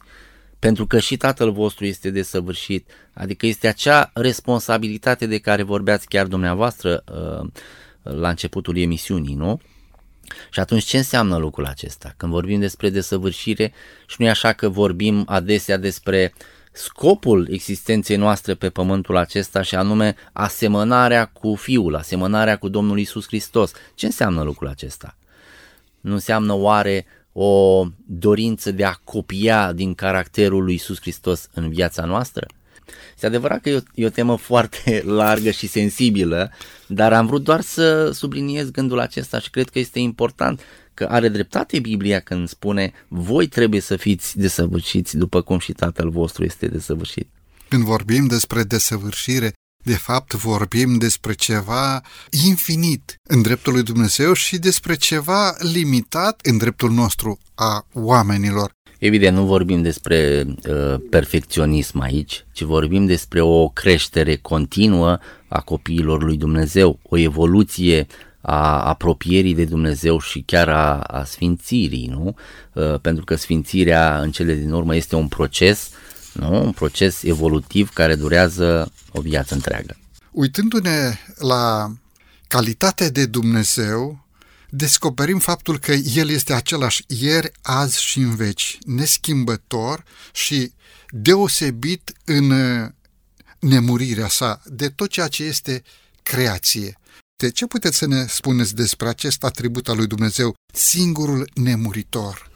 pentru 0.60 0.88
că 0.88 1.00
și 1.00 1.18
Tatăl 1.18 1.52
vostru 1.52 1.86
este 1.86 2.10
desăvârșit. 2.10 2.90
Adică 3.14 3.46
este 3.46 3.68
acea 3.68 4.12
responsabilitate 4.14 5.26
de 5.26 5.38
care 5.38 5.64
vorbeați 5.64 6.08
chiar 6.08 6.26
dumneavoastră 6.26 7.04
uh, 7.12 7.50
la 8.02 8.30
începutul 8.30 8.78
emisiunii, 8.78 9.36
nu? 9.36 9.62
Și 10.52 10.60
atunci 10.60 10.84
ce 10.84 10.98
înseamnă 10.98 11.38
lucrul 11.38 11.66
acesta? 11.66 12.14
Când 12.18 12.32
vorbim 12.32 12.60
despre 12.60 12.90
desăvârșire 12.90 13.74
și 14.08 14.16
nu 14.20 14.26
e 14.26 14.30
așa 14.30 14.54
că 14.54 14.70
vorbim 14.70 15.24
adesea 15.28 15.78
despre 15.78 16.34
scopul 16.76 17.48
existenței 17.52 18.16
noastre 18.16 18.54
pe 18.54 18.70
pământul 18.70 19.18
acesta 19.18 19.62
și 19.62 19.76
anume 19.76 20.16
asemănarea 20.34 21.26
cu 21.26 21.56
Fiul, 21.56 21.96
asemănarea 21.96 22.58
cu 22.58 22.68
Domnul 22.68 23.00
Isus 23.00 23.26
Hristos. 23.28 23.72
Ce 23.94 24.06
înseamnă 24.06 24.42
lucrul 24.42 24.68
acesta? 24.68 25.18
Nu 26.02 26.14
înseamnă 26.14 26.54
oare 26.54 27.06
o 27.32 27.84
dorință 28.06 28.72
de 28.72 28.86
a 28.86 28.94
copia 29.04 29.72
din 29.72 29.94
caracterul 29.94 30.64
lui 30.64 30.74
Isus 30.74 31.00
Hristos 31.00 31.48
în 31.54 31.70
viața 31.70 32.06
noastră? 32.06 32.46
Este 33.14 33.26
adevărat 33.26 33.62
că 33.62 33.70
e 33.70 33.76
o, 33.76 33.80
e 33.94 34.06
o 34.06 34.10
temă 34.10 34.36
foarte 34.52 35.04
largă 35.06 35.52
și 35.52 35.68
sensibilă, 35.68 36.52
dar 36.88 37.14
am 37.14 37.26
vrut 37.26 37.44
doar 37.44 37.62
să 37.62 38.12
subliniez 38.12 38.72
gândul 38.72 39.00
acesta 39.00 39.40
și 39.40 39.50
cred 39.50 39.70
că 39.70 39.80
este 39.80 40.00
important 40.00 40.62
că 40.96 41.06
are 41.10 41.30
dreptate 41.30 41.80
Biblia 41.80 42.20
când 42.20 42.50
spune 42.50 42.94
voi 43.08 43.48
trebuie 43.48 43.82
să 43.82 43.96
fiți 43.96 44.38
desăvârșiți 44.38 45.18
după 45.18 45.42
cum 45.42 45.60
și 45.60 45.72
Tatăl 45.72 46.10
vostru 46.10 46.44
este 46.44 46.68
desăvârșit. 46.68 47.30
Când 47.68 47.84
vorbim 47.84 48.28
despre 48.28 48.64
desăvârșire, 48.64 49.54
de 49.84 49.96
fapt 49.96 50.34
vorbim 50.34 50.98
despre 50.98 51.34
ceva 51.34 52.02
infinit 52.48 53.16
în 53.30 53.42
dreptul 53.42 53.74
lui 53.74 53.84
Dumnezeu 53.84 54.34
și 54.34 54.58
despre 54.58 54.96
ceva 54.96 55.56
limitat 55.74 56.40
în 56.44 56.58
dreptul 56.58 56.92
nostru 56.92 57.40
a 57.56 57.88
oamenilor. 57.94 58.72
Evident, 59.00 59.38
nu 59.38 59.46
vorbim 59.46 59.82
despre 59.82 60.46
uh, 60.48 61.00
perfecționism 61.10 62.00
aici, 62.00 62.46
ci 62.52 62.62
vorbim 62.62 63.06
despre 63.06 63.42
o 63.42 63.68
creștere 63.70 64.36
continuă 64.36 65.20
a 65.48 65.62
copiilor 65.62 66.24
lui 66.24 66.38
Dumnezeu, 66.38 67.00
o 67.04 67.18
evoluție 67.18 68.08
a 68.46 68.84
apropierii 68.84 69.56
de 69.56 69.66
Dumnezeu 69.66 70.20
și 70.20 70.44
chiar 70.46 70.70
a, 70.70 71.00
a 71.00 71.24
sfințirii, 71.24 72.08
nu? 72.08 72.36
Uh, 72.74 73.00
pentru 73.00 73.24
că 73.24 73.36
sfințirea 73.36 74.20
în 74.20 74.32
cele 74.32 74.54
din 74.54 74.72
urmă 74.72 74.96
este 74.96 75.16
un 75.16 75.28
proces, 75.28 75.90
nu? 76.34 76.64
Un 76.64 76.72
proces 76.72 77.24
evolutiv 77.24 77.90
care 77.90 78.16
durează 78.16 78.92
o 79.12 79.22
viață 79.22 79.54
întreagă. 79.54 79.98
Uitându-ne 80.32 81.20
la 81.38 81.94
calitatea 82.48 83.10
de 83.10 83.26
Dumnezeu, 83.26 84.26
descoperim 84.70 85.40
faptul 85.40 85.80
că 85.80 85.92
El 85.92 86.30
este 86.30 86.54
același 86.54 87.04
ieri, 87.08 87.52
azi 87.62 88.04
și 88.04 88.20
în 88.20 88.36
veci, 88.36 88.78
neschimbător 88.86 90.04
și 90.34 90.72
deosebit 91.10 92.12
în 92.26 92.50
uh, 92.50 92.90
nemurirea 93.60 94.28
sa 94.28 94.62
de 94.66 94.90
tot 94.90 95.10
ceea 95.10 95.28
ce 95.28 95.44
este 95.44 95.84
creație. 96.24 96.98
De 97.38 97.50
ce 97.50 97.66
puteți 97.66 97.98
să 97.98 98.08
ne 98.08 98.26
spuneți 98.28 98.76
despre 98.76 99.08
acest 99.08 99.44
atribut 99.44 99.90
al 99.90 99.96
lui 99.98 100.08
Dumnezeu, 100.08 100.54
singurul 100.74 101.50
nemuritor? 101.54 102.50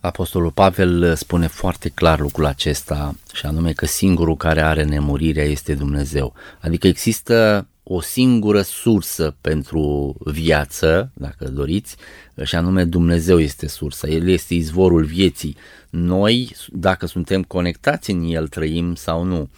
Apostolul 0.00 0.50
Pavel 0.50 1.14
spune 1.14 1.46
foarte 1.46 1.88
clar 1.88 2.20
lucrul 2.20 2.44
acesta 2.44 3.14
și 3.32 3.46
anume 3.46 3.72
că 3.72 3.86
singurul 3.86 4.36
care 4.36 4.62
are 4.62 4.84
nemurirea 4.84 5.44
este 5.44 5.74
Dumnezeu. 5.74 6.34
Adică 6.60 6.86
există 6.86 7.68
o 7.82 8.00
singură 8.00 8.62
sursă 8.62 9.36
pentru 9.40 10.14
viață, 10.24 11.10
dacă 11.14 11.48
doriți, 11.48 11.96
și 12.44 12.54
anume 12.54 12.84
Dumnezeu 12.84 13.38
este 13.38 13.66
sursa, 13.68 14.08
El 14.08 14.28
este 14.28 14.54
izvorul 14.54 15.04
vieții. 15.04 15.56
Noi, 15.90 16.56
dacă 16.68 17.06
suntem 17.06 17.42
conectați 17.42 18.10
în 18.10 18.22
El, 18.22 18.48
trăim 18.48 18.94
sau 18.94 19.22
nu. 19.22 19.50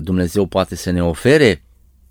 Dumnezeu 0.00 0.46
poate 0.46 0.76
să 0.76 0.90
ne 0.90 1.04
ofere 1.04 1.62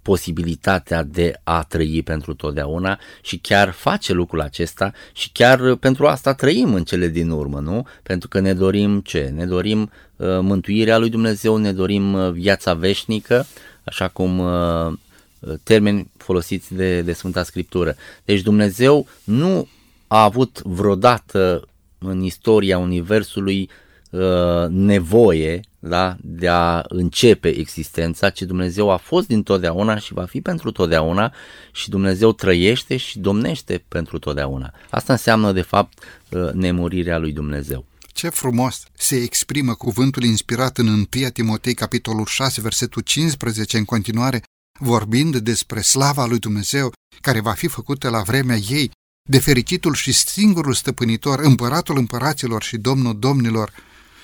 posibilitatea 0.03 1.03
de 1.03 1.39
a 1.43 1.63
trăi 1.63 2.01
pentru 2.03 2.33
totdeauna 2.33 2.99
și 3.21 3.37
chiar 3.37 3.71
face 3.71 4.13
lucrul 4.13 4.41
acesta 4.41 4.93
și 5.13 5.29
chiar 5.31 5.75
pentru 5.75 6.07
asta 6.07 6.33
trăim 6.33 6.73
în 6.73 6.83
cele 6.83 7.07
din 7.07 7.29
urmă, 7.29 7.59
nu? 7.59 7.87
Pentru 8.03 8.27
că 8.27 8.39
ne 8.39 8.53
dorim 8.53 8.99
ce? 8.99 9.31
Ne 9.35 9.45
dorim 9.45 9.81
uh, 10.15 10.27
mântuirea 10.41 10.97
lui 10.97 11.09
Dumnezeu, 11.09 11.57
ne 11.57 11.73
dorim 11.73 12.13
uh, 12.13 12.31
viața 12.31 12.73
veșnică, 12.73 13.45
așa 13.83 14.07
cum 14.07 14.39
uh, 14.39 14.93
termeni 15.63 16.09
folosiți 16.17 16.73
de, 16.73 17.01
de 17.01 17.13
Sfânta 17.13 17.43
Scriptură. 17.43 17.95
Deci 18.25 18.41
Dumnezeu 18.41 19.07
nu 19.23 19.67
a 20.07 20.23
avut 20.23 20.61
vreodată 20.63 21.67
în 21.97 22.21
istoria 22.21 22.77
Universului 22.77 23.69
uh, 24.13 24.69
nevoie 24.69 25.61
da, 25.79 26.15
de 26.21 26.47
a 26.47 26.83
începe 26.87 27.57
existența, 27.57 28.29
ci 28.29 28.41
Dumnezeu 28.41 28.89
a 28.89 28.97
fost 28.97 29.27
din 29.27 29.43
totdeauna 29.43 29.97
și 29.97 30.13
va 30.13 30.25
fi 30.25 30.41
pentru 30.41 30.71
totdeauna 30.71 31.33
și 31.71 31.89
Dumnezeu 31.89 32.31
trăiește 32.31 32.97
și 32.97 33.19
domnește 33.19 33.83
pentru 33.87 34.19
totdeauna. 34.19 34.73
Asta 34.89 35.13
înseamnă 35.13 35.51
de 35.51 35.61
fapt 35.61 36.03
uh, 36.29 36.51
nemurirea 36.51 37.17
lui 37.17 37.31
Dumnezeu. 37.31 37.85
Ce 38.07 38.29
frumos 38.29 38.83
se 38.93 39.15
exprimă 39.15 39.73
cuvântul 39.73 40.23
inspirat 40.23 40.77
în 40.77 40.87
1 40.87 41.05
Timotei, 41.33 41.73
capitolul 41.73 42.25
6, 42.25 42.61
versetul 42.61 43.01
15, 43.01 43.77
în 43.77 43.85
continuare, 43.85 44.41
vorbind 44.79 45.37
despre 45.37 45.81
slava 45.81 46.25
lui 46.25 46.39
Dumnezeu, 46.39 46.91
care 47.21 47.39
va 47.39 47.51
fi 47.51 47.67
făcută 47.67 48.09
la 48.09 48.21
vremea 48.21 48.57
ei, 48.69 48.91
de 49.29 49.39
fericitul 49.39 49.93
și 49.93 50.13
singurul 50.13 50.73
stăpânitor, 50.73 51.39
împăratul 51.39 51.97
împăraților 51.97 52.63
și 52.63 52.77
domnul 52.77 53.19
domnilor, 53.19 53.71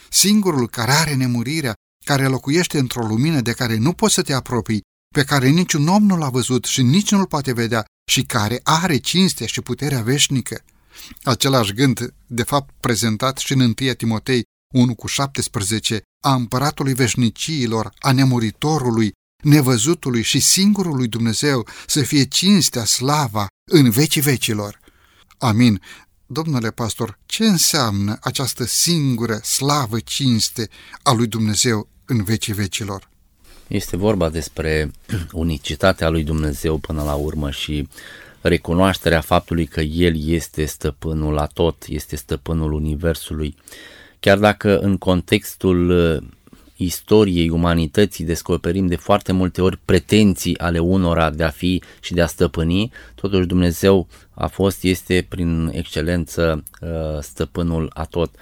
singurul 0.10 0.70
care 0.70 0.91
are 0.91 1.16
nemurirea, 1.16 1.74
care 2.05 2.28
locuiește 2.28 2.80
într-o 2.80 3.05
lumină 3.05 3.41
de 3.41 3.51
care 3.51 3.78
nu 3.78 3.93
poți 3.93 4.14
să 4.14 4.22
te 4.22 4.34
apropii, 4.34 4.82
pe 5.16 5.24
care 5.24 5.47
niciun 5.47 5.88
om 5.88 6.03
nu 6.03 6.18
l-a 6.18 6.30
văzut 6.30 6.66
și 6.66 6.82
nici 6.82 7.12
nu-l 7.12 7.26
poate 7.26 7.53
vedea 7.53 7.86
și 8.12 8.24
care 8.24 8.60
are 8.64 8.97
cinstea 8.97 9.45
și 9.45 9.62
puterea 9.62 10.01
veșnică. 10.01 10.62
Același 11.24 11.74
gând, 11.74 12.14
de 12.28 12.43
fapt, 12.43 12.74
prezentat 12.80 13.38
și 13.38 13.53
în 13.53 13.60
1 13.60 13.74
Timotei 13.74 14.43
1 14.74 14.95
cu 14.95 15.07
17, 15.07 16.01
a 16.24 16.34
împăratului 16.34 16.93
veșniciilor, 16.93 17.93
a 17.99 18.12
nemuritorului, 18.12 19.12
nevăzutului 19.43 20.22
și 20.22 20.39
singurului 20.39 21.07
Dumnezeu 21.07 21.68
să 21.88 22.01
fie 22.01 22.24
cinstea, 22.24 22.86
slava 22.86 23.47
în 23.72 23.89
vecii 23.89 24.22
vecilor. 24.22 24.80
Amin. 25.38 25.82
Domnule 26.32 26.71
pastor, 26.71 27.17
ce 27.25 27.43
înseamnă 27.43 28.17
această 28.21 28.63
singură 28.63 29.39
slavă 29.43 29.99
cinste 29.99 30.69
a 31.03 31.11
lui 31.11 31.27
Dumnezeu 31.27 31.88
în 32.05 32.23
vecii 32.23 32.53
vecilor? 32.53 33.09
Este 33.67 33.97
vorba 33.97 34.30
despre 34.30 34.91
unicitatea 35.32 36.09
lui 36.09 36.23
Dumnezeu 36.23 36.77
până 36.77 37.03
la 37.03 37.13
urmă 37.13 37.51
și 37.51 37.88
recunoașterea 38.41 39.21
faptului 39.21 39.65
că 39.65 39.82
El 39.82 40.27
este 40.27 40.65
stăpânul 40.65 41.34
la 41.34 41.45
tot, 41.45 41.86
este 41.88 42.15
stăpânul 42.15 42.71
Universului. 42.71 43.55
Chiar 44.19 44.38
dacă 44.38 44.80
în 44.80 44.97
contextul 44.97 45.89
istoriei 46.84 47.49
umanității 47.49 48.25
descoperim 48.25 48.88
de 48.88 48.95
foarte 48.95 49.32
multe 49.32 49.61
ori 49.61 49.80
pretenții 49.86 50.57
ale 50.57 50.80
unora 50.80 51.30
de 51.30 51.43
a 51.43 51.49
fi 51.49 51.82
și 51.99 52.13
de 52.13 52.21
a 52.21 52.25
stăpâni, 52.25 52.91
totuși 53.15 53.47
Dumnezeu 53.47 54.07
a 54.34 54.47
fost, 54.47 54.84
este 54.84 55.25
prin 55.30 55.69
excelență 55.73 56.63
uh, 56.82 56.89
stăpânul 57.21 57.91
a 57.93 58.03
tot. 58.03 58.36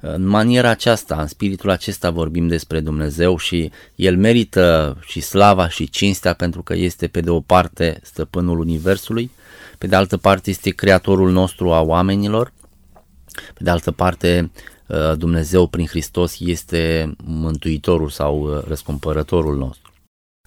În 0.00 0.26
maniera 0.26 0.68
aceasta, 0.68 1.20
în 1.20 1.26
spiritul 1.26 1.70
acesta 1.70 2.10
vorbim 2.10 2.48
despre 2.48 2.80
Dumnezeu 2.80 3.36
și 3.36 3.70
El 3.94 4.16
merită 4.16 4.96
și 5.06 5.20
slava 5.20 5.68
și 5.68 5.90
cinstea 5.90 6.32
pentru 6.32 6.62
că 6.62 6.74
este 6.74 7.06
pe 7.06 7.20
de 7.20 7.30
o 7.30 7.40
parte 7.40 8.00
stăpânul 8.02 8.58
Universului, 8.58 9.30
pe 9.78 9.86
de 9.86 9.96
altă 9.96 10.16
parte 10.16 10.50
este 10.50 10.70
creatorul 10.70 11.30
nostru 11.30 11.72
a 11.72 11.80
oamenilor, 11.80 12.52
pe 13.54 13.62
de 13.62 13.70
altă 13.70 13.90
parte 13.90 14.50
Uh, 14.81 14.81
Dumnezeu 15.16 15.66
prin 15.66 15.86
Hristos 15.86 16.36
este 16.38 17.14
mântuitorul 17.24 18.10
sau 18.10 18.40
uh, 18.40 18.64
răscumpărătorul 18.64 19.56
nostru. 19.56 19.92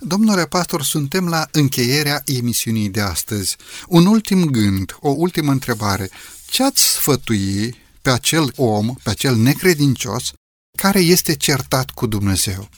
Domnule 0.02 0.46
pastor, 0.46 0.82
suntem 0.84 1.28
la 1.28 1.48
încheierea 1.52 2.22
emisiunii 2.26 2.90
de 2.90 3.02
astăzi. 3.02 3.58
Un 3.88 4.06
ultim 4.06 4.46
gând, 4.46 4.98
o 5.00 5.10
ultimă 5.10 5.52
întrebare. 5.52 6.10
Ce 6.50 6.64
ați 6.64 6.92
sfătui 6.92 7.76
pe 8.02 8.10
acel 8.10 8.52
om, 8.56 8.96
pe 9.04 9.10
acel 9.10 9.36
necredincios, 9.36 10.32
care 10.78 11.00
este 11.00 11.36
certat 11.36 11.90
cu 11.90 12.06
Dumnezeu? 12.06 12.70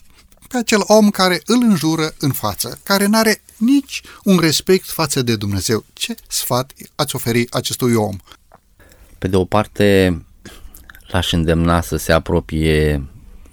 Pe 0.48 0.56
acel 0.56 0.80
om 0.86 1.10
care 1.10 1.42
îl 1.46 1.62
înjură 1.62 2.14
în 2.18 2.32
față, 2.32 2.78
care 2.82 3.06
nu 3.06 3.18
are 3.18 3.42
nici 3.56 4.02
un 4.24 4.38
respect 4.38 4.86
față 4.86 5.22
de 5.22 5.36
Dumnezeu. 5.36 5.84
Ce 5.92 6.14
sfat 6.28 6.72
ați 6.94 7.14
oferi 7.14 7.50
acestui 7.50 7.94
om? 7.94 8.16
Pe 9.18 9.28
de 9.28 9.36
o 9.36 9.44
parte, 9.44 10.18
l-aș 11.08 11.32
îndemna 11.32 11.80
să 11.80 11.96
se 11.96 12.12
apropie 12.12 13.02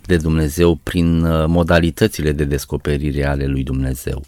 de 0.06 0.18
Dumnezeu 0.18 0.76
prin 0.76 1.24
uh, 1.24 1.45
modalitățile 1.47 2.32
de 2.32 2.43
descoperire 2.43 3.26
ale 3.26 3.45
lui 3.45 3.64
Dumnezeu. 3.64 4.24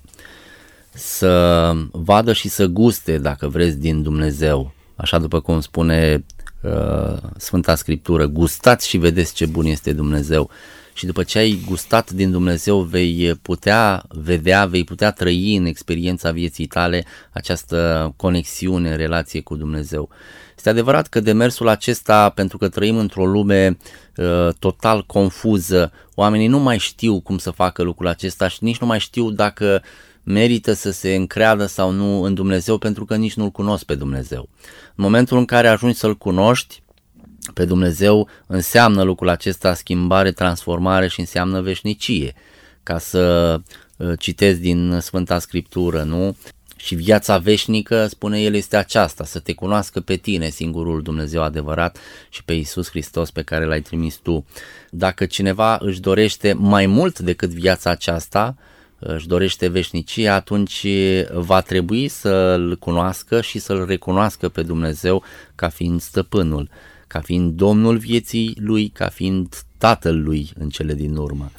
Să 0.93 1.73
vadă 1.91 2.33
și 2.33 2.49
să 2.49 2.65
guste, 2.65 3.17
dacă 3.17 3.47
vreți, 3.47 3.77
din 3.77 4.01
Dumnezeu. 4.01 4.73
Așa 4.95 5.19
după 5.19 5.39
cum 5.39 5.59
spune 5.59 6.25
uh, 6.61 7.17
Sfânta 7.37 7.75
Scriptură, 7.75 8.25
gustați 8.25 8.87
și 8.87 8.97
vedeți 8.97 9.33
ce 9.33 9.45
bun 9.45 9.65
este 9.65 9.93
Dumnezeu. 9.93 10.49
Și 10.97 11.05
după 11.05 11.23
ce 11.23 11.37
ai 11.37 11.63
gustat 11.65 12.11
din 12.11 12.31
Dumnezeu, 12.31 12.81
vei 12.81 13.35
putea 13.41 14.03
vedea, 14.09 14.65
vei 14.65 14.83
putea 14.83 15.11
trăi 15.11 15.55
în 15.55 15.65
experiența 15.65 16.31
vieții 16.31 16.65
tale 16.65 17.05
această 17.31 18.13
conexiune, 18.15 18.95
relație 18.95 19.41
cu 19.41 19.55
Dumnezeu. 19.55 20.09
Este 20.55 20.69
adevărat 20.69 21.07
că 21.07 21.19
demersul 21.19 21.67
acesta, 21.67 22.29
pentru 22.29 22.57
că 22.57 22.69
trăim 22.69 22.97
într-o 22.97 23.25
lume 23.25 23.77
uh, 24.15 24.49
total 24.59 25.03
confuză, 25.05 25.91
oamenii 26.15 26.47
nu 26.47 26.59
mai 26.59 26.77
știu 26.77 27.19
cum 27.19 27.37
să 27.37 27.51
facă 27.51 27.83
lucrul 27.83 28.07
acesta 28.07 28.47
și 28.47 28.63
nici 28.63 28.77
nu 28.77 28.87
mai 28.87 28.99
știu 28.99 29.29
dacă 29.29 29.83
merită 30.23 30.73
să 30.73 30.91
se 30.91 31.15
încreadă 31.15 31.65
sau 31.65 31.91
nu 31.91 32.21
în 32.21 32.33
Dumnezeu 32.33 32.77
pentru 32.77 33.05
că 33.05 33.15
nici 33.15 33.33
nu-L 33.33 33.49
cunosc 33.49 33.83
pe 33.83 33.95
Dumnezeu. 33.95 34.49
În 34.95 35.03
momentul 35.03 35.37
în 35.37 35.45
care 35.45 35.67
ajungi 35.67 35.97
să-L 35.97 36.15
cunoști, 36.15 36.81
pe 37.53 37.65
Dumnezeu 37.65 38.27
înseamnă 38.47 39.03
lucrul 39.03 39.29
acesta 39.29 39.73
schimbare, 39.73 40.31
transformare 40.31 41.07
și 41.07 41.19
înseamnă 41.19 41.61
veșnicie. 41.61 42.33
Ca 42.83 42.97
să 42.97 43.55
uh, 43.97 44.11
citesc 44.19 44.59
din 44.59 44.99
Sfânta 45.01 45.39
Scriptură, 45.39 46.03
nu? 46.03 46.35
Și 46.75 46.95
viața 46.95 47.37
veșnică, 47.37 48.07
spune 48.07 48.41
el, 48.41 48.53
este 48.53 48.77
aceasta, 48.77 49.23
să 49.23 49.39
te 49.39 49.53
cunoască 49.53 49.99
pe 49.99 50.15
tine, 50.15 50.49
singurul 50.49 51.01
Dumnezeu 51.01 51.41
adevărat 51.41 51.97
și 52.29 52.43
pe 52.43 52.53
Iisus 52.53 52.89
Hristos 52.89 53.31
pe 53.31 53.41
care 53.41 53.65
l-ai 53.65 53.81
trimis 53.81 54.15
tu. 54.15 54.45
Dacă 54.89 55.25
cineva 55.25 55.77
își 55.81 55.99
dorește 55.99 56.53
mai 56.53 56.85
mult 56.85 57.19
decât 57.19 57.49
viața 57.49 57.89
aceasta, 57.89 58.55
își 58.99 59.27
dorește 59.27 59.67
veșnicia, 59.67 60.33
atunci 60.33 60.87
va 61.33 61.61
trebui 61.61 62.07
să-L 62.07 62.77
cunoască 62.79 63.41
și 63.41 63.59
să-L 63.59 63.85
recunoască 63.85 64.49
pe 64.49 64.63
Dumnezeu 64.63 65.23
ca 65.55 65.69
fiind 65.69 66.01
stăpânul, 66.01 66.69
ca 67.17 67.23
fiind 67.23 67.53
Domnul 67.53 67.97
vieții 67.97 68.57
lui, 68.59 68.87
ca 68.87 69.07
fiind 69.07 69.55
Tatăl 69.77 70.23
lui 70.23 70.49
în 70.57 70.69
cele 70.69 70.93
din 70.93 71.15
urmă. 71.15 71.51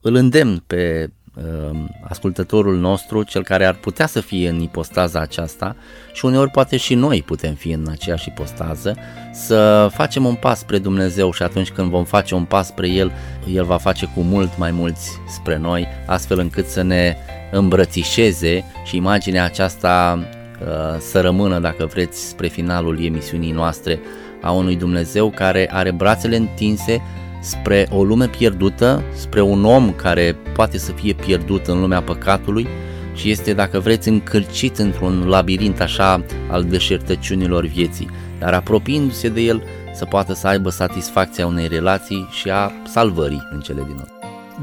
Îl 0.00 0.14
îndemn 0.14 0.62
pe 0.66 1.10
Um, 1.44 1.88
ascultătorul 2.08 2.78
nostru, 2.78 3.22
cel 3.22 3.42
care 3.42 3.66
ar 3.66 3.74
putea 3.74 4.06
să 4.06 4.20
fie 4.20 4.48
în 4.48 4.60
ipostaza 4.60 5.20
aceasta 5.20 5.76
și 6.12 6.24
uneori 6.24 6.50
poate 6.50 6.76
și 6.76 6.94
noi 6.94 7.22
putem 7.22 7.54
fi 7.54 7.70
în 7.70 7.86
aceeași 7.90 8.28
ipostază, 8.28 8.96
să 9.32 9.88
facem 9.92 10.24
un 10.24 10.34
pas 10.34 10.58
spre 10.58 10.78
Dumnezeu 10.78 11.32
și 11.32 11.42
atunci 11.42 11.70
când 11.70 11.90
vom 11.90 12.04
face 12.04 12.34
un 12.34 12.44
pas 12.44 12.66
spre 12.66 12.88
El, 12.88 13.12
El 13.54 13.64
va 13.64 13.76
face 13.76 14.10
cu 14.14 14.20
mult 14.20 14.58
mai 14.58 14.70
mulți 14.70 15.10
spre 15.28 15.58
noi, 15.58 15.86
astfel 16.06 16.38
încât 16.38 16.66
să 16.66 16.82
ne 16.82 17.16
îmbrățișeze 17.50 18.64
și 18.84 18.96
imaginea 18.96 19.44
aceasta 19.44 20.18
uh, 20.60 21.00
să 21.00 21.20
rămână, 21.20 21.58
dacă 21.58 21.86
vreți, 21.86 22.28
spre 22.28 22.48
finalul 22.48 23.04
emisiunii 23.04 23.52
noastre 23.52 24.00
a 24.42 24.50
unui 24.50 24.76
Dumnezeu 24.76 25.30
care 25.30 25.68
are 25.72 25.90
brațele 25.90 26.36
întinse 26.36 27.02
spre 27.40 27.86
o 27.90 28.04
lume 28.04 28.26
pierdută, 28.26 29.02
spre 29.14 29.40
un 29.40 29.64
om 29.64 29.92
care 29.92 30.36
poate 30.54 30.78
să 30.78 30.92
fie 30.92 31.12
pierdut 31.12 31.66
în 31.66 31.80
lumea 31.80 32.02
păcatului 32.02 32.66
și 33.14 33.30
este, 33.30 33.52
dacă 33.52 33.78
vreți, 33.78 34.08
încălcit 34.08 34.78
într-un 34.78 35.26
labirint 35.28 35.80
așa 35.80 36.24
al 36.50 36.64
deșertăciunilor 36.64 37.66
vieții, 37.66 38.10
dar 38.38 38.52
apropiindu-se 38.52 39.28
de 39.28 39.40
el 39.40 39.62
să 39.94 40.04
poată 40.04 40.34
să 40.34 40.46
aibă 40.46 40.70
satisfacția 40.70 41.46
unei 41.46 41.68
relații 41.68 42.28
și 42.30 42.50
a 42.50 42.72
salvării 42.86 43.48
în 43.52 43.60
cele 43.60 43.82
din 43.86 43.94
urmă. 43.94 44.12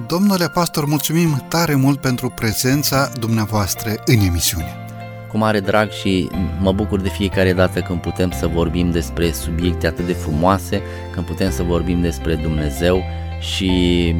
Domnule 0.08 0.48
pastor, 0.48 0.86
mulțumim 0.86 1.46
tare 1.48 1.76
mult 1.76 2.00
pentru 2.00 2.30
prezența 2.36 3.12
dumneavoastră 3.20 3.90
în 4.06 4.20
emisiune 4.20 4.85
cu 5.36 5.42
mare 5.42 5.60
drag 5.60 5.90
și 5.92 6.30
mă 6.60 6.72
bucur 6.72 7.02
de 7.02 7.10
fiecare 7.10 7.54
dată 7.54 7.80
când 7.80 8.02
putem 8.02 8.32
să 8.32 8.48
vorbim 8.48 8.92
despre 8.92 9.32
subiecte 9.32 9.88
atât 9.88 10.06
de 10.06 10.14
frumoase, 10.14 10.82
când 11.12 11.26
putem 11.26 11.52
să 11.52 11.64
vorbim 11.64 12.02
despre 12.02 12.36
Dumnezeu 12.36 13.04
și 13.40 14.16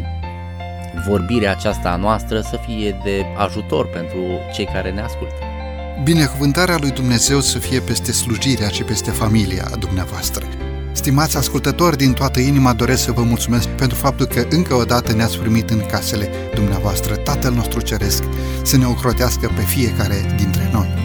vorbirea 1.08 1.52
aceasta 1.52 1.90
a 1.90 1.96
noastră 1.96 2.42
să 2.42 2.60
fie 2.66 3.00
de 3.04 3.26
ajutor 3.38 3.90
pentru 3.90 4.20
cei 4.54 4.66
care 4.66 4.92
ne 4.92 5.02
ascultă. 5.02 5.36
Binecuvântarea 6.04 6.78
lui 6.80 6.92
Dumnezeu 6.92 7.40
să 7.40 7.60
fie 7.60 7.80
peste 7.80 8.12
slujirea 8.12 8.68
și 8.68 8.84
peste 8.84 9.12
familia 9.12 9.72
dumneavoastră. 9.80 10.46
Stimați 10.92 11.38
ascultători, 11.38 11.98
din 11.98 12.14
toată 12.14 12.40
inima 12.40 12.74
doresc 12.74 13.04
să 13.04 13.12
vă 13.12 13.22
mulțumesc 13.22 13.68
pentru 13.68 13.98
faptul 13.98 14.26
că 14.26 14.46
încă 14.50 14.74
o 14.74 14.84
dată 14.84 15.14
ne-ați 15.14 15.38
primit 15.38 15.70
în 15.70 15.86
casele 15.92 16.30
dumneavoastră. 16.54 17.16
Tatăl 17.16 17.54
nostru 17.54 17.82
Ceresc 17.82 18.24
să 18.64 18.78
ne 18.78 18.86
ocrotească 18.86 19.52
pe 19.56 19.62
fiecare 19.62 20.36
dintre 20.38 20.70
noi. 20.74 21.05